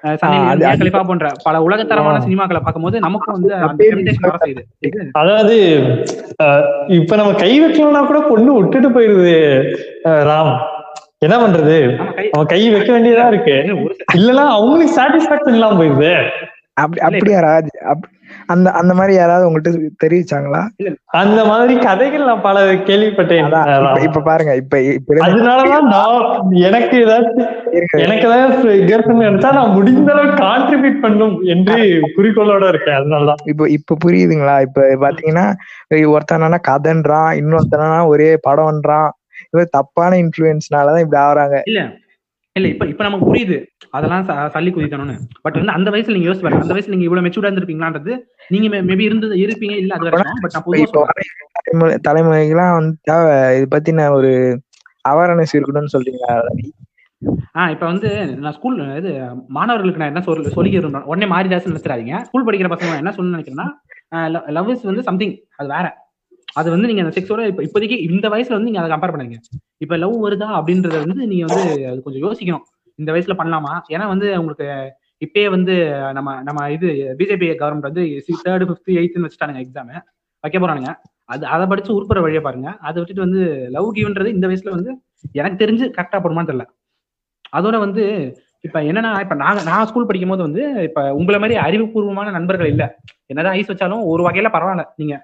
கலிஃபா 0.04 1.04
போன்ற 1.04 1.32
பல 1.44 1.62
உலகத்தரமான. 1.62 2.26
சினிமாக்களை 2.26 2.60
பார்க்கும்போது 2.60 3.00
நமக்கும் 3.00 3.34
வந்து 3.34 3.54
அதாவது 5.12 5.58
இப்ப 6.88 7.16
நம்ம 7.16 7.34
கை 7.34 7.62
வைக்கலன்னா 7.62 8.06
கூட 8.06 8.20
பொண்ணு 8.30 8.54
விட்டுட்டு 8.54 8.90
போயிருது 8.90 9.34
அஹ், 10.04 10.24
ராம். 10.24 10.58
என்ன 11.18 11.38
பண்றது? 11.38 11.78
அவன் 12.32 12.46
கை 12.46 12.70
வைக்க 12.72 13.00
வேண்டியதா 13.00 13.28
இருக்கு. 13.28 13.64
இல்ல, 13.64 13.74
ஒரு 13.76 13.96
இல்லன்னா 14.14 14.48
அவங்களுக்கு 14.50 15.02
சாட்டிஸ்பாக்சன் 15.02 15.54
இல்லாம 15.54 15.84
போயிருது. 15.84 16.28
அப்படி 16.74 17.02
அப்படியா 17.02 17.40
ராஜ்? 17.40 17.68
அப்- 17.86 18.14
அந்த 18.48 18.72
அந்த 18.72 18.94
மாதிரி 18.94 19.14
யாராவது 19.14 19.50
உங்கள்கிட்ட 19.50 19.90
தெரிவிச்சாங்களா? 20.04 20.68
அந்த 21.06 21.46
மாதிரி 21.46 21.80
கதைகள் 21.80 22.26
நான் 22.26 22.42
பல 22.42 22.74
கேள்விப்பட்டேன். 22.74 24.04
இப்ப- 24.04 24.22
பாருங்க 24.22 24.56
இப்ப 24.56 24.82
இப்ப 24.82 25.14
அதனாலதான் 25.16 25.82
நான் 25.82 26.42
எனக்கு 26.52 26.98
ஏதாச்சும் 26.98 27.48
இருங்க. 27.72 27.88
எனக்கு 27.92 28.28
ஏதாவது 28.28 28.88
எடுத்தா 29.20 29.52
நான் 29.52 29.70
முடிந்த 29.70 30.14
அளவுக்கு 30.14 30.44
கான்ட்ரிபியூட் 30.44 31.02
பண்ணும் 31.02 31.42
என்று 31.42 31.76
குறிக்கோளோட 32.18 32.68
இருக்கேன். 32.68 32.96
அதனாலதான். 32.96 33.36
இப்ப 33.46 33.70
இப்ப 33.70 33.98
புரியுதுங்களா? 34.06 34.62
இப்ப 34.62 34.82
பாத்தீங்கன்னா 34.82 35.54
ஒருத்தன் 36.06 36.42
கதைன்றான் 36.42 37.34
இன்னொருத்தனா 37.34 38.08
ஒரே 38.08 38.40
படம்ன்றான். 38.50 39.10
இவர் 39.52 39.68
தப்பான 39.72 40.16
இன்ஃபுளுன்ஸ்னாலதான் 40.16 41.00
இப்படி 41.00 41.24
ஆகுறாங்க. 41.24 41.62
இல்ல 42.56 42.68
இப்ப 42.68 42.86
இப்ப 42.86 43.04
நமக்கு 43.04 43.26
புரியுது. 43.26 43.56
அதெல்லாம் 43.92 44.22
சல்லி 44.54 44.72
குதிக்கணும்னு. 44.72 45.16
பட் 45.44 45.58
வந்து 45.60 45.74
அந்த 45.78 45.90
வயசுல 45.92 46.16
நீங்க 46.16 46.28
யோசிச்சு 46.30 46.46
பாருங்க. 46.46 46.66
அந்த 46.66 46.76
வயசுல 46.76 46.94
நீங்க 46.94 47.08
இவ்வளவு 47.08 47.26
மெச்சூர்டா 47.26 47.50
இருந்திருப்பீங்களான்றது 47.50 48.14
நீங்க 48.50 48.68
மேபி 48.90 49.06
இருந்தது 49.08 49.36
இருப்பீங்க 49.44 49.76
இல்ல 49.82 49.96
அது 49.98 50.06
வரைக்கும். 50.08 50.42
பட் 50.44 50.56
நான் 51.76 52.06
தலைமுறைக்கெல்லாம் 52.08 52.74
வந்து 52.78 52.96
இது 53.58 53.68
பத்தின 53.76 54.08
ஒரு 54.18 54.32
அவேர்னஸ் 55.06 55.56
இருக்கணும்னு 55.58 55.94
சொல்றீங்களா 55.96 56.32
ரவி? 56.48 56.68
ஆ 57.58 57.70
இப்ப 57.74 57.86
வந்து 57.86 58.10
நான் 58.42 58.56
ஸ்கூல் 58.58 58.80
இது 59.00 59.12
மாணவர்களுக்கு 59.58 60.02
நான் 60.02 60.12
என்ன 60.14 60.24
சொல்ல 60.26 60.56
சொல்லி 60.58 60.72
உடனே 61.12 61.28
மாறிதாசன் 61.34 61.72
நினைச்சிடாதீங்க. 61.72 62.16
ஸ்கூல் 62.28 62.48
படிக்கிற 62.48 62.70
பசங்க 62.72 63.02
என்ன 63.04 63.14
சொல்ல 63.18 63.36
நினைக்கிறேன்னா 63.36 63.68
லவ் 64.58 64.72
இஸ் 64.74 64.90
வந்து 64.90 65.04
சம்திங் 65.04 65.36
அது 65.58 65.70
வேற. 65.76 65.86
அது 66.56 66.68
வந்து 66.70 66.88
நீங்க 66.88 67.02
அந்த 67.04 67.14
செக்ஸோட 67.18 67.42
இப்ப 67.52 67.62
இப்போதைக்கு 67.64 67.98
இந்த 68.08 68.28
வயசுல 68.30 68.58
வந்து 68.58 68.70
நீங்க 68.70 68.82
அதை 68.82 68.90
கம்பேர் 68.92 69.14
பண்ணுங்க 69.14 69.38
இப்ப 69.82 69.98
லவ் 69.98 70.16
வருதா 70.26 70.48
அப்படின்றத 70.60 70.98
வந்து 71.04 71.26
நீங்க 71.32 71.46
வந்து 71.50 71.62
அது 71.92 72.00
கொஞ்சம் 72.02 72.24
யோசிக்கணும். 72.26 72.66
இந்த 73.00 73.10
வயசுல 73.14 73.36
பண்ணலாமா? 73.40 73.74
ஏன்னா 73.94 74.06
வந்து 74.08 74.28
உங்களுக்கு 74.40 74.68
இப்பயே 75.22 75.48
வந்து 75.50 75.74
நம்ம 76.14 76.30
நம்ம 76.44 76.62
இது 76.76 76.88
பிஜேபி 77.20 77.48
கவர்மெண்ட் 77.62 77.90
வந்து 77.90 78.04
தேர்டு 78.46 78.66
ஃபிஃப்த் 78.70 78.92
எயித்துன்னு 79.00 79.28
வச்சுட்டானுங்க 79.28 79.62
எக்ஸாம் 79.64 79.92
வைக்க 80.44 80.58
போறானுங்க. 80.60 80.92
அது 81.30 81.44
அதை 81.48 81.66
படிச்சு 81.68 81.92
உருப்புற 81.98 82.20
வழியை 82.22 82.42
பாருங்க. 82.42 82.70
அதை 82.82 82.98
விட்டுட்டு 83.00 83.26
வந்து 83.28 83.42
லவ் 83.76 83.90
கிவ்ன்றது 83.98 84.36
இந்த 84.36 84.46
வயசுல 84.50 84.74
வந்து 84.78 84.92
எனக்கு 85.36 85.58
தெரிஞ்சு 85.64 85.86
கரெக்டா 85.98 86.20
போடுமான்னு 86.24 86.52
தெரியல. 86.52 86.66
அதோட 87.54 87.76
வந்து 87.86 88.04
இப்ப 88.66 88.78
என்னன்னா 88.82 89.12
இப்ப 89.24 89.36
நாங்க 89.36 89.62
நான் 89.64 89.88
ஸ்கூல் 89.90 90.08
படிக்கும் 90.10 90.32
போது 90.34 90.44
வந்து 90.48 90.62
இப்ப 90.88 91.00
உங்களை 91.14 91.38
மாதிரி 91.40 91.56
அறிவுபூர்வமான 91.66 92.32
நண்பர்கள் 92.32 92.70
இல்ல. 92.74 92.84
என்னதான் 93.26 93.56
ஐஸ் 93.60 93.72
வச்சாலும் 93.72 94.04
ஒரு 94.12 94.22
வகையில 94.28 94.50
பரவாயில்ல. 94.56 94.84
நீங்க 94.96 95.16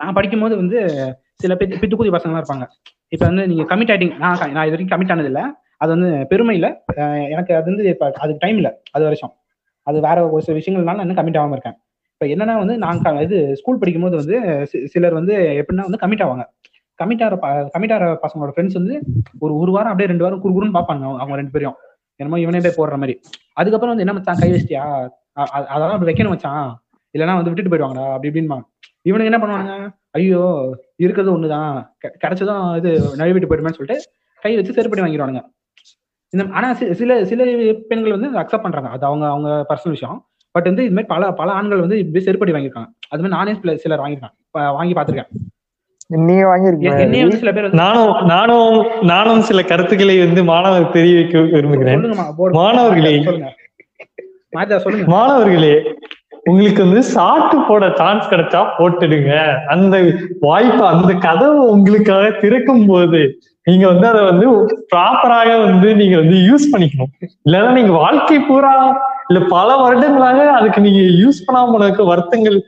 நான் 0.00 0.16
படிக்கும் 0.18 0.44
போது 0.44 0.54
வந்து 0.56 0.78
சில 1.42 1.52
பித்து 1.60 1.80
பித்துக்குதி 1.82 2.12
பசங்க 2.16 2.40
இருப்பாங்க. 2.40 2.66
இப்ப 3.12 3.22
வந்து 3.26 3.44
நீங்க 3.50 3.64
கமிட் 3.70 3.92
ஆயிட்டீங்க 3.92 4.16
நான் 4.18 4.52
நான் 4.52 4.66
இது 4.66 4.74
வரைக்கும் 4.74 4.92
கமிட் 4.94 5.12
ஆனது 5.14 5.30
இல்ல 5.32 5.40
அது 5.82 5.90
வந்து 5.94 6.10
பெருமை 6.26 6.54
இல்ல. 6.58 6.68
எனக்கு 7.34 7.52
அது 7.58 7.66
வந்து 7.70 7.86
இப்ப 7.94 8.10
அதுக்கு 8.22 8.42
டைம் 8.44 8.58
இல்ல. 8.60 8.68
அது 8.92 9.04
வருஷம் 9.04 9.32
அது 9.86 9.98
வேற 10.00 10.18
ஒரு 10.34 10.42
சில 10.44 10.56
விஷயங்கள்னால 10.58 10.98
நான் 10.98 11.06
இன்னும் 11.06 11.20
கமிட் 11.20 11.40
ஆகாம 11.40 11.56
இருக்கேன். 11.56 11.76
இப்ப 12.14 12.26
என்னன்னா 12.34 12.54
வந்து 12.58 12.74
நான் 12.78 13.00
இது 13.26 13.38
ஸ்கூல் 13.56 13.78
படிக்கும் 13.78 14.06
போது 14.06 14.16
வந்து 14.22 14.36
சிலர் 14.92 15.18
வந்து 15.20 15.34
எப்படின்னா 15.60 15.86
வந்து 15.88 16.02
கமிட் 16.04 16.24
ஆவாங்க. 16.26 16.44
கமிட் 16.98 17.22
ஆகிற 17.24 17.36
கமிட் 17.74 17.94
ஆகிற 17.94 18.08
பசங்களோட 18.24 18.50
ஃப்ரெண்ட்ஸ் 18.54 18.78
வந்து 18.80 18.94
ஒரு 19.38 19.52
ஒரு 19.58 19.70
வாரம் 19.72 19.90
அப்படியே 19.92 20.10
ரெண்டு 20.10 20.26
வாரம் 20.26 20.42
குறுகுறுன்னு 20.42 20.76
பார்ப்பாங்க 20.76 21.02
அவங்க- 21.04 21.22
அவங்க 21.22 21.36
ரெண்டு 21.36 21.50
பேரும் 21.50 21.76
என்னமோ 22.20 22.40
இவனே 22.44 22.60
போய் 22.64 22.78
போடுற 22.78 22.96
மாதிரி. 23.02 23.14
அதுக்கப்புறம் 23.60 23.92
வந்து 23.92 24.04
என்ன 24.04 24.14
மச்சான் 24.16 24.40
கை 24.42 24.50
வச்சிட்டியா? 24.52 24.84
அதெல்லாம் 25.72 25.96
அப்படி 25.96 26.10
வைக்கணும் 26.10 26.34
மச்சான். 26.34 26.66
இல்லைன்னா 27.14 27.36
வந்து 27.38 27.50
விட்டுட்டு 27.50 27.72
போயிடுவாங்கடா 27.72 28.06
அப்படி 28.14 28.30
இப்படின்பாங்க 28.30 28.64
இவனுக்கு 29.08 29.30
என்ன 29.30 29.40
பண்ணுவாங்க 29.42 29.72
ஐயோ 30.18 30.42
இருக்கிறது 31.04 31.30
ஒண்ணுதான். 31.36 31.74
கிடைச்சதும் 32.22 32.66
இது 32.80 32.90
நழுவிட்டு 33.20 33.48
போயிடுமேன்னு 33.50 33.78
சொல்லிட்டு 33.78 33.98
கை 34.42 34.52
வச்சு 34.58 34.76
செருப்படி 34.76 35.02
வாங்கிடுவானுங்க. 35.04 35.42
இந்த 36.32 36.44
ஆனா 36.58 36.68
சில 37.00 37.16
சில 37.30 37.42
பெண்கள் 37.90 38.16
வந்து 38.16 38.28
அக்செப்ட் 38.42 38.66
பண்றாங்க. 38.66 38.90
அது 38.94 39.04
அவங்க 39.10 39.24
அவங்க 39.32 39.50
பர்சனல் 39.70 39.94
விஷயம். 39.96 40.18
பட் 40.54 40.68
வந்து 40.70 40.84
இது 40.86 40.94
மாதிரி 40.96 41.10
பல 41.12 41.30
பல 41.40 41.50
ஆண்கள் 41.58 41.84
வந்து 41.84 41.96
இப்படி 42.02 42.20
செருப்படி 42.26 42.54
வாங்கியிருக்காங்க. 42.54 42.90
அது 43.10 43.20
மாதிரி 43.22 43.36
நானே 43.38 43.54
சில 43.60 43.74
சிலர் 43.84 44.02
வாங்கியிருக்கேன் 44.04 44.34
வாங்கி 44.78 44.94
பார்த்திருக்கேன். 44.96 45.30
நீங்க 46.10 46.42
வாங்கிருக்கீங்க 46.48 47.68
நானும் 47.82 48.14
நானும் 48.32 48.74
நானும் 49.12 49.40
சில 49.40 49.60
கருத்துக்களை 49.62 50.16
வந்து 50.18 50.40
மாணவர் 50.50 50.92
தெரிவிக்க 50.96 51.40
விரும்புகிறேன். 51.54 52.02
மாணவர்களே. 52.58 53.14
மாணவர்களே 55.14 55.74
உங்களுக்கு 56.50 56.80
வந்து 56.84 57.02
சாட்டு 57.14 57.56
போட 57.68 57.84
சான்ஸ் 58.00 58.30
கிடைச்சா 58.30 58.60
போட்டுடுங்க. 58.78 59.32
அந்த 59.74 59.94
வாய்ப்பு 60.40 60.82
அந்த 60.86 61.12
கதவு 61.26 61.60
உங்களுக்காக 61.74 62.24
திறக்கும் 62.42 62.86
போது 62.86 63.20
நீங்க 63.66 63.84
வந்து 63.92 64.06
அதை 64.08 64.22
வந்து 64.30 64.46
ப்ராப்பராக 64.92 65.50
வந்து 65.66 65.88
நீங்க 65.94 66.16
வந்து 66.22 66.38
யூஸ் 66.48 66.70
பண்ணிக்கணும். 66.72 67.12
இல்லைன்னா 67.46 67.72
நீங்க 67.78 67.92
வாழ்க்கை 68.02 68.38
பூரா 68.48 68.72
இல்ல 69.28 69.40
பல 69.46 69.76
வருடங்களாக 69.76 70.40
அதுக்கு 70.58 70.80
நீங்க 70.80 71.02
யூஸ் 71.22 71.44
பண்ணாம 71.46 71.72
போனதுக்கு 71.74 72.04
வருத்தங்கள் 72.12 72.58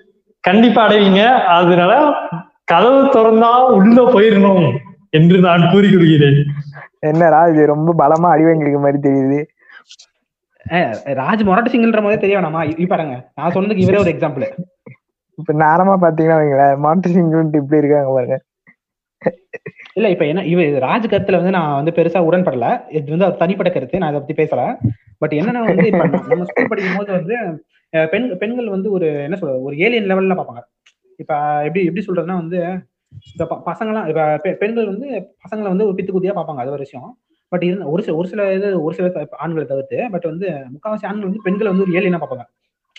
கண்டிப்பா 0.44 0.80
அடைவீங்க. 0.86 1.22
அதனால 1.58 1.92
கதவு 2.66 3.04
திறந்தா 3.06 3.66
உள்ள 3.66 4.02
போயிடணும் 4.10 4.76
என்று 5.10 5.38
நான் 5.38 5.60
கூறிக்கொள்கிறேன். 5.60 6.44
என்னடா 6.98 7.46
இது? 7.46 7.66
ரொம்ப 7.66 7.94
பலமா 7.98 8.30
அடி 8.30 8.42
வாங்கிருக்க 8.42 8.80
மாதிரி 8.80 9.10
தெரியுது. 9.10 9.44
ராஜ் 11.20 11.44
மொரட்டு 11.48 11.72
சிங்கிள்ன்ற 11.72 12.02
போதே 12.02 12.18
தெரிய 12.18 12.38
வேணாமா? 12.38 12.86
பாருங்க. 12.86 13.30
நான் 13.34 13.52
சொன்னதுக்கு 13.52 13.76
இவரே 13.76 13.98
ஒரு 13.98 14.10
எக்ஸாம்பிள் 14.10 14.50
இப்ப 15.34 15.52
நாரமா 15.52 15.96
பாத்தீங்கன்னா 16.00 16.36
வைங்களேன் 16.36 16.78
மாட்டு 16.78 17.10
சிங்கு 17.10 17.56
இப்படி 17.56 17.86
இருக்காங்க 17.86 18.12
பாருங்க. 18.12 18.42
இல்ல 19.92 20.08
இப்ப 20.08 20.24
என்ன 20.24 20.44
இவ 20.44 20.60
ராஜ் 20.62 21.08
கருத்துல 21.08 21.36
வந்து 21.36 21.50
நான் 21.50 21.84
வந்து 21.84 22.02
பெருசா 22.02 22.22
உடன்படல. 22.22 22.94
இது 22.94 23.16
வந்து 23.16 23.36
தனிப்பட்ட 23.36 23.72
கருத்து 23.72 23.98
நான் 23.98 24.14
அதை 24.14 24.20
பத்தி 24.20 24.42
பேசல. 24.42 24.76
பட் 25.18 25.32
என்னன்னா 25.32 25.64
வந்து 25.64 25.90
நம்ம- 25.90 26.44
ஸ்கூல் 26.44 26.68
படிக்கும் 26.68 26.96
போது 26.96 27.12
வந்து 27.12 27.64
பெண் 28.10 28.38
பெண்கள் 28.38 28.70
வந்து 28.70 28.90
ஒரு 28.90 29.06
என்ன 29.06 29.38
சொல்ற 29.40 29.60
ஒரு 29.60 29.76
ஏலியன் 29.78 30.04
லெவல்ல 30.04 30.34
பார்ப்பாங்க. 30.34 30.75
இப்ப 31.16 31.32
எப்படி 31.64 31.84
எப்படி 31.84 32.04
சொல்றதுன்னா 32.06 32.34
வந்து 32.34 32.58
இந்த 33.32 33.46
ப- 33.48 33.62
இப்ப 34.08 34.22
பெ- 34.44 34.54
பெண்கள் 34.54 34.86
வந்து 34.86 35.06
பசங்களை 35.44 35.62
வந்து 35.62 35.86
ஒரு 35.86 35.94
பித்து 35.94 36.12
குத்தியா 36.14 36.34
பார்ப்பாங்க 36.36 36.56
அது 36.56 36.70
ஒரு 36.70 36.78
விஷயம். 36.78 37.18
பட் 37.48 37.62
இருந்த 37.62 37.84
ஒரு 37.84 38.02
சில 38.02 38.16
ஒரு 38.16 38.28
சில 38.28 38.54
இது 38.54 38.82
ஒரு 38.82 38.94
சில 38.94 39.26
ஆண்களை 39.38 39.66
தவிர்த்து 39.66 40.08
பட் 40.10 40.24
வந்து 40.24 40.46
முக்காவாசி 40.48 41.06
ஆண்கள் 41.06 41.28
வந்து 41.28 41.40
பெண்களை 41.42 41.72
வந்து 41.72 41.84
ஒரு 41.84 41.92
ஏலியனா 41.92 42.20
பார்ப்பாங்க. 42.22 42.44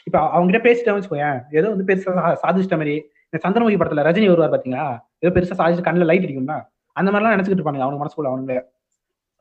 இப்ப 0.03 0.20
அவங்க 0.30 0.51
கிட்ட 0.51 0.70
பேசிட்டேன்னு 0.70 0.99
வச்சுக்கோயேன் 0.99 1.41
ஏதோ 1.51 1.70
வந்து 1.70 1.93
பெருசா 1.93 2.11
சா- 2.18 2.38
சாதிச்சிட்ட 2.43 2.76
மாதிரி 2.76 2.95
இந்த 3.30 3.38
சந்திரமுகி 3.43 3.78
படத்துல 3.78 4.03
ரஜினி 4.03 4.28
வருவார் 4.28 4.51
பாத்தீங்களா 4.51 4.86
ஏதோ 5.20 5.39
பெருசா 5.39 5.59
சாதிச்சு 5.59 5.88
கண்ணுல 5.88 6.05
லைட் 6.05 6.24
அடிக்கும்னா 6.24 6.57
அந்த 6.95 7.11
மாதிரிலாம் 7.11 7.36
நினைச்சுக்கிட்டு 7.36 7.61
இருப்பாங்க 7.61 7.80
அவங்க 7.80 7.99
மனசுக்குள்ள 8.03 8.28
அவனுங்க 8.28 8.53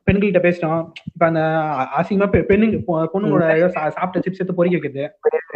பெண்கள்கிட்ட 0.07 0.41
பேசிட்டோம். 0.43 0.81
இப்ப 1.09 1.23
அந்த 1.25 1.41
அசிங்கமா 1.99 2.27
பெண்ணுங்க 2.49 2.77
பொண்ணுங்களோட 3.13 3.45
சாப்பிட்ட 3.95 4.23
சிப்ஸ் 4.25 4.41
எடுத்து 4.41 4.57
பொறிக்க 4.59 4.77
வைக்கிறது. 4.77 5.03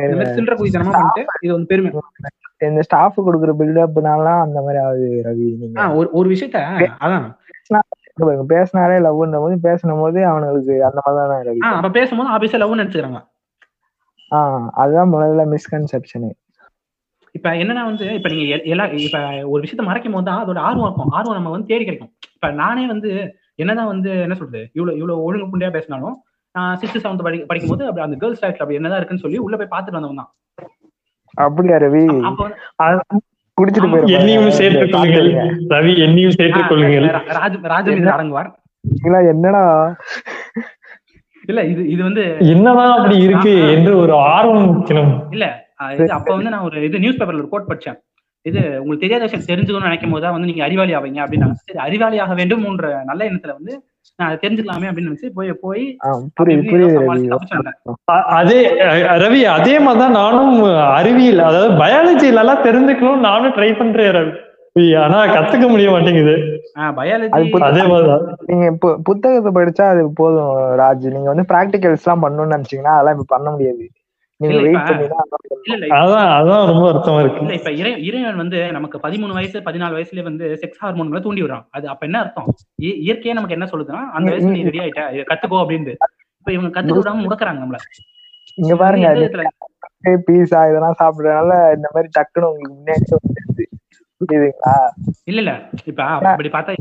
இந்த 0.04 0.16
மாதிரி 0.16 0.36
சில்லற 0.38 0.56
குயித்தனமா 0.60 0.94
பண்ணிட்டு 0.96 1.24
இது 1.42 1.54
வந்து 1.54 1.72
பெருமை. 1.72 1.92
இந்த 2.68 2.82
ஸ்டாஃப் 2.88 3.20
கொடுக்குற 3.20 3.54
பில்டப்னால 3.60 4.26
அந்த 4.42 4.60
மாதிரி 4.62 4.80
ஆகுது 4.84 5.08
ரவி 5.28 5.48
நீங்க. 5.62 5.86
ஒரு 6.00 6.10
ஒரு 6.14 6.28
விஷயத்த 6.34 6.60
அதான். 7.06 7.28
பேசினாலே 8.52 8.96
லவ்ன்ற 9.06 9.38
போது 9.40 9.56
பேசணும் 9.66 10.02
போது 10.02 10.20
அவனுங்களுக்கு 10.30 10.74
அந்த 10.88 11.00
மாதிரி 11.06 11.20
தான் 11.24 11.46
ரவி 11.48 11.62
அப்ப 11.72 11.92
பேசும்போது 11.98 12.34
ஆபீஸா 12.36 12.60
லவ் 12.62 12.74
நினைச்சுக்கிறாங்க 12.76 13.20
ஆஹ் 14.32 14.68
அதுதான் 14.82 15.12
முதல்ல 15.14 15.44
மிஸ்கன்செப்ஷனு 15.54 16.30
இப்ப 17.36 17.50
என்னன்னா 17.60 17.84
வந்து 17.86 18.06
இப்ப 18.16 18.30
நீங்க 18.30 18.44
எல்லா 18.72 18.86
இப்ப 19.00 19.20
ஒரு 19.52 19.60
விஷயத்த 19.64 19.84
மறைக்கும் 19.86 20.16
போது 20.16 20.26
தான் 20.26 20.42
அதோட 20.42 20.60
ஆர்வம் 20.68 20.88
இருக்கும். 20.88 21.12
ஆர்வம் 21.12 21.38
நம்ம 21.38 21.52
வந்து 21.54 21.70
தேடி 21.70 21.86
கிடைக்கும். 21.86 22.12
இப்ப 22.36 22.50
நானே 22.60 22.84
வந்து 22.88 23.10
என்னதான் 23.62 23.92
வந்து 23.92 24.12
என்ன 24.26 24.36
சொல்றது 24.40 24.62
இவ்வளவு 24.78 24.98
இவ்வளவு 25.00 25.26
ஒழுங்கு 25.28 25.52
புண்டியா 25.52 25.72
பேசினாலும் 25.76 26.16
நான் 26.56 26.78
சிக்ஸ்த் 26.80 27.04
செவன்த் 27.04 27.26
படி 27.26 27.38
படிக்கும் 27.50 27.72
போது 27.72 27.84
அப்படி 27.88 28.06
அந்த 28.06 28.18
கேர்ள்ஸ் 28.22 28.42
டைப்ல 28.44 28.64
அப்படி 28.64 28.80
என்னதான் 28.80 29.00
இருக்குன்னு 29.00 29.24
சொல்லி 29.26 29.40
உள்ள 29.46 29.56
போய் 29.60 29.74
பார்த்துட்டு 29.74 30.00
வந்தவன் 30.00 30.22
தான். 30.22 30.32
அப்படியா 31.38 31.78
ரவி? 31.84 32.02
குடிச்சிட்டு 33.58 33.88
ஆமா, 33.88 34.00
என்னையும் 34.18 34.52
சேர்த்துக் 34.58 34.94
கொள்ளுங்கள். 34.94 35.50
ரவி 35.74 35.94
என்னையும் 36.06 36.36
சேர்த்துக் 36.38 36.70
கொள்ளுங்கள். 36.70 37.08
ராஜ் 37.38 37.58
ராஜம் 37.74 37.98
இதில் 37.98 38.16
அடங்குவார் 38.16 38.50
என்னடா? 39.34 39.64
இல்ல 41.44 41.60
இது 41.72 41.82
இது 41.94 42.02
வந்து 42.08 42.24
என்னதான் 42.54 42.94
அப்படி 42.96 43.16
இருக்கு 43.28 43.54
என்று 43.76 43.92
ஒரு 44.04 44.14
ஆர்வம் 44.34 44.68
வைக்கணும் 44.70 45.14
இல்ல 45.36 45.46
அப்ப 46.18 46.30
வந்து 46.36 46.54
நான் 46.54 46.66
ஒரு 46.68 46.80
இது 46.88 47.02
நியூஸ் 47.04 47.20
பேப்பர்ல 47.20 47.44
ஒரு 47.44 47.52
கோட் 47.54 47.70
படிச்சேன். 47.70 47.98
இது 48.46 48.62
உங்களுக்கு 48.82 49.04
தெரியாத 49.04 49.24
விஷயம் 49.26 49.50
தெரிஞ்சுக்கணும்னு 49.50 49.90
நினைக்கும் 49.90 50.14
போது 50.14 50.24
தான் 50.26 50.36
வந்து 50.36 50.50
நீங்க 50.50 50.64
அறிவாளி 50.68 50.94
ஆவீங்க 51.00 51.20
அப்படின்னு 51.24 51.64
சரி 51.68 51.82
அறிவாளியாக 51.88 52.36
வேண்டும் 52.40 52.64
என்ற 52.70 52.88
நல்ல 53.10 53.22
எண்ணத்துல 53.30 53.56
வந்து 53.58 53.74
நான் 54.20 54.28
அதை 54.30 54.38
தெரிஞ்சுக்கலாமே 54.44 54.88
அப்படின்னு 54.90 55.10
நினைச்சு 55.10 55.30
போய் 55.38 55.52
போய் 55.66 55.84
அதே 58.40 58.62
ரவி 59.24 59.42
அதே 59.58 59.76
மாதிரிதான் 59.80 60.18
நானும் 60.22 60.56
அறிவியல் 61.00 61.48
அதாவது 61.50 61.74
பயாலஜில 61.84 62.44
எல்லாம் 62.46 62.66
தெரிஞ்சுக்கணும் 62.68 63.26
நானும் 63.30 63.56
ட்ரை 63.58 63.70
பண்றேன் 63.82 64.14
ரவி. 64.18 64.34
ஆனா 65.04 65.18
கத்துக்க 65.36 65.66
முடிய 65.70 65.88
மாட்டேங்குது. 65.94 66.36
நீங்க 68.50 68.68
புத்தகத்தை 69.10 69.52
படிச்சா 69.58 69.86
அது 69.94 70.04
போதும் 70.20 70.52
ராஜ். 70.82 71.08
நீங்க 71.16 71.28
வந்து 71.34 71.46
பிராக்டிகல்ஸ் 71.54 72.06
எல்லாம் 72.06 72.24
பண்ணணும்னு 72.26 72.56
நினைச்சீங்கன்னா 72.56 72.94
அதெல்லாம் 72.98 73.18
இப்ப 73.18 73.32
பண்ண 73.36 73.50
முடியாது. 73.52 73.86
நீங்க 74.42 74.52
இல்ல, 74.52 74.62
வெயிட் 74.62 74.76
இப்ப- 74.76 74.86
பண்ணி 74.90 75.08
தான் 75.08 75.22
அதெல்லாம் 75.24 75.66
இல்ல 75.68 75.76
இல்ல 75.80 75.96
அதான் 75.98 76.30
அதான் 76.38 76.64
ரொம்ப 76.70 76.86
அர்த்தமா 76.92 77.20
இருக்கு. 77.20 77.42
இல்ல 77.42 77.54
இப்ப 77.54 77.72
இறை 77.80 77.92
இறைவன் 78.06 78.40
வந்து 78.42 78.60
நமக்கு 78.72 78.98
பதிமூணு 79.00 79.34
வயசு 79.34 79.58
பதினாலு 79.66 79.98
வயசுல 79.98 80.24
வந்து 80.24 80.46
செக்ஸ் 80.62 80.82
ஹார்மோன்களை 80.82 81.22
தூண்டி 81.22 81.44
விடுறான். 81.44 81.66
அது 81.72 81.88
அப்ப 81.88 82.06
என்ன 82.06 82.20
அர்த்தம்? 82.20 82.48
இய- 82.82 83.00
இயற்கையே 83.04 83.34
நமக்கு 83.34 83.58
என்ன 83.58 83.68
சொல்லுதுன்னா 83.72 84.04
அந்த 84.12 84.30
வயசுல 84.32 84.56
நீ 84.56 84.64
ரெடி 84.64 84.82
ஆயிட்ட 84.82 85.02
கத்துக்கோ 85.32 85.60
அப்படின்னு 85.62 85.96
இப்ப 86.40 86.52
இவங்க 86.52 86.72
கத்துக்க 86.72 87.00
விடாம 87.02 87.24
முடக்குறாங்க 87.26 87.62
நம்மள. 87.64 87.80
இங்க 88.58 88.76
பாருங்க 88.78 89.08
எந்த 89.10 89.22
விதத்துல 89.22 90.16
பீஸா 90.26 90.62
இதெல்லாம் 90.70 91.00
சாப்பிடுறதுனால 91.00 91.52
இந்த 91.76 91.88
மாதிரி 91.94 92.10
டக்குன்னு 92.16 92.50
உங்களுக்கு 92.50 92.78
முன்னாடி 92.78 93.66
புரியுதுங்களா? 94.22 94.74
இல்ல 95.24 95.42
இல்ல. 95.42 95.70
இப்ப 95.86 96.04
அப்படி 96.04 96.50
பார்த்தா 96.50 96.76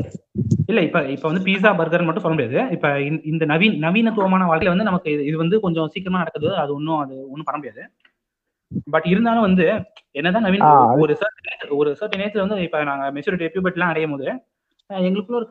இல்ல 0.66 0.82
இப்ப 0.82 1.02
இப்ப 1.04 1.28
வந்து 1.28 1.44
பீஸா 1.44 1.76
பர்கர் 1.76 2.04
மட்டும் 2.04 2.22
சொல்ல 2.22 2.42
முடியாது. 2.42 2.70
இப்ப 2.70 3.00
இந்த- 3.00 3.44
நவீன 3.44 3.90
நவீனத்துவமான 3.90 4.44
வாழ்க்கையில 4.46 4.68
வந்து 4.68 4.84
நமக்கு 4.84 5.10
இது- 5.10 5.36
வந்து 5.36 5.60
கொஞ்சம் 5.60 5.88
சீக்கிரமா 5.88 6.18
நடக்குது. 6.18 6.56
அது 6.56 6.74
ஒன்றும் 6.74 6.98
அது 6.98 7.14
ஒன்றும் 7.30 7.44
பண்ண 7.44 7.60
முடியாது. 7.60 7.90
பட் 8.90 9.06
இருந்தாலும் 9.06 9.40
வந்து 9.40 9.84
என்னதான் 10.10 10.42
நவீன 10.42 10.86
ஒரு 10.96 11.16
certain- 11.16 11.78
ஒரு 11.78 11.96
சர்டன் 12.00 12.26
ஏஜ்ல 12.26 12.48
வந்து 12.48 12.62
இப்ப 12.62 12.84
நாங்க 12.84 13.20
மெச்சூரிட்டி 13.20 13.72
எல்லாம் 13.72 13.88
அடையும் 13.88 14.10
போது 14.10 14.42
எங்களுக்குள்ள 14.92 15.34
ஒரு 15.34 15.46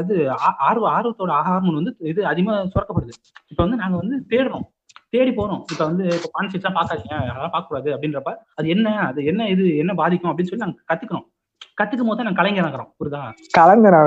இது 0.00 0.30
ஆர்வ 0.58 1.00
ஆர்வத்தோட 1.00 1.42
ஹார்மோன் 1.42 1.74
வந்து 1.74 1.96
இது 1.98 2.26
அதிகமா 2.26 2.58
சுரக்கப்படுது. 2.58 3.14
இப்ப 3.48 3.62
வந்து 3.62 3.76
நாங்க 3.76 3.96
வந்து 3.96 4.24
தேடுறோம். 4.28 4.62
தேடி 5.10 5.30
போறோம். 5.30 5.62
இப்ப 5.72 5.84
வந்து 5.84 6.04
இப்ப 6.04 6.30
கான்ஃபிளிக்ஸ் 6.40 6.62
எல்லாம் 6.62 6.86
பார்க்காதீங்க. 6.86 7.12
அதெல்லாம் 7.12 7.50
பார்க்க 7.50 7.66
கூடாது 7.68 7.92
அப்படின்றப்ப 7.92 8.34
அது 8.54 8.68
என்ன 8.68 8.98
அது 8.98 9.24
என்ன 9.24 9.48
இது 9.48 9.76
என்ன 9.76 9.94
பாதிக்கும் 9.94 10.30
அப்படின்னு 10.30 10.42
சொல்லி 10.42 10.64
நாங்க 10.64 10.80
கத்துக்கிறோம் 10.92 11.32
கத்துக்கும் 11.78 12.08
போது 12.08 12.18
தான் 12.18 12.26
நாங்க 12.28 12.40
கலைஞர் 12.40 12.66
ஆகிறோம் 12.68 12.90
புரியுதா 12.98 13.22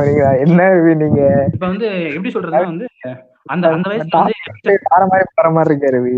நீங்க? 0.09 0.25
என்ன 0.43 0.67
நீங்க? 1.03 1.21
இப்ப 1.55 1.65
வந்து 1.71 1.87
எப்படி 2.09 2.31
சொல்றதுன்னா 2.35 2.69
வந்து 2.71 2.87
அந்த 3.53 3.65
அந்த 3.75 3.87
வயசுல 3.91 4.21
வந்து 4.21 4.73
வேற 4.87 5.03
மாதிரி 5.11 5.27
போற 5.37 5.49
மாதிரி 5.55 5.71
இருக்கு 5.71 5.91
ரவி. 5.95 6.15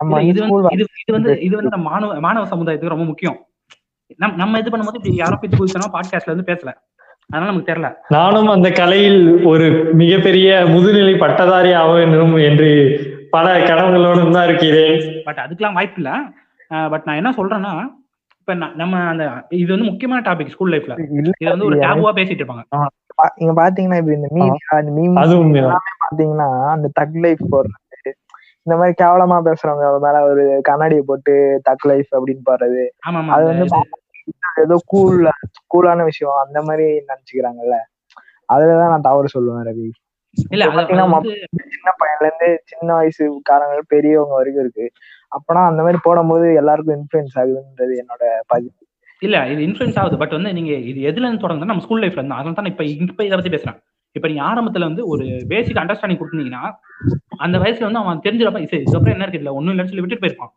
நம்ம 0.00 0.18
இல்ல, 0.20 0.28
இது 0.30 0.40
வந்து 0.42 0.84
இது 1.02 1.12
வந்து 1.16 1.32
இது 1.46 1.54
வந்து 1.58 1.72
நம்ம 1.74 1.86
மாணவ 1.90 2.18
மாணவ 2.26 2.46
சமுதாயத்துக்கு 2.52 2.94
ரொம்ப 2.94 3.06
முக்கியம். 3.10 3.38
நம் 4.18 4.36
நம்ம 4.40 4.58
இது 4.62 4.70
பண்ணும்போது 4.70 4.98
இப்படி 5.00 5.20
யாரோ 5.20 5.36
பிச்சு 5.42 5.60
புதுசான 5.60 5.90
பாட்காஸ்ட்ல 5.94 6.34
வந்து 6.34 6.48
பேசல. 6.50 6.72
அதனால 7.26 7.50
நமக்கு 7.50 7.70
தெரியல. 7.70 7.88
நானும் 8.16 8.50
அந்த 8.54 8.68
கலையில் 8.80 9.20
ஒரு 9.50 9.66
மிகப்பெரிய 10.00 10.48
முதுநிலை 10.72 11.14
பட்டதாரி 11.22 11.70
ஆக 11.80 11.90
வேண்டும் 11.98 12.34
என்று 12.48 12.70
பல 13.34 13.46
கனவுகளோடு 13.68 14.32
தான் 14.36 14.48
இருக்கிறேன். 14.48 14.96
பட் 15.28 15.42
அதுக்கெல்லாம் 15.44 15.78
வாய்ப்பு 15.78 16.00
இல்ல 16.02 16.10
பட் 16.92 17.06
நான் 17.06 17.20
என்ன 17.20 17.30
சொல்றேன்னா 17.38 17.72
இப்ப 18.42 18.54
நம்ம 18.54 19.00
அந்த 19.10 19.24
இது 19.56 19.68
வந்து 19.72 19.88
முக்கியமான 19.88 20.20
டாபிக் 20.28 20.50
ஸ்கூல் 20.50 20.72
லைஃப்ல 20.72 20.94
இது 21.02 21.50
வந்து 21.50 21.66
ஒரு 21.66 21.76
டேபுவா 21.76 22.12
பேசிட்டு 22.16 22.42
இருப்பாங்க. 22.42 22.64
இங்க 23.42 23.52
பாத்தீங்கன்னா 23.60 23.98
இப்ப 24.00 24.12
இந்த 24.16 24.28
மீம் 24.96 25.18
பாத்தீங்கன்னா 26.04 26.48
அந்த 26.74 26.88
தக் 27.00 27.18
லைஃப் 27.20 27.42
போடுறது 27.52 27.78
இந்த 28.66 28.74
மாதிரி 28.78 28.94
கேவலமா 29.02 29.36
பேசுறவங்க 29.46 29.86
மேல 30.04 30.16
ஒரு 30.24 30.42
கண்ணாடியை 30.62 31.02
போட்டு 31.02 31.34
தக் 31.68 31.86
லைஃப் 31.90 32.10
அப்படின்னு 32.18 32.42
போடுறது. 32.50 32.84
அது 33.34 33.44
வந்து 33.44 33.66
ஏதோ 34.64 34.76
கூல் 34.86 35.16
கூலான 35.74 36.04
விஷயம் 36.04 36.42
அந்த 36.44 36.58
மாதிரி 36.62 36.86
நினைச்சுக்கிறாங்கல்ல. 37.08 37.76
அதுலதான் 38.48 38.92
நான் 38.94 39.08
தவறு 39.08 39.28
சொல்லுவேன் 39.34 39.66
ரவி. 39.70 39.88
இல்ல 40.54 40.64
சின்ன 41.72 41.90
பையன்ல 42.00 42.28
இருந்து 42.28 42.48
சின்ன 42.70 42.88
வயசுக்காரங்க 42.98 43.82
பெரியவங்க 43.88 44.34
வரைக்கும் 44.34 44.64
இருக்கு. 44.64 44.86
அப்பனா 45.32 45.60
அந்த 45.70 45.80
மாதிரி 45.82 45.98
போடும்போது 46.04 46.46
எல்லாருக்கும் 46.60 46.96
இன்ஃபுளுன்ஸ் 46.98 47.36
ஆகுதுன்றது 47.42 47.94
என்னோட 48.02 48.22
பதிவு 48.46 48.74
இல்ல 49.22 49.38
இது 49.48 49.60
இன்ஃபுளுன்ஸ் 49.62 49.98
ஆகுது. 49.98 50.16
பட் 50.18 50.36
வந்து 50.36 50.52
நீங்க 50.52 50.72
இது 50.90 51.00
எதுல 51.10 51.26
இருந்து 51.26 51.44
தொடங்குதுன்னா 51.44 51.72
நம்ம 51.72 51.84
ஸ்கூல் 51.86 52.02
லைஃப்ல 52.02 52.20
இருந்து 52.20 52.38
அதனால 52.38 52.56
தான் 52.60 52.70
இப்ப 52.72 52.84
இப்ப 53.06 53.24
இதை 53.24 53.36
பத்தி 53.36 53.52
பேசுறேன். 53.56 53.78
இப்ப 54.16 54.26
நீங்க 54.30 54.42
ஆரம்பத்துல 54.48 54.88
வந்து 54.90 55.02
ஒரு 55.12 55.24
பேசிக் 55.52 55.82
அண்டர்ஸ்டாண்டிங் 55.82 56.20
கொடுத்தீங்கன்னா 56.20 56.64
அந்த 57.44 57.56
வயசுல 57.62 57.86
வந்து 57.88 58.02
அவன் 58.02 58.24
தெரிஞ்சிடப்ப 58.24 58.60
சரி 58.72 58.82
இதுக்கப்புறம் 58.82 59.14
என்ன 59.14 59.24
இருக்கு 59.26 59.40
இல்ல 59.42 59.52
ஒண்ணும் 59.58 59.72
இல்லைன்னு 59.72 59.92
சொல்லி 59.92 60.04
விட்டுட்டு 60.04 60.24
போயிருப்பான். 60.24 60.52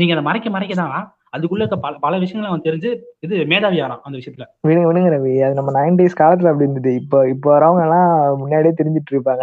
நீங்க 0.00 0.14
அதை 0.16 0.22
மறைக்க 0.28 0.50
மறைக்க 0.56 0.74
தான் 0.82 0.94
அதுக்குள்ள 1.36 1.62
இருக்க 1.62 1.76
பல 1.84 1.94
பல 2.04 2.14
விஷயங்களை 2.22 2.48
அவன் 2.50 2.64
தெரிஞ்சு 2.66 2.90
இது 3.24 3.34
மேதாவி 3.52 3.78
ஆறான் 3.84 4.00
அந்த 4.06 4.14
விஷயத்துல. 4.20 4.46
விடுங்க 4.68 4.86
விடுங்க 4.90 5.10
ரவி. 5.14 5.34
அது 5.46 5.58
நம்ம 5.58 5.72
நைன்டிஸ் 5.78 6.16
காலத்துல 6.22 6.50
அப்படி 6.52 6.66
இருந்தது. 6.66 6.92
இப்போ 7.00 7.18
இப்போ 7.34 7.48
வரவங்க 7.54 7.82
எல்லாம் 7.86 8.08
முன்னாடியே 8.40 8.72
தெரிஞ்சிட்டு 8.80 9.14
இருப்பாங்க. 9.14 9.42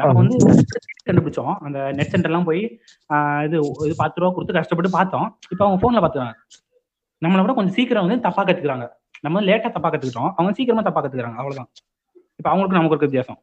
நம்ம 0.00 0.16
வந்து 0.22 0.38
கண்டுபிடிச்சோம். 1.08 1.54
அந்த 1.66 1.78
நெட் 1.98 2.12
சென்டர் 2.14 2.32
எல்லாம் 2.32 2.48
போய் 2.50 2.62
இது 3.46 3.56
இது 3.86 3.94
பத்து 4.02 4.20
ரூபா 4.22 4.32
கொடுத்து 4.38 4.58
கஷ்டப்பட்டு 4.58 4.96
பார்த்தோம். 4.98 5.28
இப்ப 5.52 5.62
அவங்க 5.66 5.80
போன்ல 5.84 6.02
பாத்துறாங்க 6.06 6.34
நம்மளை 7.22 7.42
விட 7.42 7.52
கொஞ்சம் 7.56 7.76
சீக்கிரம் 7.78 8.04
வந்து 8.06 8.24
தப்பா 8.26 8.42
கத்துக்கிறாங்க. 8.42 8.86
நம்ம 9.24 9.40
லேட்டா 9.48 9.68
தப்பா 9.74 9.88
கத்துக்கிட்டோம் 9.90 10.30
அவங்க 10.36 10.52
சீக்கிரமா 10.58 10.82
தப்பா 10.86 11.00
கத்துக்கிறாங்க 11.02 11.38
அவ்வளவுதான். 11.40 11.68
இப்ப 12.38 12.48
அவங்களுக்கு 12.50 12.78
நமக்கு 12.78 12.94
இருக்க 12.94 13.08
வித்தியாசம். 13.08 13.38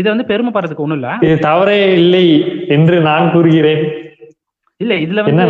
இது 0.00 0.06
வந்து 0.12 0.28
பெருமைப்படுறதுக்கு 0.30 0.84
ஒண்ணும் 0.84 0.98
இல்ல. 1.00 1.08
இது 1.26 1.34
தவறே 1.48 1.80
இல்லை 2.00 2.26
என்று 2.76 2.96
நான் 3.08 3.32
கூறுகிறேன். 3.34 3.82
இல்ல 4.80 4.94
இதுல 5.04 5.22
வந்து 5.26 5.46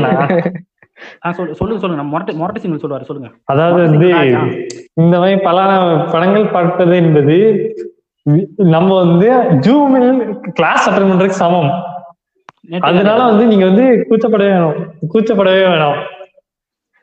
சொல்லுங்க 1.59 1.81
சொல்லுங்க. 1.83 2.05
மொரட்டு 2.13 2.39
மொரட்டு 2.41 2.63
சிங்கிள் 2.63 2.83
சொல்லுவாரு 2.85 3.09
சொல்லுங்க. 3.11 3.31
அதாவது 3.53 3.81
வந்து 3.87 4.09
இந்த 5.03 5.15
மாதிரி 5.23 5.39
பல 5.49 5.59
படங்கள் 6.13 6.53
பார்ப்பது 6.57 6.95
என்பது 7.03 7.37
நம்ம 8.77 8.91
வந்து 9.05 9.29
ஜூமில் 9.67 10.11
கிளாஸ் 10.59 10.87
அட்டன் 10.89 11.11
பண்றதுக்கு 11.11 11.43
சமம். 11.45 11.71
அதனால 12.89 13.21
வந்து 13.31 13.45
நீங்க 13.51 13.67
வந்து 13.71 13.85
கூச்சப்படவே 14.09 14.51
வேணும். 14.55 14.79
கூச்சப்படவே 15.13 15.63
வேணாம். 15.73 16.01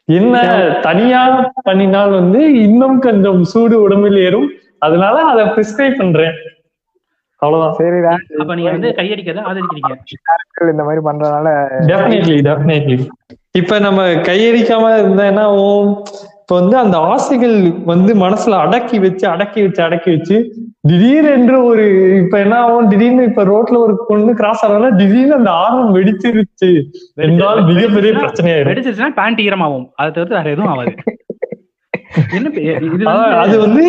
என்ன 0.08 0.36
தனியா 0.82 1.22
பண்ணினால் 1.70 2.12
வந்து 2.12 2.42
இன்னும் 2.64 3.00
கொஞ்சம் 3.00 3.44
சூடு 3.44 3.82
உடம்பில் 3.82 4.18
ஏறும். 4.18 4.50
அதனால 4.80 5.16
அதை 5.32 5.46
பிரிஸ்கிரைப் 5.46 5.98
பண்றேன். 5.98 6.36
அவ்வளவுதான். 7.42 7.76
சரிடா 7.80 8.12
அப்ப 8.42 8.56
நீங்க 8.56 8.72
வந்து 8.72 8.92
கையடிக்கிறத 9.00 9.42
ஆதரிக்கிறீங்க 9.50 10.72
இந்த 10.74 10.84
மாதிரி 10.84 11.02
பண்றதுனால 11.06 11.48
டெஃபினெட்லி 11.90 12.38
டெஃபினெட்லி 12.50 12.98
இப்ப 13.52 13.80
நம்ம 13.80 14.00
கையடிக்காம 14.30 14.94
இருந்தா 15.00 15.26
என்ன 15.26 15.44
ஆகும்? 15.50 15.90
இப்ப 16.46 16.56
வந்து 16.56 16.78
அந்த 16.78 16.98
ஆசைகள் 17.08 17.54
வந்து 17.86 18.12
மனசுல 18.16 18.58
அடக்கி 18.64 18.98
வச்சு 19.00 19.26
அடக்கி 19.28 19.62
வச்சு 19.62 19.82
அடக்கி 19.84 20.10
வச்சு 20.12 20.36
திடீரென்று 20.84 21.58
ஒரு 21.66 21.84
இப்ப 22.20 22.36
என்ன 22.40 22.56
ஆகும்? 22.60 22.90
திடீர்னு 22.90 23.24
இப்ப 23.24 23.44
ரோட்ல 23.46 23.78
ஒரு 23.80 23.94
பொண்ணு 24.10 24.34
கிராஸ் 24.34 24.64
ஆனால 24.66 24.90
திடீர்னு 24.96 25.36
அந்த 25.36 25.52
ஆர்வம் 25.62 25.96
வெடிச்சிருச்சு. 25.96 26.70
என்றால் 27.26 27.62
மிகப்பெரிய 27.70 28.12
பிரச்சனையாயிரும். 28.16 28.72
வெடிச்சிருச்சுன்னா 28.72 29.12
பேண்ட் 29.18 29.42
ஈரமாகும். 29.46 29.88
அதை 29.96 30.10
தவிர்த்து 30.12 30.38
வேற 30.38 30.52
எதுவும் 30.56 30.72
ஆகாது. 30.74 30.94
அது 33.42 33.56
வந்து 33.60 33.84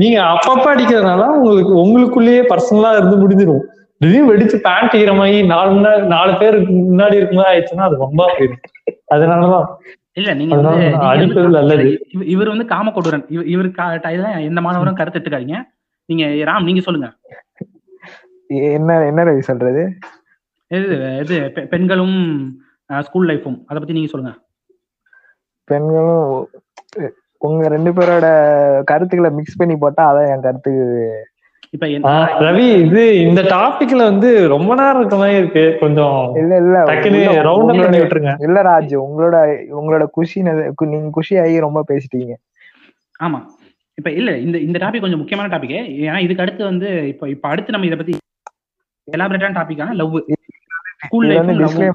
நீங்க 0.00 0.18
அப்பப்ப 0.32 0.64
அடிக்கிறதுனால 0.72 1.26
உங்களுக்கு 1.36 1.74
உங்களுக்குள்ளேயே 1.82 2.42
பர்சனலா 2.50 2.90
இருந்து 2.96 3.20
முடிஞ்சிடும் 3.22 3.62
திடீர்னு 4.00 4.30
வெடிச்சு 4.30 4.56
பேண்ட் 4.66 4.94
ஈரமாகி 5.00 5.38
நாலு 5.46 5.72
நாலு 6.10 6.32
பேர் 6.40 6.56
முன்னாடி 6.70 7.18
இருக்கும்போது 7.18 7.50
ஆயிடுச்சுன்னா 7.50 7.86
அது 7.88 8.04
ரொம்ப 8.04 8.20
போயிடும் 8.32 8.62
அதனாலதான். 9.14 9.68
இல்ல 10.12 10.34
நீங்க 10.34 10.56
வந்து 10.56 11.98
இவர் 12.10 12.48
வந்து 12.48 12.64
காமக்கொடூரன் 12.64 13.24
இவ- 13.28 13.42
இவரு 13.42 13.66
கா- 13.66 13.98
ட- 13.98 14.12
இதெல்லாம் 14.12 14.38
எந்த 14.38 14.60
மாணவரும் 14.60 14.94
கருத்து 14.94 15.18
எடுத்துக்காதீங்க. 15.18 15.62
நீங்க 16.04 16.24
ராம் 16.50 16.64
நீங்க 16.64 16.80
சொல்லுங்க. 16.80 17.16
என்ன 18.46 19.06
என்ன 19.06 19.24
ரவி 19.24 19.38
சொல்றது? 19.38 19.92
இது 20.66 21.18
இது 21.18 21.40
பெ- 21.40 21.66
பெண்களும் 21.66 22.16
ஸ்கூல் 23.00 23.28
லைஃபும் 23.28 23.62
அதை 23.66 23.78
பத்தி 23.78 23.92
நீங்க 23.92 24.08
சொல்லுங்க. 24.08 24.38
பெண்களும் 25.64 26.48
உங்க 27.38 27.68
ரெண்டு 27.68 27.92
பேரோட 27.92 28.26
கருத்துக்களை 28.84 29.34
மிக்ஸ் 29.34 29.56
பண்ணி 29.56 29.76
போட்டா 29.76 30.14
அதான் 30.14 30.34
என் 30.34 30.40
கருத்து. 30.40 30.72
இப்ப 31.72 31.86
ரவி 31.86 32.84
இது 32.84 33.18
இந்த 33.18 33.42
டாபிக்ல 33.42 33.96
வந்து 33.96 34.48
ரொம்ப 34.48 34.74
நேரம் 34.74 34.98
இருக்க 34.98 35.16
மாதிரி 35.16 35.36
இருக்கு. 35.36 35.76
கொஞ்சம் 35.80 36.32
இல்ல 36.34 36.56
இல்ல 36.56 36.82
ரவுண்ட் 36.82 37.66
பண்ணி 37.66 37.98
விட்டுருங்க. 37.98 38.34
இல்ல 38.38 38.62
ராஜ் 38.62 38.96
உங்களோட 38.96 39.64
உங்களோட 39.80 40.04
குஷி 40.06 40.42
நீங்க 40.42 41.08
குஷி 41.10 41.38
ஆகி 41.38 41.60
ரொம்ப 41.60 41.84
பேசிட்டீங்க. 41.88 42.32
ஆமா. 43.22 43.44
இப்ப 43.94 44.10
இல்ல 44.10 44.36
இந்த 44.36 44.58
இந்த 44.58 44.78
டாபிக் 44.78 45.00
கொஞ்சம் 45.00 45.18
முக்கியமான 45.18 45.58
டாபிக் 45.58 45.84
ஏன்னா 46.00 46.18
இதுக்கு 46.18 46.42
அடுத்து 46.42 46.64
வந்து 46.64 47.08
இப்ப 47.08 47.28
இப்ப 47.28 47.48
அடுத்து 47.48 47.70
நம்ம 47.70 47.86
இத 47.86 47.96
பத்தி 47.96 48.16
எலாபரேட்டான 49.12 49.52
டாபிக்கான 49.52 49.92
லவ் 49.92 50.22
ஸ்கூல் 50.98 51.26
இது 51.26 51.44
வந்து 51.44 51.54
லைஃப் 51.54 51.92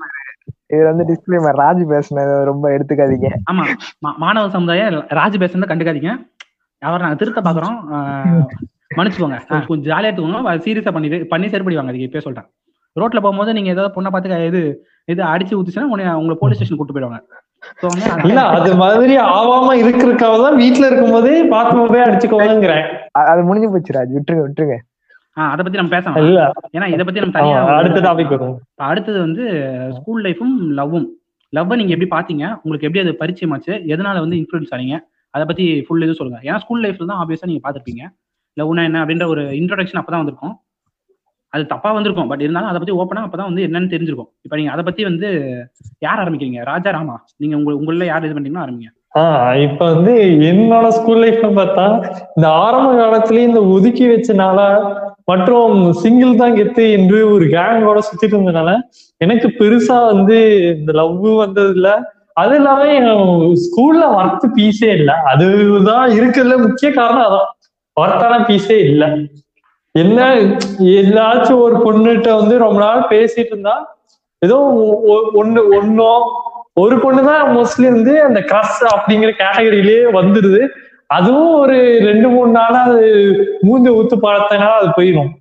இது 0.68 0.84
வந்து 0.84 1.04
டிஸ்க்ளைமர் 1.04 1.58
ராஜ் 1.58 1.86
பேசுனது 1.90 2.44
ரொம்ப 2.44 2.70
எடுத்துக்காதீங்க. 2.70 3.28
ஆமா. 3.52 3.66
மா- 4.08 4.18
மாணவ 4.18 4.50
சமுதாயம் 4.50 4.94
ராஜ் 4.94 5.40
பேசுறத 5.40 5.66
கண்டுக்காதீங்க. 5.68 6.28
அவர் 6.86 7.04
நாங்க 7.04 7.18
திருத்த 7.20 7.42
பாக்குறோம். 7.42 7.78
மன்னிச்சுக்கோங்க. 8.98 9.38
கொஞ்சம் 9.70 9.88
ஜாலியா 9.88 10.10
எடுத்துக்கோங்க. 10.10 10.60
சீரியஸா 10.66 10.94
பண்ணி 10.96 11.10
பண்ணி 11.34 11.48
சரிப்படி 11.54 11.78
வாங்க 11.78 11.92
அதுக்கு 11.92 12.08
இப்பயே 12.08 12.24
சொல்லிட்டேன் 12.26 12.50
ரோட்ல 12.96 13.20
போகும்போது 13.24 13.56
நீங்க 13.56 13.70
ஏதாவது 13.74 13.94
பொண்ணை 13.96 14.10
பார்த்து 14.12 14.46
இது 14.50 14.60
இது 15.08 15.22
அடிச்சு 15.32 15.56
ஊத்துச்சுன்னா 15.58 15.90
உடனே 15.94 16.12
உங்களை 16.20 16.36
போலீஸ் 16.38 16.58
ஸ்டேஷன் 16.58 16.78
கூட்டு 16.78 16.94
போயிடுவாங்க. 16.96 17.20
இல்ல 18.28 18.40
அது 18.56 18.72
மாதிரி 18.82 19.14
ஆவாம 19.32 19.70
இருக்கிறதுக்காக 19.82 20.36
தான் 20.44 20.60
வீட்டுல 20.62 20.88
இருக்கும் 20.90 21.16
போதே 21.16 21.34
பார்க்கும் 21.54 21.82
போதே 21.84 22.02
அடிச்சுக்கோங்கிறேன் 22.06 22.86
அது 23.24 23.42
முடிஞ்சு 23.48 23.70
போச்சு 23.74 23.96
ராஜ். 23.96 24.14
விட்டுருங்க 24.16 24.46
விட்டுருங்க. 24.46 24.78
ஆஹ், 25.38 25.50
அத 25.54 25.62
பத்தி 25.62 25.80
நம்ம 25.80 25.94
பேசலாம். 25.94 26.18
இல்ல. 26.24 26.42
ஏன்னா 26.76 26.88
இத 26.94 27.04
பத்தி 27.04 27.22
நம்ம 27.22 27.36
தனியா 27.38 27.58
அடுத்த 27.78 28.02
டாபிக் 28.06 28.34
வரும். 28.36 28.56
அடுத்தது 28.90 29.18
வந்து 29.20 29.44
ஸ்கூல் 29.98 30.22
லைஃபும் 30.26 30.54
லவ்வும் 30.80 31.08
லவ்வை 31.54 31.76
நீங்க 31.80 31.94
எப்படி 31.96 32.10
பாத்தீங்க 32.12 32.44
உங்களுக்கு 32.62 32.88
எப்படி 32.88 33.04
அது 33.04 33.14
பரிச்சயமாச்சு? 33.22 33.74
எதனால 33.94 34.24
வந்து 34.24 34.38
இன்ஃபுளுன்ஸ் 34.40 34.74
ஆனீங்க? 34.76 34.98
அதை 35.36 35.46
பத்தி 35.50 35.66
ஃபுல் 35.86 36.06
இது 36.06 36.20
சொல்லுங்க. 36.20 36.40
ஏன்னா 36.48 36.60
ஸ்கூல் 36.64 36.84
லைஃப்ல 36.86 37.08
தான் 37.12 37.22
ஆப்வியஸா 37.24 37.50
நீங்க 37.52 37.64
பாத்திருப்பீங்க 37.66 38.04
லவ்னா 38.58 38.84
என்ன 38.90 39.00
அப்படின்ற 39.04 39.26
ஒரு 39.34 39.42
இன்ட்ரோடக்ஷன் 39.62 40.02
அப்பதான் 40.02 40.24
வந்திருக்கும். 40.24 40.54
அது 41.54 41.64
தப்பா 41.74 41.90
வந்திருக்கும். 41.96 42.30
பட் 42.32 42.44
இருந்தாலும் 42.46 42.70
அதை 42.70 42.80
பத்தி 42.82 42.96
ஓப்பனா 43.02 43.24
அப்பதான் 43.26 43.50
வந்து 43.50 43.66
என்னன்னு 43.68 43.92
தெரிஞ்சிருக்கும். 43.94 44.30
இப்ப 44.46 44.56
நீங்க 44.60 44.72
அதை 44.72 44.84
பத்தி 44.86 45.02
வந்து 45.10 45.28
யார் 46.06 46.22
ஆரம்பிக்கிறீங்க? 46.24 46.62
ராஜா 46.72 46.92
ராமா? 46.98 47.16
நீங்க 47.42 47.56
உங்க 47.60 47.74
உங்கள 47.80 48.06
யார் 48.10 48.26
இது 48.28 48.36
பண்ணீங்கன்னா 48.38 48.66
ஆரம்பிங்க? 48.66 48.92
ஆஹ் 49.20 49.58
இப்ப 49.66 49.82
வந்து 49.94 50.14
என்னோட 50.50 50.88
ஸ்கூல் 50.96 51.22
லைஃப்ல 51.24 51.50
பார்த்தா 51.60 51.86
இந்த 52.36 52.48
ஆரம்ப 52.64 52.90
காலத்திலேயே 53.02 53.46
இந்த 53.50 53.62
ஒதுக்கி 53.76 54.06
வச்சனால 54.10 54.60
மற்றும் 55.32 55.76
சிங்கிள் 56.02 56.40
தான் 56.42 56.58
கெத்து 56.58 56.86
என்று 56.98 57.20
ஒரு 57.36 57.46
கேங்கோட 57.54 58.00
சுத்திட்டு 58.08 58.36
இருந்ததுனால 58.36 58.72
எனக்கு 59.22 59.48
பெருசா 59.60 60.00
வந்து 60.12 60.38
இந்த 60.76 60.92
லவ் 60.94 61.24
வந்தது 61.44 61.72
இல்லை 61.78 61.94
அது 62.38 62.56
இல்லாம 62.56 62.86
ஸ்கூல்ல 63.64 64.06
ஒர்த் 64.18 64.46
பீஸே 64.56 64.90
இல்ல. 64.96 65.12
அதுதான் 65.32 66.08
இருக்கிறதுல 66.18 66.56
முக்கிய 66.64 66.90
காரணம் 66.94 67.28
அதான். 67.28 67.50
ஒர்த்தான 67.98 68.40
பீஸே 68.48 68.78
இல்ல. 68.86 69.04
என்ன 69.96 70.20
ஏதாச்சும் 70.96 71.62
ஒரு 71.62 71.76
பொண்ணுகிட்ட 71.84 72.30
வந்து 72.36 72.56
ரொம்ப 72.58 72.80
நாள் 72.82 73.04
பேசிட்டு 73.12 73.52
இருந்தா 73.52 73.76
ஏதோ 74.42 74.58
ஒ- 74.82 75.00
ஒ- 75.12 75.30
ஒண்ணு 75.34 75.62
ஒன்னோ 75.78 76.10
ஒரு 76.78 76.96
பொண்ணு 77.00 77.22
தான் 77.24 77.44
மோஸ்ட்லி 77.54 77.88
வந்து 77.92 78.14
அந்த 78.24 78.40
கிரஸ் 78.44 78.82
அப்படிங்கிற 78.90 79.30
கேட்டகரியிலேயே 79.36 80.02
வந்துடுது 80.14 80.62
அதுவும் 81.10 81.54
ஒரு 81.60 81.78
ரெண்டு 82.06 82.28
மூணு 82.30 82.52
நாளா 82.52 82.82
அது 82.86 83.06
மூஞ்சி 83.64 83.90
ஊத்து 83.96 84.16
பார்த்தனால 84.24 84.74
அது 84.76 84.90
போயிடும் 84.98 85.32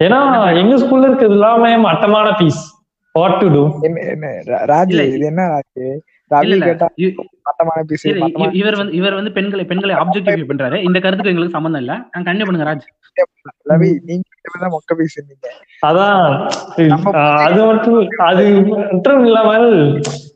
ஏன்னா 0.00 0.18
எங்க 0.54 0.74
ஸ்கூல்ல 0.76 1.08
இருக்கிறது 1.08 1.36
எல்லாமே 1.36 1.70
மட்டமான 1.82 2.28
piece 2.38 2.60
what 3.14 3.38
to 3.40 3.48
do 3.48 3.62
Raj 4.68 4.94
இது 5.08 5.26
என்ன 5.26 5.44
ராஜ்? 5.52 5.88
இவர் 8.60 8.76
வந்து 8.80 8.94
இவர் 8.98 9.18
வந்து 9.18 9.30
பெண்களை 9.36 9.64
பெண்களை 9.64 9.94
ஆப்ஜெக்டிவ் 10.00 10.48
பண்றாரு. 10.50 10.78
இந்த 10.88 10.98
கருத்துக்கு 11.00 11.32
எங்களுக்கு 11.32 11.56
சம்மந்தம் 11.56 11.82
இல்ல. 11.84 11.94
நான் 12.12 12.26
கண்டிப்பா 12.26 12.48
பண்ணுங்க 12.48 12.68
ராஜ். 12.70 12.86
ரவி 13.70 13.88
நீங்க 14.08 14.24
தான் 14.54 14.72
மொக்க 14.74 14.92
பீஸ் 14.98 15.16
நீங்க 15.20 15.48
அதான் 15.82 16.20
அது 17.40 17.60
மட்டும் 17.68 17.96
அது 18.28 18.44
மட்டும் 18.90 19.24
இல்லாமல் 19.24 19.66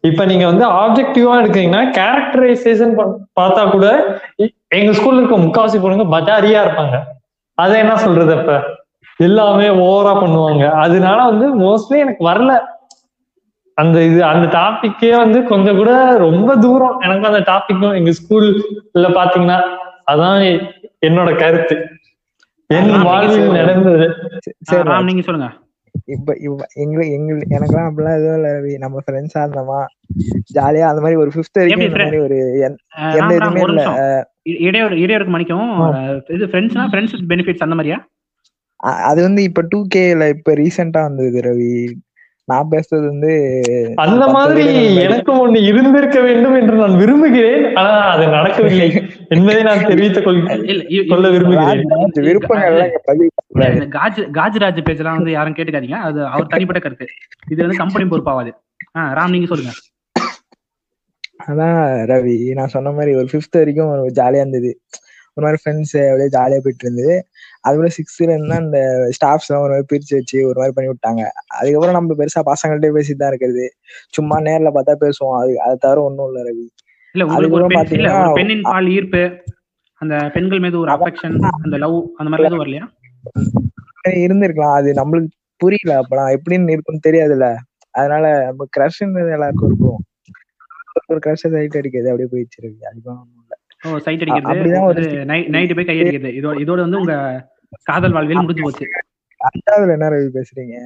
இப்ப 0.02 0.24
நீங்க 0.24 0.44
வந்து 0.46 0.64
ஆப்ஜெக்டிவா 0.80 1.34
எடுக்கீங்கன்னா 1.42 1.82
கேரக்டரைசேஷன் 1.98 2.94
பார்த்தா 3.40 3.62
கூட 3.70 3.86
எங்க 4.78 4.90
ஸ்கூல்ல 4.98 5.20
இருக்க 5.20 5.38
முக்காவாசி 5.44 5.78
பொண்ணுங்க 5.78 6.06
பஜாரியா 6.14 6.60
இருப்பாங்க. 6.64 6.96
அதை 7.58 7.74
என்ன 7.80 7.94
சொல்றது 8.04 8.32
அப்ப? 8.38 8.52
எல்லாமே 9.20 9.66
ஓவரா 9.84 10.12
பண்ணுவாங்க. 10.20 10.64
அதனால 10.84 11.18
வந்து 11.30 11.46
மோஸ்ட்லி 11.62 11.98
எனக்கு 11.98 12.22
வரல. 12.28 12.52
அந்த 13.78 14.02
இது 14.04 14.24
அந்த 14.24 14.46
டாபிக்கே 14.56 15.10
வந்து 15.16 15.44
கொஞ்சம் 15.44 15.76
கூட 15.76 15.92
ரொம்ப 16.18 16.56
தூரம். 16.56 16.96
எனக்கு 17.00 17.26
அந்த 17.26 17.42
டாபிக்கும் 17.50 17.96
எங்க 17.96 18.12
ஸ்கூல்ல 18.18 19.06
பாத்தீங்கன்னா 19.18 19.58
அதான் 20.12 20.40
என்னோட 21.06 21.38
கருத்து. 21.38 21.76
என் 22.70 22.90
வாழ்வில் 23.02 23.56
நடந்தது. 23.56 24.06
சரி 24.62 25.04
நீங்க 25.04 25.22
சொல்லுங்க. 25.22 25.48
இப்ப 26.08 26.34
இவ 26.40 26.52
எங்க 26.74 26.98
எங்க 27.16 27.32
எனக்கெல்லாம் 27.54 27.88
அப்படிலாம் 27.88 28.16
எதுவும் 28.18 28.36
இல்ல 28.36 28.48
ரவி. 28.56 28.72
நம்ம 28.78 29.00
ஃப்ரெண்ட்ஸா 29.04 29.40
இருந்தோமா? 29.42 29.80
ஜாலியா 30.54 30.86
அந்த 30.90 31.00
மாதிரி 31.00 31.16
ஒரு 31.16 31.30
ஃபிஃப்த் 31.34 31.60
வரைக்கும் 31.60 32.24
ஒரு 32.24 32.38
எந்த 33.18 33.32
இதுவுமே 33.38 33.62
இல்ல. 33.66 33.82
இடையூறு 34.66 34.94
இடையூறுக்கு 34.96 35.34
மன்னிக்கவும். 35.34 35.72
அஹ் 35.88 36.22
இது 36.28 36.46
ஃப்ரெண்ட்ஸ்னா 36.46 36.86
ஃப்ரெண்ட்ஸ் 36.92 37.28
பெனிஃபிட்ஸ் 37.28 37.66
அந்த 37.66 37.74
மாதிரியா? 37.74 37.98
அது 39.10 39.22
வந்து 39.22 39.42
இப்ப 39.42 39.62
டூ 39.68 39.80
கேல 39.94 40.28
இப்ப 40.28 40.54
ரீசெண்டா 40.54 41.02
வந்தது 41.02 41.40
ரவி. 41.40 41.72
நான் 42.44 42.68
பேசுறது 42.70 43.06
வந்து 43.06 43.62
அந்த 43.94 44.26
மாதிரி. 44.28 44.94
எனக்கும் 44.94 45.54
ஒண்ணு 45.54 45.64
இருந்திருக்க 45.64 46.20
வேண்டும் 46.20 46.54
என்று 46.54 46.76
நான் 46.76 46.96
விரும்புகிறேன். 46.96 47.76
ஆனா 47.76 47.88
அது 47.88 48.26
நடக்கவில்லை 48.26 49.02
என்பதை 49.28 49.62
நான் 49.62 49.84
தெரிவித்துக் 49.84 50.24
கொள் 50.24 50.64
இல்ல 50.64 50.82
இ- 50.82 51.08
சொல்ல 51.08 51.28
விரும்புகிறேன். 51.30 51.82
இந்த 53.74 53.98
காஜ் 53.98 54.16
காஜ்ராஜ் 54.16 54.84
பேச்செல்லாம் 54.84 55.16
வந்து 55.16 55.30
யாரும் 55.30 55.54
கேட்டுக்காதீங்க. 55.54 55.92
அது 55.92 56.26
அவர் 56.26 56.46
தனிப்பட்ட 56.46 56.82
கருத்து. 56.82 57.06
இது 57.50 57.66
வந்து 57.66 57.76
கம்பெனி 57.76 58.08
பொறுப்பாவாது. 58.08 58.52
ஆ 58.96 59.12
ராம் 59.12 59.30
நீங்க 59.30 59.46
சொல்லுங்க. 59.46 59.72
அதான் 61.46 62.14
ரவி 62.14 62.52
நான் 62.52 62.68
சொன்ன 62.68 62.90
மாதிரி 62.90 63.14
ஒரு 63.14 63.28
ஃபிஃப்த் 63.32 63.50
வரைக்கும் 63.50 63.88
ஒரு 63.88 64.12
ஜாலியா 64.14 64.36
இருந்தது. 64.36 64.80
ஒரு 65.34 65.46
மாதிரி 65.46 65.60
ஃப்ரெண்ட்ஸ் 65.64 66.10
அப்படியே 66.10 66.28
ஜாலியா 66.28 66.60
போயிட்டு 66.60 66.92
இருந்தது. 66.92 67.26
அதுக்கப்புறம் 67.64 67.96
சிக்ஸ்த்ல 67.96 68.28
இருந்தா 68.28 68.56
அந்த 68.62 68.78
ஸ்டாஃப்ஸ் 69.16 69.48
எல்லாம் 69.48 69.64
ஒரு 69.66 69.72
மாதிரி 69.74 69.88
பிரிச்சு 69.92 70.14
வச்சு 70.18 70.38
ஒரு 70.48 70.58
மாதிரி 70.60 70.74
பண்ணி 70.76 70.90
விட்டாங்க. 70.92 71.22
அதுக்கப்புறம் 71.58 71.96
நம்ம 71.98 72.16
பெருசா 72.20 72.42
பசங்கள்ட்டே 72.50 72.90
பேசிட்டு 72.96 73.22
தான் 73.22 73.32
இருக்கிறது. 73.32 73.66
சும்மா 74.16 74.38
நேர்ல 74.48 74.72
பார்த்தா 74.76 74.94
பேசுவோம். 75.04 75.36
அது 75.40 75.52
அதை 75.66 75.74
தவிர 75.84 76.00
ஒண்ணும் 76.08 76.28
இல்ல 76.30 76.42
ரவி. 76.48 76.66
அதுக்கப்புறம் 77.34 77.76
பாத்தீங்கன்னா 77.78 78.16
பெண்ணின் 78.38 78.64
பால் 78.68 78.90
ஈர்ப்பு 78.96 79.22
அந்த 80.00 80.14
பெண்கள் 80.34 80.62
மீது 80.64 80.76
ஒரு 80.78 80.90
அஃபெக்ஷன் 80.94 81.36
அந்த 81.58 81.76
லவ் 81.76 81.98
அந்த 82.18 82.28
மாதிரி 82.30 82.46
எதுவும் 82.48 82.62
வரலையா? 82.64 82.86
இருந்திருக்கலாம். 84.24 84.76
அது 84.78 84.90
நம்மளுக்கு 84.92 85.36
புரியல 85.60 85.92
அப்பலாம் 86.02 86.32
எப்படின்னு 86.36 86.74
இருக்கும்னு 86.74 87.06
தெரியாதுல்ல. 87.08 87.48
அதனால 87.94 88.24
நம்ம 88.46 88.66
கிரஷ்ன்றது 88.76 89.34
எல்லாருக்கும் 89.36 89.68
இருக்கும். 89.68 90.00
ஒரு 91.10 91.20
கிரஷ் 91.26 91.44
சைட் 91.44 91.78
அடிக்கிறது 91.80 92.10
அப்படியே 92.10 92.30
போயிடுச்சு 92.32 92.60
அதுதான் 92.90 93.18
ஒண்ணும் 93.22 93.42
இல்ல. 93.44 93.54
ஓ 93.86 93.98
சைட் 94.06 94.22
அடிக்கிறது 94.24 94.50
அப்படிதான் 94.52 94.88
ஒரு 94.90 95.02
நைட்டு 95.54 95.76
போய் 95.78 95.88
கை 95.90 95.96
அடிக்கிறது. 96.00 96.32
இதோட 96.40 96.54
இதோட 96.64 96.80
வந்து 96.86 97.00
உங்க 97.02 97.14
காதல் 97.90 98.14
வாழ்வியல் 98.16 98.44
முடிஞ்சு 98.44 98.64
போச்சு. 98.66 98.86
அஞ்சாவதுல 99.40 99.94
என்ன 99.96 100.08
ரவி 100.14 100.28
பேசுறீங்க? 100.36 100.76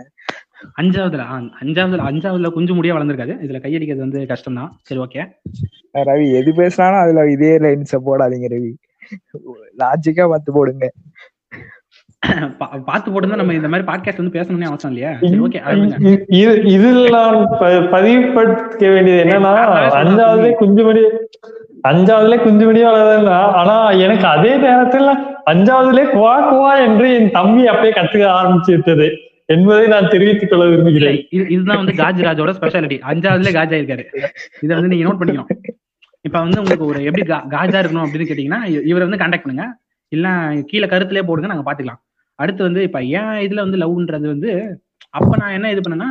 அஞ்சாவதுல 0.81 1.25
அஞ்சாவதுல 1.63 2.05
அஞ்சாவதுல 2.11 2.51
கொஞ்சம் 2.55 2.79
முடியா 2.79 2.95
வளர்ந்துருக்காது 2.97 3.35
இதுல 3.45 3.59
கை 3.65 3.73
அடிக்கிறது 3.77 4.05
வந்து 4.05 4.21
கஷ்டம் 4.33 4.59
தான். 4.61 4.71
சரி 4.89 5.01
ஓகே. 5.05 5.23
ரவி 6.11 6.27
எது 6.41 6.53
பேசினாலும் 6.61 7.03
அதுல 7.05 7.25
இதே 7.35 7.53
லைன்ஸ 7.65 8.01
போடாதீங்க 8.09 8.49
ரவி. 8.55 8.73
லாஜிக்கா 9.83 10.27
பார்த்து 10.33 10.57
போடுங்க. 10.59 10.87
பார்த்து 12.87 13.09
போட்டு 13.13 13.39
நம்ம 13.41 13.55
இந்த 13.57 13.69
மாதிரி 13.73 13.87
பாட்காஸ்ட் 13.91 14.21
வந்து 14.21 14.37
பேசணும்னே 14.37 14.69
அவசியம் 14.71 14.93
இல்லையா? 14.93 15.11
சரி 15.23 15.41
ஓகே 15.47 15.61
இது 16.41 16.53
இதில் 16.75 17.17
பதிவுபடுத்த 17.95 18.89
வேண்டியது 18.95 19.23
என்னன்னா 19.25 19.53
அஞ்சாவதுல 20.03 20.49
குஞ்சுமணி 20.63 21.03
அஞ்சாவதுல 21.91 22.37
குஞ்சுமணி 22.47 22.81
வளர்ந்தா 22.89 23.39
ஆனா 23.61 23.77
எனக்கு 24.05 24.27
அதே 24.35 24.53
நேரத்துல 24.65 25.13
அஞ்சாவதுல 25.51 26.01
குவா 26.15 26.35
குவா 26.51 26.87
என்று 26.87 27.15
என் 27.15 27.31
தம்பி 27.31 27.65
அப்பயே 27.65 27.93
கத்துக்க 27.95 28.25
ஆரம்பிச்சு 28.39 28.71
விட்டது 28.71 29.13
என்பதை 29.47 29.87
நான் 29.87 30.09
தெரிவித்துக் 30.09 30.51
கொள்ள 30.51 30.65
விரும்புகிறேன். 30.65 31.27
இது 31.31 31.47
இதுதான் 31.49 31.85
வந்து 31.85 31.93
காஜ்ராஜோட 31.93 32.55
ஸ்பெஷாலிட்டி 32.61 33.01
அஞ்சாவதுல 33.11 33.51
காஜா 33.59 33.77
இருக்காரு 33.77 34.05
இதை 34.61 34.77
வந்து 34.77 34.89
நீங்க 34.89 35.09
நோட் 35.09 35.17
பண்ணிக்கணும். 35.17 35.51
இப்ப 36.21 36.41
வந்து 36.41 36.59
உங்களுக்கு 36.59 36.87
ஒரு 36.87 37.05
எப்படி 37.05 37.27
கா- 37.27 37.47
காஜா 37.51 37.79
இருக்கணும் 37.83 38.07
அப்படின்னு 38.07 38.29
கேட்டீங்கன்னா 38.31 38.87
இவரை 38.87 39.09
வந்து 39.09 39.25
கான்டாக்ட் 39.25 39.43
பண்ணுங்க. 39.43 39.77
இல்ல 40.09 40.29
கீழே 40.67 40.87
கருத்துலயே 40.87 41.23
போடுங்க 41.23 41.55
நாங்க 41.55 41.73
பாத்துக்கலாம். 41.73 42.01
அடுத்து 42.35 42.63
வந்து 42.63 42.83
இப்ப 42.83 43.03
ஏன் 43.03 43.49
இதுல 43.49 43.55
வந்து 43.55 43.79
லவ்ன்றது 43.79 44.27
வந்து 44.27 44.81
அப்ப 45.11 45.37
நான் 45.37 45.53
என்ன 45.53 45.71
இது 45.71 45.81
பண்ணேன்னா 45.81 46.09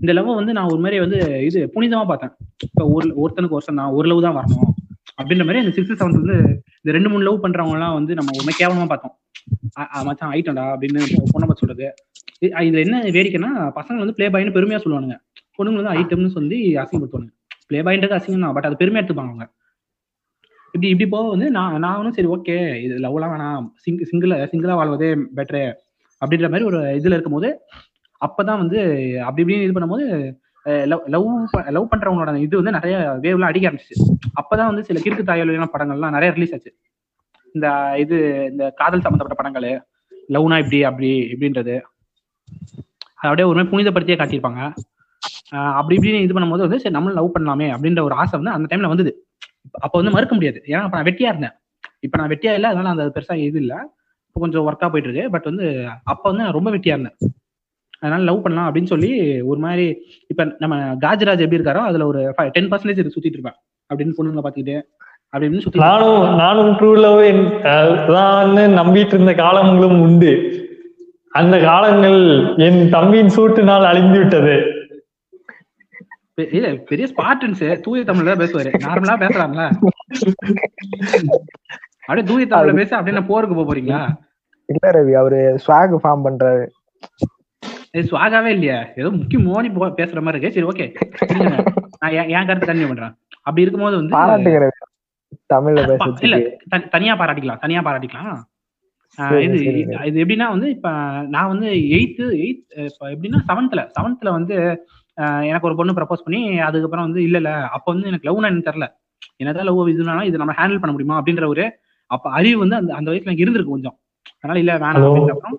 இந்த 0.00 0.12
லவ் 0.12 0.34
வந்து 0.34 0.52
நான் 0.52 0.64
ஒரு 0.64 0.76
மாதிரி 0.76 1.00
வந்து 1.00 1.44
இது 1.44 1.70
புனிதமா 1.74 2.06
பார்த்தேன். 2.06 2.30
இப்ப 2.64 2.86
ஒரு 2.86 3.08
ஒருத்தனுக்கு 3.08 3.48
ஒருத்தன் 3.48 3.76
தான் 3.76 3.90
ஒரு 3.90 4.08
லவ் 4.08 4.22
தான் 4.22 4.36
வரணும். 4.36 4.81
அப்படின்ற 5.18 5.44
மாதிரி 5.46 5.62
அந்த 5.62 5.72
சிக்ஸ்த் 5.76 5.98
செவன்த் 6.00 6.20
வந்து 6.20 6.36
இந்த 6.82 6.90
ரெண்டு 6.96 7.10
மூணு 7.12 7.26
லவ் 7.28 7.42
பண்றவங்க 7.44 7.76
எல்லாம் 7.78 7.96
வந்து 7.98 8.12
நம்ம 8.18 8.30
மாதிரி 8.38 8.56
கேவலமா 8.60 8.86
பார்த்தோம். 8.92 9.14
மச்சான் 10.08 10.30
ஆயிட்டண்டா 10.32 10.64
அப்படின்னு 10.74 11.00
பொண்ணை 11.32 11.46
பார்த்து 11.46 11.62
சொல்றது. 11.64 11.86
இதுல 12.66 12.80
என்ன 12.86 12.96
வேடிக்கைன்னா 13.16 13.50
பசங்க 13.78 13.98
வந்து 14.04 14.16
ப்ளே 14.18 14.28
பாய்னு 14.34 14.56
பெருமையா 14.56 14.80
சொல்லுவானுங்க. 14.84 15.16
பொண்ணுங்க 15.58 15.80
வந்து 15.80 15.94
ஐட்டம்னு 16.00 16.34
சொல்லி 16.38 16.58
அசிங்கப்படுத்துவாங்க 16.82 17.30
ப்ளே 17.70 17.80
பாய்ன்றது 17.86 18.16
அசிங்கம் 18.18 18.46
தான் 18.46 18.56
பட் 18.56 18.68
அது 18.68 18.80
பெருமையா 18.82 19.02
எடுத்துப்பாங்க 19.02 19.32
அவங்க. 19.32 19.46
இப்படி 20.74 20.88
இப்படி 20.92 21.06
போக 21.14 21.26
வந்து 21.34 21.48
நான் 21.56 21.74
நானும் 21.86 22.14
சரி 22.16 22.28
ஓகே 22.34 22.56
இது 22.84 22.94
லவ்லாம் 23.06 23.32
வேணாம். 23.34 23.64
சிங் 23.84 23.98
சிங்கிள் 24.10 24.32
சிங்கிளா 24.52 24.76
வாழ்வதே 24.80 25.10
பெட்டரு 25.38 25.64
அப்படின்ற 26.22 26.48
மாதிரி 26.52 26.68
ஒரு 26.70 26.80
இதுல 26.98 27.16
இருக்கும்போது 27.16 27.48
அப்பதான் 28.20 28.60
வந்து 28.62 28.78
அப்படி 29.26 29.42
இப்படின்னு 29.44 29.66
இது 29.66 29.76
பண்ணும்போது 29.76 30.06
லவ் 30.66 31.02
லவ் 31.06 31.48
லவ் 31.68 31.88
பண்றவங்களோட 31.96 32.36
இது 32.36 32.62
வந்து 32.62 32.70
நிறைய 32.70 33.18
வேவ்லாம் 33.22 33.50
அடிக்க 33.50 33.70
ஆரம்பிச்சிச்சு. 33.70 34.14
அப்பதான் 34.40 34.66
வந்து 34.66 34.84
சில 34.84 35.00
கிறுக்கு 35.00 35.28
தாயலாம் 35.28 35.72
படங்கள்லாம் 35.78 36.10
நிறைய 36.10 36.32
ரிலீஸ் 36.32 36.52
ஆச்சு. 36.52 36.74
இந்த 37.54 37.94
இது 37.98 38.46
இந்த 38.50 38.72
காதல் 38.76 39.00
சம்பந்தப்பட்ட 39.00 39.42
படங்கள் 39.42 39.82
லவ்னா 40.30 40.58
இப்படி 40.58 40.84
அப்படி 40.84 41.20
இப்படின்றது. 41.20 41.80
அப்படியே 43.14 43.48
ஒரு 43.48 43.64
மாதிரி 43.64 43.70
புனிதப்படுத்தியே 43.72 44.16
காட்டியிருப்பாங்க. 44.18 44.72
ஆஹ் 45.50 45.72
அப்படி 45.72 45.96
இப்படின்னு 45.98 46.20
இது 46.20 46.40
பண்ணும்போது 46.40 46.64
வந்து 46.66 46.80
சரி 46.80 46.94
நம்மளும் 46.94 47.18
லவ் 47.18 47.34
பண்ணலாமே 47.38 47.66
அப்படின்ற 47.74 48.02
ஒரு 48.02 48.14
ஆசை 48.14 48.40
வந்து 48.40 48.50
அந்த 48.50 48.76
டைம்ல 48.76 48.88
வந்தது. 48.88 49.26
அப்போ 49.70 49.98
வந்து 49.98 50.10
மறுக்க 50.10 50.34
முடியாது. 50.34 50.62
ஏன்னா 50.66 50.82
அப்ப 50.82 50.96
நான் 50.96 51.06
வெட்டியா 51.06 51.28
இருந்தேன். 51.28 51.52
இப்போ 52.00 52.18
நான் 52.18 52.28
வெட்டியா 52.28 52.52
இல்லை 52.52 52.70
அதனால 52.70 52.88
அந்த 52.88 53.12
பெருசா 53.14 53.34
இது 53.34 53.60
இல்லை. 53.60 53.76
இப்போ 54.26 54.40
கொஞ்சம் 54.40 54.66
ஒர்க்கா 54.66 54.90
போயிட்டு 54.90 55.12
இருக்கு. 55.12 55.30
பட் 55.30 55.44
வந்து 55.44 55.88
அப்போ 56.04 56.30
வந்து 56.30 56.44
நான் 56.44 56.52
ரொம்ப 56.52 56.70
வெட்டியா 56.70 56.98
இருந்தேன். 56.98 57.16
அதனால 58.02 58.26
லவ் 58.28 58.42
பண்ணலாம் 58.44 58.68
அப்படின்னு 58.68 58.92
சொல்லி 58.92 59.10
ஒரு 59.50 59.60
மாதிரி 59.64 59.86
இப்ப 60.32 60.44
நம்ம 60.62 60.76
காஜராஜ் 61.04 61.44
எப்படி 61.44 61.58
இருக்காரோ 61.60 61.82
அதுல 61.90 62.06
ஒரு 62.12 62.20
டென் 62.56 62.70
பர்சன்டேஜ் 62.72 63.02
இது 63.02 63.14
சுத்திட்டு 63.16 63.36
இருப்பேன். 63.36 63.58
அப்படின்னு 63.90 64.16
பொண்ணுங்களை 64.18 64.42
பாத்துக்கிட்டு 64.46 64.76
அப்படி 65.32 65.46
இப்படின்னு 65.48 65.64
சுத்திட்டு 65.64 65.86
நானும் 65.88 66.24
நானும் 66.42 66.70
ட்ரூ 66.78 66.90
லவ் 67.04 67.20
தான் 68.16 68.52
நம்பிட்டு 68.80 69.14
இருந்த 69.16 69.34
காலங்களும் 69.42 70.00
உண்டு. 70.06 70.32
அந்த 71.40 71.56
காலங்கள் 71.68 72.18
என் 72.66 72.80
தம்பியின் 72.94 73.34
சூட்டினால் 73.36 73.88
அழிந்து 73.90 74.18
விட்டது. 74.22 74.56
இல்ல 76.56 76.68
பெரிய 76.90 77.06
ஸ்பார்டன்ஸ் 77.12 77.62
தூய 77.84 78.02
தமிழ்ல 78.10 78.34
பேசுவாரு. 78.42 78.70
நார்மலா 78.86 79.14
பேசலாம்ல. 79.22 79.64
அப்படியே 82.06 82.26
தூய 82.30 82.44
தமிழ்ல 82.52 82.74
பேச 82.80 82.90
அப்படியே 82.98 83.24
போருக்கு 83.32 83.56
போக 83.56 83.66
போறீங்களா? 83.70 84.02
இல்ல 84.68 84.92
ரவி 84.96 85.14
அவரு 85.22 85.40
ஸ்வாக் 85.66 85.96
ஃபார்ம் 86.04 86.26
பண்றாரு. 86.28 86.64
இது 87.94 88.04
சுவாகாவே 88.10 88.50
இல்லையா. 88.56 88.78
ஏதோ 89.00 89.08
முக்கிய 89.16 89.38
மோனி 89.46 89.68
பேசுற 89.98 90.20
மாதிரி 90.20 90.38
இருக்கு. 90.38 90.54
சரி 90.56 90.68
ஓகே. 90.70 90.86
நான் 92.02 92.14
என் 92.34 92.48
கருத்து 92.48 92.68
கண்டினியூ 92.68 92.90
பண்றேன். 92.92 93.14
அப்படி 93.46 93.64
இருக்கும்போது 93.64 93.96
வந்து 93.96 94.14
தமிழ்ல 95.50 95.82
இல்ல 96.26 96.36
தனியா 96.94 97.14
பாராட்டிக்கலாம். 97.20 97.60
தனியா 97.60 97.80
பாராட்டிக்கலாம். 97.82 98.32
இது. 99.46 99.56
இது 100.08 100.18
எப்படின்னா 100.22 100.46
வந்து 100.54 100.68
இப்ப 100.76 100.88
நான் 101.34 101.50
வந்து 101.52 101.66
எயித்து 101.96 102.24
எயித் 102.38 102.60
இப்ப 102.86 103.10
எப்படின்னா 103.14 103.40
செவன்த்ல 103.48 103.80
செவன்த்ல 103.96 104.30
வந்து 104.36 104.56
எனக்கு 105.48 105.68
ஒரு 105.68 105.76
பொண்ணு 105.78 105.96
ப்ரப்போஸ் 105.98 106.24
பண்ணி 106.26 106.40
அதுக்கப்புறம் 106.60 107.06
வந்து 107.06 107.22
இல்ல 107.22 107.36
இல்ல 107.42 107.50
அப்ப 107.76 107.86
வந்து 107.92 108.08
எனக்கு 108.08 108.28
லவ்னா 108.28 108.50
எனக்கு 108.50 108.68
தெரியல. 108.70 108.86
என்னதான் 109.40 109.68
லவ் 109.68 109.90
இதுனாலும் 109.94 110.28
இது 110.28 110.40
நம்ம 110.42 110.54
ஹேண்டில் 110.58 110.82
பண்ண 110.82 110.92
முடியுமா 110.94 111.18
அப்படின்ற 111.20 111.46
ஒரு 111.46 111.64
அப்ப 112.10 112.26
அறிவு 112.38 112.58
வந்து 112.58 112.76
அந்த 112.76 112.90
அந்த 112.98 113.08
வயசுல 113.10 113.30
எனக்கு 113.30 113.44
இருந்திருக்கு 113.44 113.74
கொஞ்சம். 113.74 113.96
அதனால 114.36 114.58
இல்ல 114.58 114.72
வேணாம். 114.76 115.04
அப்படின்ற 115.06 115.34
அப்புறம் 115.36 115.58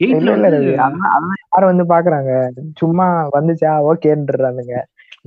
யாரும் 0.00 1.70
வந்து 1.70 1.84
பாக்குறாங்க. 1.84 2.30
சும்மா 2.76 3.06
வந்துச்சா? 3.34 3.72
ஓகேன்றானுங்க. 3.90 4.74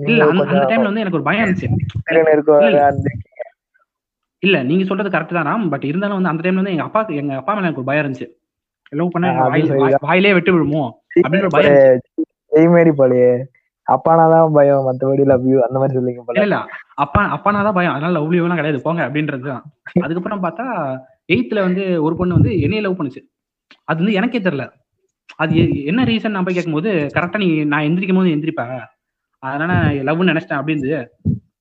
இல்ல 0.08 0.24
அந்த 0.44 0.66
டைம்ல 0.70 0.90
வந்து 0.90 1.04
எனக்கு 1.04 1.20
ஒரு 1.20 1.28
பயம் 1.28 1.44
இருந்துச்சு. 1.46 1.68
இல்ல. 4.44 4.58
நீங்க 4.64 4.84
சொல்றது 4.84 5.10
கரெக்ட் 5.10 5.38
தானா 5.38 5.54
பட் 5.70 5.84
இருந்தாலும் 5.84 6.18
வந்து 6.18 6.30
அந்த 6.30 6.44
டைம்ல 6.44 6.56
வந்து 6.56 6.72
எங்க 6.72 6.84
அப்பா 6.84 7.06
எங்க 7.22 7.36
அப்பா 7.36 7.54
மேல 7.54 7.66
எனக்கு 7.66 7.82
ஒரு 7.82 7.90
பயம் 7.92 8.04
இருந்துச்சு. 8.04 8.28
லவ் 8.92 9.14
பண்ண 9.14 9.30
வாயிலே 10.02 10.34
வெட்டு 10.34 10.52
விழுமோ 10.54 10.84
அப்படின்ற 11.18 11.42
ஒரு 11.42 11.56
பயம் 11.56 11.78
ஜெய் 12.52 12.70
மாரி 12.76 12.92
போலயே. 13.00 13.32
அப்பானாதான் 13.88 14.54
பயம் 14.54 14.86
மத்தபடி 14.88 15.24
லவ் 15.26 15.48
யூ 15.48 15.58
அந்த 15.68 15.78
மாதிரி 15.80 15.98
சொல்லிங்க 15.98 16.22
போல. 16.26 16.42
இல்ல 16.42 16.56
அப்பா 16.96 17.22
அப்பானாதான் 17.36 17.74
பயம். 17.74 17.94
அதனால 17.94 18.14
லவ் 18.18 18.34
எல்லாம் 18.34 18.60
கிடையாது. 18.60 18.82
போங்க 18.82 19.02
அப்படின்றதுதான் 19.08 19.64
அதுக்கப்புறம் 20.02 20.44
பார்த்தா 20.44 20.66
எயித்துல 21.34 21.60
வந்து 21.60 22.04
ஒரு 22.04 22.16
பொண்ணு 22.18 22.38
வந்து 22.38 22.52
என்னைய 22.62 22.82
லவ் 22.82 23.00
பண்ணுச்சு. 23.00 23.22
அது 23.88 23.98
வந்து 24.00 24.14
எனக்கே 24.14 24.40
தெரியல. 24.40 24.64
அது 25.36 25.54
எ- 25.62 25.86
என்ன 25.86 26.04
ரீசன் 26.04 26.30
நான் 26.30 26.44
போய் 26.44 26.54
கேட்கும்போது 26.54 26.90
கரெக்டா 27.16 27.38
நீ 27.38 27.48
நான் 27.64 27.84
எந்திரிக்கும் 27.84 28.16
போது 28.16 28.30
எந்திரிப்ப. 28.30 28.62
அதனால 29.44 29.74
லவ்னு 30.10 30.30
நினைச்சிட்டேன் 30.32 30.60
அப்படின்னு 30.60 31.00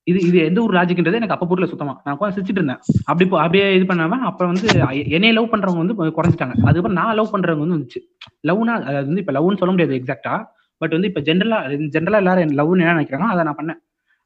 இது 0.07 0.19
இது 0.27 0.37
எந்த 0.49 0.61
ஒரு 0.61 0.73
லாஜிக்ன்றது 0.77 1.17
எனக்கு 1.17 1.33
அப்ப 1.35 1.45
புரியல 1.45 1.71
சுத்தமா. 1.71 1.93
நான் 2.03 2.17
உட்காந்து 2.17 2.35
சிரிச்சிட்டு 2.37 2.57
இருந்தேன். 2.57 2.79
அப்படி 3.05 3.29
அப்படியே 3.35 3.75
இது 3.75 3.85
பண்ணாம 3.85 4.13
அப்புறம் 4.29 4.51
வந்து 4.53 4.67
என்னைய 5.09 5.33
லவ் 5.33 5.53
பண்றவங்க 5.53 5.77
வந்து 5.77 5.95
குறைஞ்சிட்டாங்க. 6.05 6.55
அதுக்கப்புறம் 6.61 6.97
நான் 6.99 7.15
லவ் 7.15 7.33
பண்றவங்க 7.33 7.63
வந்து 7.65 7.77
வந்துச்சு. 7.77 7.99
லவ்னா 8.47 8.73
அது 8.89 9.05
வந்து 9.05 9.21
இப்ப 9.23 9.31
லவ்னு 9.31 9.57
சொல்ல 9.57 9.73
முடியாது 9.75 9.95
எக்ஸாக்டா 9.97 10.35
பட் 10.81 10.91
வந்து 10.91 11.07
இப்ப 11.07 11.21
ஜென்ரலா 11.21 11.57
ஜென்ரலா 11.95 12.19
எல்லாரும் 12.23 12.51
லவ்னு 12.51 12.79
என்ன 12.79 12.95
நினைக்கிறாங்க 12.95 13.27
அதை 13.33 13.43
நான் 13.43 13.59
பண்ணேன். 13.61 13.81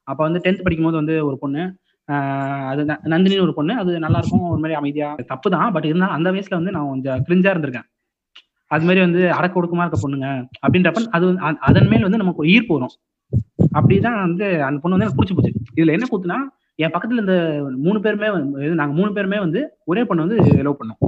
அப்ப 0.08 0.24
வந்து 0.24 0.40
டென்த் 0.44 0.62
படிக்கும் 0.62 0.86
போது 0.86 0.98
வந்து 0.98 1.26
ஒரு 1.26 1.38
பொண்ணு 1.40 1.64
அது 2.68 2.84
நந்தினின்னு 2.84 3.42
ஒரு 3.42 3.54
பொண்ணு. 3.54 3.78
அது 3.78 4.00
நல்லா 4.00 4.18
இருக்கும் 4.18 4.42
ஒரு 4.42 4.56
மாதிரி 4.56 4.74
அமைதியா. 4.74 5.16
தப்பு 5.28 5.50
தான் 5.50 5.72
பட் 5.72 5.86
இருந்தாலும் 5.86 6.16
அந்த 6.16 6.32
வயசுல 6.32 6.50
வந்து 6.50 6.72
நான் 6.72 6.88
கொஞ்சம் 6.88 7.26
கிரிஞ்சா 7.28 7.58
இருந்திருக்கேன். 7.58 7.90
அது 8.68 8.82
மாதிரி 8.82 9.00
வந்து 9.00 9.32
அடக்க 9.32 9.64
ஒடுக்கமா 9.64 9.86
இருக்க 9.86 10.10
பொண்ணுங்க 10.10 10.48
அப்படின்றப்ப 10.68 11.06
அது 11.06 11.38
அதன் 11.60 11.88
மேல் 11.88 12.02
வந்து 12.02 12.18
நமக்கு 12.18 12.48
ஈர்ப்பு 12.48 12.74
வரும். 12.74 12.90
அப்படிதான் 13.74 14.20
வந்து 14.20 14.64
அந்த 14.64 14.80
பொண்ணு 14.80 14.98
வந்து 14.98 15.06
எனக்கு 15.06 15.24
பிடிச்சி 15.24 15.36
போச்சு. 15.36 15.52
இதுல 15.76 15.92
என்ன 15.92 16.06
கூத்துனா 16.12 16.60
என் 16.76 16.92
பக்கத்துல 16.92 17.20
இந்த 17.20 17.66
மூணு 17.76 18.00
பேருமே 18.00 18.28
வந்து- 18.28 18.74
நாங்க 18.74 18.94
மூணு 18.94 19.14
பேருமே 19.14 19.40
வந்து 19.40 19.78
ஒரே 19.86 20.04
பொண்ணு 20.04 20.28
வந்து 20.28 20.54
லவ் 20.54 20.78
பண்ணோம். 20.84 21.06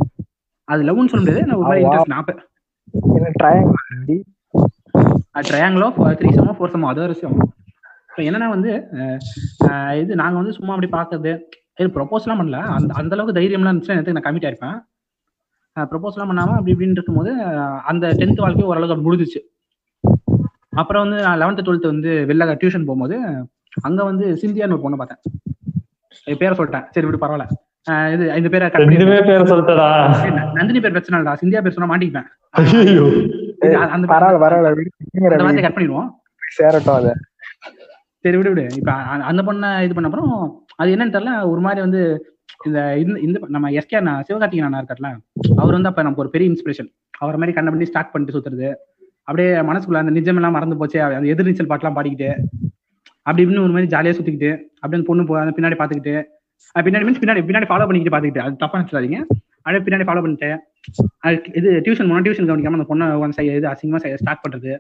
அது 0.64 0.84
லவ்னு 0.84 1.08
சொல்ல 1.08 1.32
முடியாது 1.32 1.46
நான் 1.46 1.56
ஒரு 1.56 1.66
மாதிரி. 1.66 1.84
இன்ட்ரெஸ்ட் 1.84 2.40
நான் 5.32 5.44
ட்ரையாங்கிள் 5.50 5.84
த்ரீ 5.84 6.38
சமோ 6.40 6.56
ஃபோர் 6.60 6.72
சமோ 6.72 6.88
அது 6.88 7.02
ஒரு 7.02 7.14
விஷயம். 7.14 7.53
என்னன்னா 8.18 8.48
வந்து 8.48 8.72
இது 10.00 10.16
நாங்க 10.16 10.36
வந்து 10.36 10.54
சும்மா 10.54 10.74
அப்படி 10.74 10.92
பாக்குறது 10.92 11.40
ப்ரொபோஸ்லாம் 11.80 12.40
பண்ணல. 12.42 12.52
அந்த 12.52 12.94
அந்த 12.94 13.16
அளவுக்கு 13.16 13.42
தைரியம்லாம் 13.42 13.44
இருந்துச்சு 13.44 13.88
எனக்கு 13.88 14.12
நான் 14.12 14.24
கமிட் 14.24 14.42
ஆயிருப்பேன் 14.42 14.92
ப்ரொபோஸ்லாம் 15.80 16.30
பண்ணாம 16.32 16.50
அப்படி 16.50 16.74
இப்படின்னு 16.74 16.90
இருக்கும்போது 16.90 17.44
அந்த 17.84 18.08
டென்த் 18.08 18.36
வாழ்க்கை 18.36 18.64
ஓரளவுக்கு 18.64 19.04
அப்படி 19.04 19.18
முடிஞ்சிச்சு. 19.18 19.52
அப்புறம் 20.70 21.10
வந்து 21.10 21.24
நான் 21.24 21.42
லெவன்த் 21.42 21.58
டுவெல்த் 21.58 21.86
வந்து 21.86 22.26
வெளில 22.28 22.58
டியூஷன் 22.58 22.86
போகும்போது 22.86 23.20
அங்க 23.82 24.04
வந்து 24.04 24.38
சிந்தியான்னு 24.42 24.80
ஒரு 24.80 24.90
பொண்ணை 24.90 24.98
பார்த்தேன். 24.98 25.34
என் 26.24 26.38
பேரை 26.38 26.58
சொல்லிட்டேன். 26.58 26.86
சரி 26.92 27.08
விடு 27.08 27.28
பரவாயில்ல. 27.28 27.48
இது 28.14 28.34
இந்த 28.34 28.50
பேரை. 28.50 28.70
ரெண்டுமே 28.70 29.26
பேர் 29.26 29.42
சொல்லிட்டடா. 29.42 30.52
நந்தினி 30.54 30.80
பேர் 30.80 30.92
பிரச்சனை 30.92 31.20
இல்லடா. 31.20 31.36
சிந்தியா 31.36 31.62
பேர் 31.62 31.72
சொன்னா 31.72 31.96
மாட்டிப்பேன் 31.96 32.24
அந்த- 33.76 34.08
பரவாயில்ல 34.08 34.86
பரவாயில்ல. 35.36 35.62
கட் 35.62 35.74
பண்ணிடுவோம். 35.74 36.10
சேரட்டும் 36.50 36.94
அத. 36.94 37.16
சரி 38.24 38.38
விடு 38.40 38.52
விடு. 38.54 38.66
இப்ப 38.80 38.92
அந்த 39.30 39.42
பொண்ணை 39.48 39.70
இது 39.86 39.96
பண்ண 39.96 40.10
அப்புறம் 40.10 40.34
அது 40.82 40.94
என்னன்னு 40.96 41.16
தெரியல. 41.16 41.34
ஒரு 41.52 41.62
மாதிரி 41.66 41.82
வந்து 41.86 42.02
இந்த 42.68 42.80
இந்த 43.04 43.16
இந்த 43.26 43.38
நம்ம 43.56 43.70
எஸ்கே 43.80 43.98
அண்ணா 44.00 44.14
சிவகார்த்திகேயன் 44.28 44.68
அண்ணா 44.68 44.82
இருக்கார்ல 44.82 45.10
அவர் 45.62 45.78
வந்து 45.78 45.90
அப்ப 45.92 46.04
நமக்கு 46.06 46.24
ஒரு 46.24 46.32
பெரிய 46.36 46.52
இன்ஸ்பிரேஷன் 46.52 46.90
அவர் 47.24 47.40
மாதிரி 47.42 47.56
கண்ண 47.58 47.70
பண்ணி 47.74 47.88
ஸ்டார்ட் 47.90 48.12
பண்ணிட்டு 48.14 48.36
சுத்துறது. 48.36 48.70
அப்படியே 49.28 49.50
மனசுக்குள்ள 49.70 50.04
அந்த 50.04 50.14
நிஜம் 50.18 50.40
எல்லாம் 50.40 50.56
மறந்து 50.58 50.78
போச்சு. 50.82 51.00
அந்த 51.18 51.28
எதிர்நீச்சல் 51.34 51.70
பாட்டெல்லாம் 51.72 51.98
பாடிக்கிட்டு 51.98 52.30
அப்படி 53.28 53.42
இப்படின்னு 53.44 53.66
ஒரு 53.68 53.74
மாதிரி 53.76 53.92
ஜாலியா 53.94 54.14
சுத்திக்கிட்டு 54.18 54.52
அப்படியே 54.80 54.98
அந்த 55.00 55.08
பொண்ணு 55.10 55.28
போ 55.30 55.36
அந்த 55.44 55.54
பின்னாடி 55.58 55.78
பாத்துக்கிட்டு 55.82 56.16
பின்னாடி 56.76 57.06
மீன்ஸ் 57.08 57.22
பின்னாடி 57.24 57.42
பின்னாடி 57.50 57.68
ஃபாலோ 57.70 57.86
பண்ணிக்கிட்டு 57.88 58.14
பாத்துக்கிட்டு. 58.16 58.44
அது 58.46 58.62
தப்பா 58.64 58.80
நினைச்சிடாதீங்க. 58.80 59.20
அப்படியே 59.64 59.84
பின்னாடி 59.86 60.06
ஃபாலோ 60.10 60.22
பண்ணிட்டு 60.26 60.50
அது 61.26 61.36
இது 61.60 61.70
டியூஷன் 61.86 62.10
போனா 62.12 62.24
டியூஷன் 62.26 62.50
கவனிக்காம 62.50 62.80
அந்த 62.80 62.88
பொண்ணை 62.92 63.36
செய்ய 63.40 63.60
இது 63.60 63.68
அசிங்கமா 63.74 64.02
ஸ்டார்ட் 64.22 64.44
பண்றது. 64.46 64.72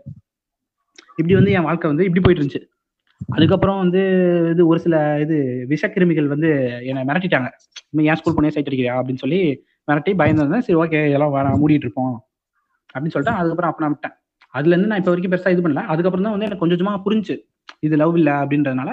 இப்படி 1.20 1.36
வந்து 1.40 1.54
என் 1.58 1.68
வாழ்க்கை 1.68 1.90
வந்து 1.92 2.06
இப்படி 2.08 2.24
போயிட்டு 2.26 2.42
இருந்துச்சு. 2.42 2.64
அதுக்கப்புறம் 3.36 3.80
வந்து 3.84 4.02
இது 4.54 4.68
ஒரு 4.68 4.80
சில 4.80 4.96
இது 5.24 5.36
விஷக்கிருமிகள் 5.72 6.28
வந்து 6.34 6.50
என்னை 6.90 7.04
மிரட்டிட்டாங்க. 7.10 7.50
இனிமே 7.92 8.08
ஏன் 8.10 8.20
ஸ்கூல் 8.20 8.36
போனே 8.38 8.52
சைட் 8.56 8.70
அடிக்கிறியா 8.70 8.96
அப்படின்னு 9.00 9.24
சொல்லி 9.24 9.40
மிரட்டி 9.90 10.12
பயந்துருந்தேன். 10.22 10.66
சரி 10.68 10.78
ஓகே 10.84 11.00
எல்லாம் 11.16 11.34
வேணாம் 11.36 11.60
மூடிட்டு 11.62 11.88
இருப்போம். 11.88 12.16
அப்படின்னு 12.94 13.14
சொல்லிட்டு 13.16 13.40
அதுக்கப்புறம் 13.40 13.72
அப்ப 13.72 13.84
நான் 13.84 13.94
விட்டேன். 13.96 14.16
அதுல 14.54 14.74
இருந்து 14.74 14.90
நான் 14.92 15.02
இப்ப 15.02 15.12
வரைக்கும் 15.12 15.34
பெருசா 15.34 15.54
இது 15.56 15.64
பண்ணல. 15.66 15.84
அதுக்கப்புறம் 15.94 16.26
தான் 16.28 16.36
வந்து 16.36 16.48
எனக்கு 16.48 16.64
கொஞ்சம் 16.64 16.78
கொஞ்சமா 16.78 16.96
புரிஞ்சு 17.06 17.36
இது 17.88 17.96
லவ் 18.04 18.18
இல்லை 18.22 18.34
அப்படின்றதுனால 18.34 18.92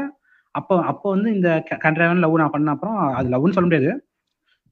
அப்போ 0.55 0.75
அப்போ 0.91 1.11
வந்து 1.11 1.29
இந்த 1.37 1.49
கண்ட்ராவன் 1.85 2.23
லவ் 2.25 2.41
நான் 2.43 2.55
பண்ண 2.55 2.71
அப்புறம் 2.77 2.97
அது 3.19 3.29
லவ்னு 3.35 3.57
சொல்ல 3.57 3.69
முடியாது. 3.69 3.91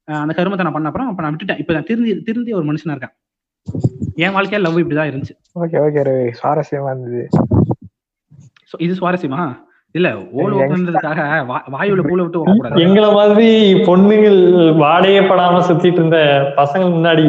அந்த 0.08 0.32
கருமத்தை 0.38 0.64
நான் 0.66 0.76
பண்ண 0.76 0.90
அப்புறம் 0.90 1.08
அப்ப 1.10 1.22
நான் 1.22 1.34
விட்டுட்டேன். 1.34 1.60
இப்ப 1.62 1.72
நான் 1.72 1.88
திருந்தி 1.90 2.12
திருந்தி 2.28 2.52
ஒரு 2.52 2.66
மனுஷனா 2.70 2.94
இருக்கேன். 2.94 3.14
என் 4.24 4.34
வாழ்க்கையா 4.36 4.60
லவ் 4.64 4.80
இப்படிதான் 4.82 5.10
இருந்துச்சு. 5.10 5.36
Okay 5.62 5.78
okay 5.86 6.02
Ravi. 6.08 6.28
சுவாரஸ்யமா 6.40 6.92
இருந்தது. 6.94 7.22
இது 8.78 8.92
சுவாரஸ்யமா? 8.98 9.42
இல்ல 9.94 10.08
ஓல் 10.38 10.54
ஓட்டுன்றதுக்காக 10.56 11.20
வாயுல 11.74 12.02
பூல 12.06 12.20
விட்டு 12.22 12.40
ஓடக்கூடாது 12.40 12.82
எங்களை 12.84 13.08
மாதிரி 13.14 13.46
பொண்ணுகள் 13.86 14.40
வாடையே 14.82 15.20
படாம 15.30 15.62
சுத்திட்டு 15.68 16.00
இருந்த 16.00 16.18
பசங்க 16.58 16.84
முன்னாடி 16.92 17.24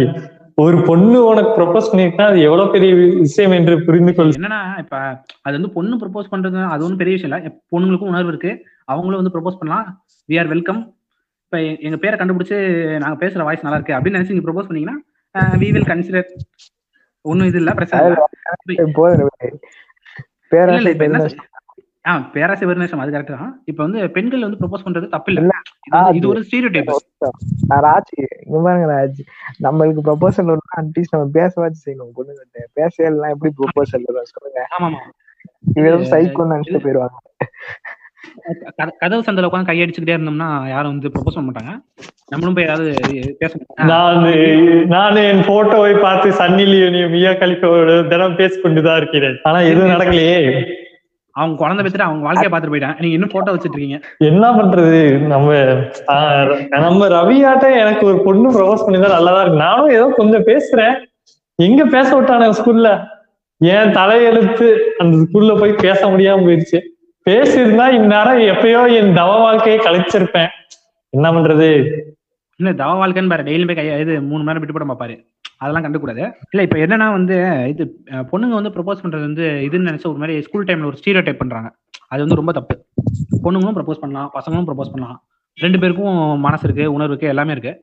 ஒரு 0.58 0.78
பொண்ணு 0.88 1.18
உனக்கு 1.28 1.52
ப்ரொபோஸ் 1.58 1.90
பண்ணிருக்கா 1.92 2.24
அது 2.30 2.40
எவ்வளவு 2.48 2.74
பெரிய 2.74 2.92
விஷயம் 3.20 3.54
என்று 3.58 3.76
புரிந்து 3.86 4.14
கொள் 4.14 4.34
என்னன்னா 4.34 4.62
இப்ப 4.82 4.96
அது 5.46 5.54
வந்து 5.58 5.72
பொண்ணு 5.78 6.00
ப்ரப்போஸ் 6.02 6.32
பண்றது 6.34 6.60
அது 6.68 6.84
ஒன்றும் 6.86 7.02
பெரிய 7.02 7.16
விஷயம் 7.16 7.32
இல்ல. 7.32 7.40
பொண்ணுங்களுக்கும் 7.72 8.12
உணர்வு 8.12 8.32
இருக்கு. 8.34 8.52
அவங்களும் 8.88 9.20
வந்து 9.22 9.34
ப்ரப்போஸ் 9.36 9.60
பண்ணலாம். 9.60 9.86
வி 10.30 10.38
ஆர் 10.40 10.52
வெல்கம் 10.54 10.82
இப்ப 11.44 11.58
எங்க 11.88 11.98
பேரை 11.98 12.16
கண்டுபிடிச்சு 12.18 12.58
நாங்க 13.04 13.18
பேசுற 13.24 13.46
வாய்ஸ் 13.48 13.66
நல்லா 13.66 13.80
இருக்கு. 13.80 13.96
அப்படின்னு 13.98 14.18
நினைச்சு 14.18 14.36
நீங்க 14.36 14.48
ப்ரப்போஸ் 14.48 14.70
பண்ணீங்கன்னா 14.70 14.98
வி 15.62 15.70
வில் 15.74 15.90
கன்சிடர் 15.90 16.30
ஒண்ணும் 17.26 17.50
இது 17.50 17.60
இல்ல 17.62 17.72
பிரச்சனை 17.80 18.02
இல்ல 18.04 18.18
போதும் 18.98 19.22
ரவி 19.22 19.32
இல்ல, 19.46 19.56
பேராசை 20.50 20.96
பேராசை 22.34 22.68
வெறுநேசம் 22.68 22.98
அது 22.98 23.12
கரெக்ட் 23.12 23.38
தான். 23.38 23.62
இப்போ 23.66 23.84
வந்து 23.84 24.10
பெண்கள் 24.10 24.42
வந்து 24.42 24.58
ப்ரொபோஸ் 24.58 24.86
பண்றது 24.86 25.08
தப்பு 25.10 25.34
இல்ல 25.34 25.54
இது 26.14 26.28
ஒரு 26.28 26.40
ஸ்டீரியோ 26.42 26.72
டைப் 26.72 26.92
நான் 27.68 27.84
ராஜ். 27.84 28.14
இங்க 28.46 28.60
பாருங்க 28.64 28.88
ராஜ். 28.94 29.20
நம்மளுக்கு 29.64 30.02
ப்ரொபோசல் 30.08 30.52
ஒண்ணு 30.54 30.76
அட்லீஸ்ட் 30.78 31.12
நம்ம 31.12 31.30
பேசவாச்சு 31.34 31.82
செய்யணும் 31.86 32.14
பொண்ணுகிட்ட 32.18 32.64
பேசலாம் 32.74 33.32
எப்படி 33.32 33.54
ப்ரொபோசல் 33.58 34.24
சொல்லுங்க. 34.24 34.68
ஆமா 34.80 34.84
ஆமா 34.84 35.02
இவரும் 35.76 36.04
சைக்கோன்னு 36.04 36.54
நினைச்சிட்டு 36.56 36.84
போயிருவாங்க. 36.84 37.16
கத- 37.44 37.99
கதவு 39.02 39.22
சந்தில 39.22 39.48
உட்காந்து 39.50 39.70
கையடிச்சுக்கிட்டே 39.70 40.16
இருந்தோம்னா 40.18 40.50
யாரும் 40.70 40.92
வந்து 40.94 41.12
ப்ரொபோஸ் 41.16 41.38
பண்ண 41.38 41.50
மாட்டாங்க. 41.50 41.74
நம்மளும் 42.32 42.56
போய் 42.56 42.68
ஏதாவது 42.68 42.90
பேச 43.40 43.60
நான் 43.92 44.20
நான் 44.88 45.16
என் 45.16 45.48
போட்டோவை 45.48 45.94
பார்த்து 46.00 46.30
சன்னி 46.30 46.66
லியோனியும் 46.72 47.10
மியா 47.10 47.32
கலிஃபாவோட 47.32 48.08
தினம் 48.08 48.36
பேசிக் 48.36 48.64
கொண்டுதான் 48.64 48.98
இருக்கிறேன். 48.98 49.38
ஆனா 49.44 49.60
எதுவும் 49.60 49.92
நடக்கலையே. 49.92 50.40
அவங்க 51.36 51.56
குழந்தை 51.58 51.82
பெற்றுட்டு 51.86 52.08
அவங்க 52.08 52.24
வாழ்க்கைய 52.28 52.50
பார்த்துட்டு 52.52 52.74
போயிட்டாங்க. 52.74 53.00
நீங்க 53.00 53.16
இன்னும் 53.18 53.34
போட்டோ 53.34 53.52
வச்சிட்டு 53.52 53.76
இருக்கீங்க 53.76 54.00
என்ன 54.18 54.46
பண்றது? 54.52 55.02
நம்ம 55.34 55.50
நம்ம 56.86 57.08
ரவியாட்ட 57.08 57.66
எனக்கு 57.84 58.06
ஒரு 58.06 58.18
பொண்ணு 58.24 58.50
ப்ரொபோஸ் 58.56 58.86
பண்ணிதான் 58.86 59.16
நல்லாதான் 59.18 59.42
இருக்கு. 59.42 59.64
நானும் 59.66 59.90
ஏதோ 59.90 60.14
கொஞ்சம் 60.16 60.48
பேசுறேன். 60.52 60.96
எங்க 61.56 61.86
பேச 61.86 62.10
விட்டானு 62.18 62.58
ஸ்கூல்ல 62.60 62.90
என் 63.62 63.94
தலையெழுத்து 63.96 64.68
அந்த 64.98 65.16
ஸ்கூல்ல 65.24 65.54
போய் 65.60 65.82
பேச 65.86 66.08
முடியாம 66.08 66.44
போயிடுச்சு 66.46 66.80
பேசியிருந்தா 67.30 67.86
இந்நேரம் 67.98 68.40
எப்பயோ 68.52 68.82
என் 69.00 69.18
தவ 69.18 69.32
வாழ்க்கையை 69.46 69.80
கழிச்சிருப்பேன். 69.86 70.52
என்ன 71.14 71.28
பண்றது? 71.36 71.68
இல்ல 72.60 72.70
தவ 72.80 72.92
வாழ்க்கைன்னு 73.00 73.32
பாரு 73.32 73.44
டெய்லி 73.50 73.66
போய் 73.68 74.00
இது 74.04 74.14
மூணு 74.30 74.42
மணி 74.42 74.50
நேரம் 74.50 74.64
விட்டு 74.64 74.76
போட 74.78 74.86
பாப்பாரு 74.92 75.16
அதெல்லாம் 75.62 75.86
கண்டுக்கூடாது 75.86 76.24
இல்ல 76.52 76.62
இப்ப 76.66 76.78
என்னன்னா 76.86 77.08
வந்து 77.18 77.36
இது 77.72 77.84
பொண்ணுங்க 78.32 78.56
வந்து 78.60 78.74
ப்ரொபோஸ் 78.76 79.04
பண்றது 79.04 79.24
வந்து 79.30 79.46
இதுன்னு 79.68 79.90
நினைச்ச 79.90 80.06
ஒரு 80.12 80.22
மாதிரி 80.22 80.36
ஸ்கூல் 80.48 80.68
டைம்ல 80.68 80.90
ஒரு 80.92 81.00
ஸ்டீரியோ 81.02 81.24
டைப் 81.28 81.42
பண்றாங்க. 81.42 81.70
அது 82.12 82.20
வந்து 82.26 82.40
ரொம்ப 82.42 82.52
தப்பு. 82.60 82.76
பொண்ணுங்களும் 83.46 83.78
ப்ரப்போஸ் 83.78 84.02
பண்ணலாம் 84.04 84.30
பசங்களும் 84.38 84.68
ப்ரப்போஸ் 84.70 84.94
பண்ணலாம். 84.94 85.20
ரெண்டு 85.58 85.80
பேருக்கும் 85.80 86.18
மனசு 86.48 86.66
இருக்கு 86.68 86.86
உணர்வு 86.96 87.14
இருக்கு 87.14 87.32
எல்லாமே 87.34 87.54
இருக்கு. 87.58 87.74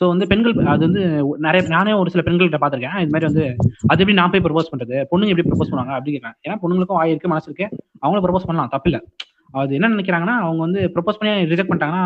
ஸோ 0.00 0.04
வந்து 0.12 0.24
பெண்கள் 0.30 0.54
அது 0.72 0.82
வந்து 0.88 1.02
நிறைய 1.46 1.60
நானே 1.74 1.92
ஒரு 2.00 2.08
சில 2.14 2.22
பெண்கள்கிட்ட 2.26 2.58
பார்த்திருக்கேன். 2.62 2.96
இது 3.04 3.12
மாதிரி 3.14 3.28
வந்து 3.30 3.44
அது 3.90 4.00
எப்படி 4.02 4.16
நான் 4.20 4.32
போய் 4.32 4.44
ப்ரப்போஸ் 4.46 4.70
பண்றது? 4.72 4.96
பொண்ணுங்க 5.10 5.32
எப்படி 5.34 5.46
ப்ரப்போஸ் 5.50 5.70
பண்ணுவாங்க? 5.70 5.94
அப்படி 5.98 6.12
கேட்கறேன் 6.14 6.36
ஏன்னா 6.46 6.56
பொண்ணுங்களுக்கும் 6.62 6.98
வாய் 7.00 7.12
இருக்கு 7.14 7.32
மனசு 7.32 7.48
இருக்கு. 7.50 7.66
அவங்களும் 8.02 8.24
ப்ரப்போஸ் 8.26 8.48
பண்ணலாம் 8.48 8.72
தப்பு 8.74 8.90
இல்ல. 8.90 8.98
அது 9.62 9.76
என்ன 9.78 9.92
நினைக்கிறாங்கன்னா 9.94 10.36
அவங்க 10.46 10.60
வந்து 10.66 10.80
ப்ரப்போஸ் 10.94 11.18
பண்ணி 11.20 11.32
ரிஜெக்ட் 11.52 11.70
பண்ணிட்டாங்கன்னா 11.70 12.04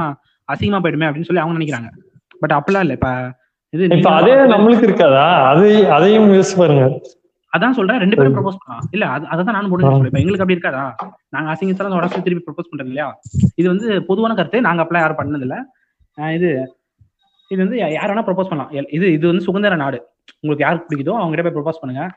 அசிங்கமா 0.49 0.81
போயிடுமே 0.85 1.09
அப்படின்னு 1.09 1.29
சொல்லி 1.31 1.43
அவங்க 1.45 1.57
நினைக்கிறாங்க. 1.59 1.89
பட் 2.43 2.55
அப்படிலாம் 2.59 2.85
இல்ல. 2.87 2.97
இப்ப 2.99 3.09
இது 3.73 3.83
இப்ப 3.97 4.13
அதே 4.21 4.33
நம்மளுக்கு 4.53 4.87
இருக்காதா? 4.89 5.25
அது 5.51 5.67
அதையும் 5.97 6.33
யோசிச்சு 6.37 6.57
பாருங்க. 6.63 6.85
அதான் 7.53 7.77
சொல்றேன். 7.77 8.01
ரெண்டு 8.03 8.17
பேரும் 8.17 8.35
ப்ரப்போஸ் 8.37 8.59
பண்ணலாம் 8.61 8.85
இல்ல 8.95 9.05
அது 9.15 9.25
அதான் 9.33 9.57
நானும் 9.57 9.71
பொண்ணு 9.73 9.87
சொல்றேன். 9.87 10.11
இப்ப 10.11 10.21
எங்களுக்கு 10.23 10.45
அப்படி 10.45 10.57
இருக்காதா? 10.59 10.83
நாங்க 11.35 11.49
அசிங்கத்தெல்லாம் 11.53 11.99
உடச்சு 12.01 12.27
திருப்பி 12.27 12.45
ப்ரப்போஸ் 12.47 12.71
பண்றது 12.71 12.91
இல்லையா? 12.93 13.09
இது 13.61 13.67
வந்து 13.73 13.87
பொதுவான 14.11 14.35
கருத்து. 14.41 14.67
நாங்க 14.69 14.83
அப்பெல்லாம் 14.83 15.05
யாரும் 15.05 15.21
பண்ணது 15.21 15.47
இல்ல 15.49 15.57
இது 16.39 16.49
இது 17.51 17.63
வந்து 17.63 17.79
யார் 17.93 18.11
வேணா 18.11 18.21
ப்ரப்போஸ் 18.21 18.49
பண்ணலாம். 18.49 18.71
எல்- 18.73 18.95
இது 18.95 19.13
இது 19.13 19.27
வந்து 19.27 19.43
சுதந்திர 19.43 19.75
நாடு. 19.75 20.07
உங்களுக்கு 20.41 20.65
யாருக்கு 20.65 20.97
பிடிக்குதோ 20.97 21.17
அவங்க 21.17 21.43
கிட்ட 21.43 21.51
போய் 21.51 21.63
ப்ரப்போஸ் 21.63 21.81
பண்ணுங்க. 21.81 22.11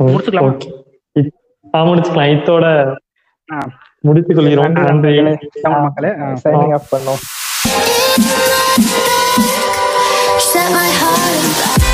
முடிச்சுக்கலாமா? 0.00 0.58
முடிச்சுக்கலாம். 1.72 2.30
இத்தோட 2.34 2.96
ஆ. 3.52 3.58
முடித்துக் 4.00 4.36
கொள்கிறோம் 4.36 4.72
நன்றி. 4.72 5.36
மக்களே 5.62 6.08
சைனிங் 6.08 6.72
ஆஃப் 6.72 6.94
பண்ணோம். 6.94 7.20
Set 10.52 10.68
my 10.70 10.88
heart 11.02 11.85